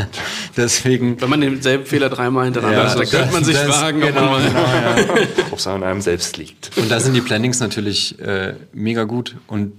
[0.59, 1.19] Deswegen.
[1.23, 4.37] Wenn man denselben Fehler dreimal hintereinander ja, hat, dann könnte man sich das, fragen, genau,
[4.37, 4.97] genau, ja.
[5.51, 6.77] ob es an einem selbst liegt.
[6.77, 9.37] Und da sind die Plannings natürlich äh, mega gut.
[9.47, 9.73] Und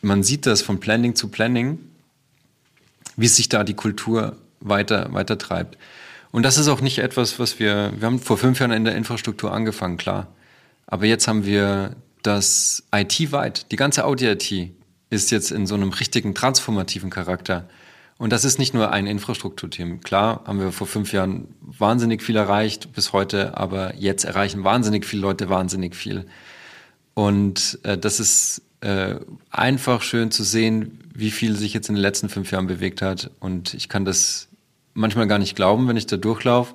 [0.00, 1.78] man sieht das von Planning zu Planning,
[3.16, 5.78] wie sich da die Kultur weiter, weiter treibt.
[6.32, 8.96] Und das ist auch nicht etwas, was wir, wir haben vor fünf Jahren in der
[8.96, 10.28] Infrastruktur angefangen, klar.
[10.86, 14.72] Aber jetzt haben wir dass IT-weit, die ganze Audi-IT
[15.10, 17.68] ist jetzt in so einem richtigen transformativen Charakter.
[18.18, 20.00] Und das ist nicht nur ein Infrastrukturteam.
[20.00, 25.04] Klar, haben wir vor fünf Jahren wahnsinnig viel erreicht bis heute, aber jetzt erreichen wahnsinnig
[25.04, 26.26] viele Leute wahnsinnig viel.
[27.14, 29.16] Und äh, das ist äh,
[29.50, 33.30] einfach schön zu sehen, wie viel sich jetzt in den letzten fünf Jahren bewegt hat.
[33.40, 34.48] Und ich kann das
[34.94, 36.74] manchmal gar nicht glauben, wenn ich da durchlaufe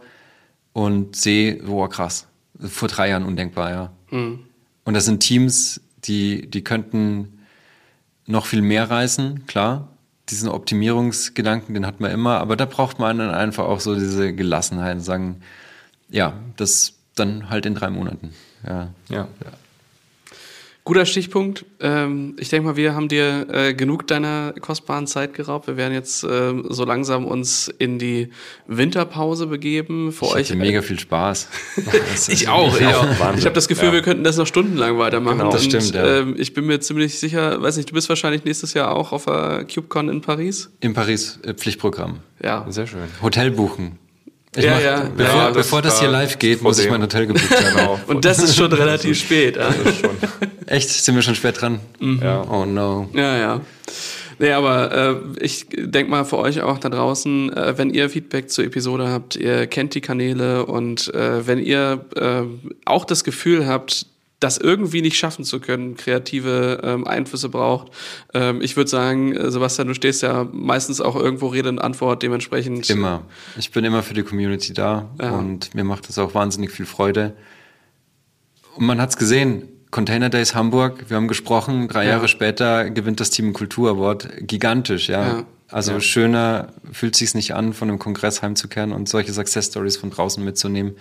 [0.73, 2.27] und sehe, boah, krass.
[2.59, 3.91] Vor drei Jahren undenkbar, ja.
[4.09, 4.39] Mhm.
[4.83, 7.39] Und das sind Teams, die, die könnten
[8.25, 9.89] noch viel mehr reißen, klar
[10.29, 14.33] diesen Optimierungsgedanken, den hat man immer, aber da braucht man dann einfach auch so diese
[14.33, 15.41] Gelassenheit und sagen,
[16.09, 18.33] ja, das dann halt in drei Monaten.
[18.65, 18.89] Ja.
[19.09, 19.27] ja.
[19.43, 19.51] ja.
[20.87, 21.65] Guter Stichpunkt.
[21.81, 25.67] Ähm, ich denke mal, wir haben dir äh, genug deiner kostbaren Zeit geraubt.
[25.67, 28.29] Wir werden jetzt äh, so langsam uns in die
[28.67, 30.13] Winterpause begeben.
[30.13, 31.49] Für ich euch hatte mega viel Spaß.
[32.29, 32.79] ich auch.
[32.79, 33.05] Ich, auch.
[33.35, 33.95] ich habe das Gefühl, ja.
[33.95, 35.39] wir könnten das noch stundenlang weitermachen.
[35.39, 35.93] Genau, das stimmt.
[35.93, 36.21] Ja.
[36.21, 39.25] Äh, ich bin mir ziemlich sicher, weiß nicht, du bist wahrscheinlich nächstes Jahr auch auf
[39.25, 40.69] der CubeCon in Paris.
[40.79, 42.21] In Paris äh, Pflichtprogramm.
[42.41, 43.09] Ja, sehr schön.
[43.21, 43.99] Hotel buchen.
[44.55, 45.11] Ich ja, mach, ja.
[45.17, 48.01] Bevor, ja, das, bevor das hier live geht, muss ich mein Hotel gebucht haben.
[48.07, 49.57] Und das ist schon relativ spät.
[49.57, 49.69] Ja.
[50.67, 50.89] Echt?
[50.89, 51.79] Sind wir schon spät dran?
[51.99, 52.19] Mhm.
[52.21, 52.43] Ja.
[52.49, 53.09] Oh no.
[53.13, 53.61] Ja, ja.
[54.39, 58.51] Nee, aber äh, ich denke mal für euch auch da draußen, äh, wenn ihr Feedback
[58.51, 62.43] zur Episode habt, ihr kennt die Kanäle und äh, wenn ihr äh,
[62.85, 64.05] auch das Gefühl habt,
[64.39, 67.91] das irgendwie nicht schaffen zu können, kreative ähm, Einflüsse braucht.
[68.35, 72.21] Ähm, ich würde sagen, äh, Sebastian, du stehst ja meistens auch irgendwo Rede und Antwort
[72.21, 72.87] dementsprechend.
[72.91, 73.23] Immer.
[73.57, 75.31] Ich bin immer für die Community da ja.
[75.31, 77.35] und mir macht das auch wahnsinnig viel Freude.
[78.75, 79.63] Und man hat es gesehen,
[79.97, 82.11] Container Days Hamburg, wir haben gesprochen, drei ja.
[82.11, 85.27] Jahre später gewinnt das Team Kultur Award gigantisch, ja.
[85.27, 85.45] ja.
[85.69, 86.01] Also ja.
[86.01, 90.45] schöner fühlt sich's nicht an, von einem Kongress heimzukehren und solche Success Stories von draußen
[90.45, 90.97] mitzunehmen.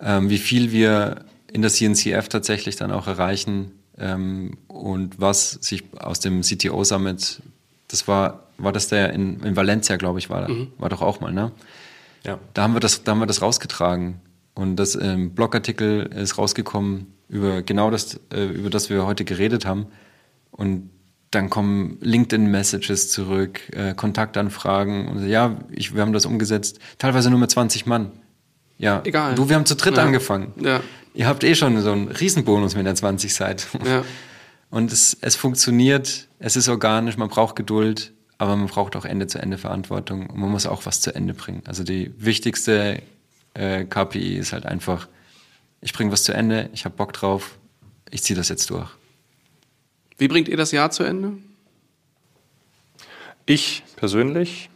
[0.00, 5.84] Ähm, wie viel wir in der CNCF tatsächlich dann auch erreichen ähm, und was sich
[6.00, 7.40] aus dem CTO Summit,
[7.86, 10.72] das war, war das der in, in Valencia, glaube ich, war, mhm.
[10.76, 11.52] war doch auch mal, ne?
[12.24, 12.40] Ja.
[12.52, 14.20] Da haben wir das, da haben wir das rausgetragen
[14.56, 19.66] und das ähm, Blogartikel ist rausgekommen über genau das, äh, über das wir heute geredet
[19.66, 19.86] haben
[20.50, 20.90] und
[21.30, 27.38] dann kommen LinkedIn-Messages zurück, äh, Kontaktanfragen und ja, ich, wir haben das umgesetzt, teilweise nur
[27.38, 28.12] mit 20 Mann.
[28.78, 29.34] Ja, egal.
[29.34, 30.04] Du, wir haben zu dritt ja.
[30.04, 30.52] angefangen.
[30.62, 30.80] Ja.
[31.12, 33.66] Ihr habt eh schon so einen Riesenbonus mit der 20-Seite.
[33.84, 34.04] Ja.
[34.70, 40.28] Und es, es funktioniert, es ist organisch, man braucht Geduld, aber man braucht auch Ende-zu-Ende-Verantwortung
[40.28, 41.62] und man muss auch was zu Ende bringen.
[41.66, 43.02] Also die wichtigste
[43.54, 45.08] äh, KPI ist halt einfach,
[45.80, 47.58] ich bringe was zu Ende, ich habe Bock drauf,
[48.10, 48.88] ich ziehe das jetzt durch.
[50.16, 51.38] Wie bringt ihr das Jahr zu Ende?
[53.46, 54.70] Ich persönlich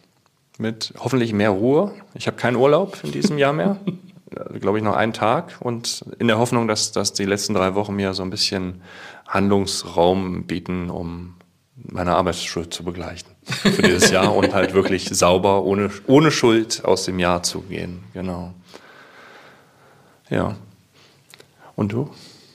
[0.59, 1.95] mit hoffentlich mehr Ruhe.
[2.15, 3.79] Ich habe keinen Urlaub in diesem Jahr mehr.
[4.61, 7.95] glaube ich, noch einen Tag und in der Hoffnung, dass, dass die letzten drei Wochen
[7.95, 8.83] mir so ein bisschen
[9.29, 11.35] Handlungsraum bieten, um
[11.77, 17.05] meine Arbeitsschuld zu begleichen für dieses Jahr und halt wirklich sauber, ohne, ohne Schuld aus
[17.05, 18.05] dem Jahr zu gehen.
[18.13, 18.55] Genau.
[20.31, 20.57] Ja.
[21.77, 22.11] Und du?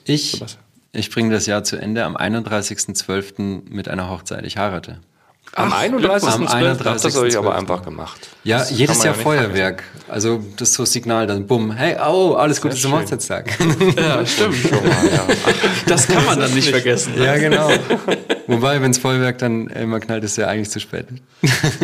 [0.05, 0.43] Ich,
[0.91, 3.69] ich bringe das Jahr zu Ende am 31.12.
[3.69, 4.45] mit einer Hochzeit.
[4.45, 4.99] Ich heirate.
[5.53, 6.29] Am 31.
[6.29, 7.03] Am 31.
[7.03, 8.29] Das habe ich aber einfach gemacht.
[8.43, 9.81] Ja, das jedes Jahr ja Feuerwerk.
[9.81, 10.11] Vergessen.
[10.11, 13.57] Also das ist so Signal dann, bumm, hey, oh, alles Gute zum Hochzeitstag.
[13.97, 14.55] Ja, stimmt.
[14.55, 15.27] Schon mal, ja.
[15.87, 17.13] Das kann man dann nicht vergessen.
[17.17, 17.69] Ja, genau.
[18.47, 21.07] Wobei, wenn es Feuerwerk dann immer knallt, ist ja eigentlich zu spät.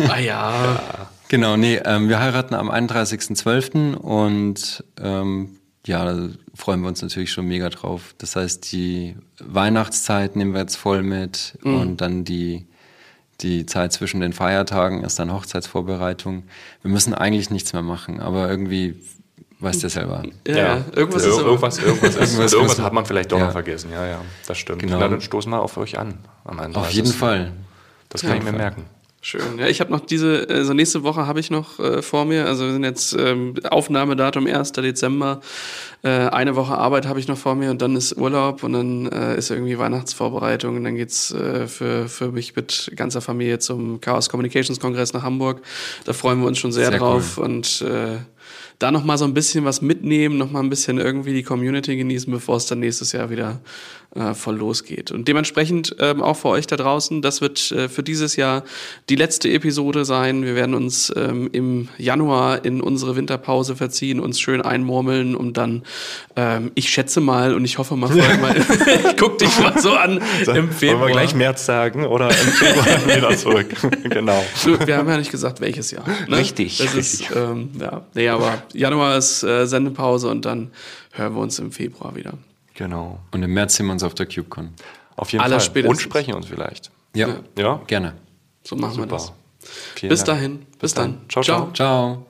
[0.08, 0.20] Ah ja.
[0.20, 0.80] ja.
[1.28, 3.94] Genau, nee, ähm, wir heiraten am 31.12.
[3.94, 5.56] und ähm,
[5.86, 8.14] ja, da freuen wir uns natürlich schon mega drauf.
[8.18, 11.80] Das heißt, die Weihnachtszeit nehmen wir jetzt voll mit mhm.
[11.80, 12.66] und dann die
[13.40, 16.44] die Zeit zwischen den Feiertagen ist dann Hochzeitsvorbereitung.
[16.82, 18.94] Wir müssen eigentlich nichts mehr machen, aber irgendwie
[19.60, 20.22] weißt du ja selber.
[20.46, 20.84] Ja, ja.
[20.94, 23.46] irgendwas, ist irgendwas, irgendwas, irgendwas, irgendwas hat man vielleicht doch ja.
[23.46, 23.90] noch vergessen.
[23.90, 24.80] Ja, ja, das stimmt.
[24.80, 24.98] Genau.
[24.98, 26.78] Na, dann stoßen wir auf euch an am Ende.
[26.78, 27.52] Auf jeden Fall.
[28.08, 28.84] Das kann ich mir merken.
[29.26, 29.58] Schön.
[29.58, 32.44] Ja, ich habe noch diese, also nächste Woche habe ich noch äh, vor mir.
[32.44, 34.72] Also wir sind jetzt ähm, Aufnahmedatum 1.
[34.72, 35.40] Dezember.
[36.02, 39.06] Äh, eine Woche Arbeit habe ich noch vor mir und dann ist Urlaub und dann
[39.06, 43.98] äh, ist irgendwie Weihnachtsvorbereitung und dann geht's äh, für, für mich mit ganzer Familie zum
[44.02, 45.62] Chaos Communications Kongress nach Hamburg.
[46.04, 47.44] Da freuen wir uns schon sehr, sehr drauf cool.
[47.44, 48.18] und äh,
[48.78, 51.96] da noch mal so ein bisschen was mitnehmen, noch mal ein bisschen irgendwie die Community
[51.96, 53.60] genießen, bevor es dann nächstes Jahr wieder
[54.14, 55.10] äh, voll losgeht.
[55.10, 58.62] Und dementsprechend ähm, auch für euch da draußen, das wird äh, für dieses Jahr
[59.08, 60.44] die letzte Episode sein.
[60.44, 65.82] Wir werden uns ähm, im Januar in unsere Winterpause verziehen, uns schön einmurmeln und dann,
[66.36, 68.08] ähm, ich schätze mal und ich hoffe mal,
[68.40, 71.00] mal ich guck dich mal so an im Februar.
[71.00, 73.66] Wollen wir gleich März sagen oder im Februar wieder zurück?
[74.04, 74.44] genau.
[74.84, 76.04] Wir haben ja nicht gesagt, welches Jahr.
[76.28, 76.38] Ne?
[76.38, 76.78] Richtig.
[76.78, 77.30] Das richtig.
[77.30, 78.02] ist, ähm, ja.
[78.14, 80.70] Nee, aber Januar ist äh, Sendepause und dann
[81.12, 82.34] hören wir uns im Februar wieder.
[82.74, 83.20] Genau.
[83.30, 84.70] Und im März sehen wir uns auf der CubeCon.
[85.16, 85.66] Auf jeden Aller Fall.
[85.66, 85.98] spätestens.
[85.98, 86.90] Und sprechen uns vielleicht.
[87.14, 87.80] Ja, Ja?
[87.86, 88.14] gerne.
[88.64, 89.16] So machen wir Super.
[89.16, 89.32] das.
[89.94, 90.38] Vielen Bis Dank.
[90.38, 90.66] dahin.
[90.78, 91.20] Bis, dann.
[91.28, 91.70] Ciao, ciao.
[91.72, 92.26] Ciao.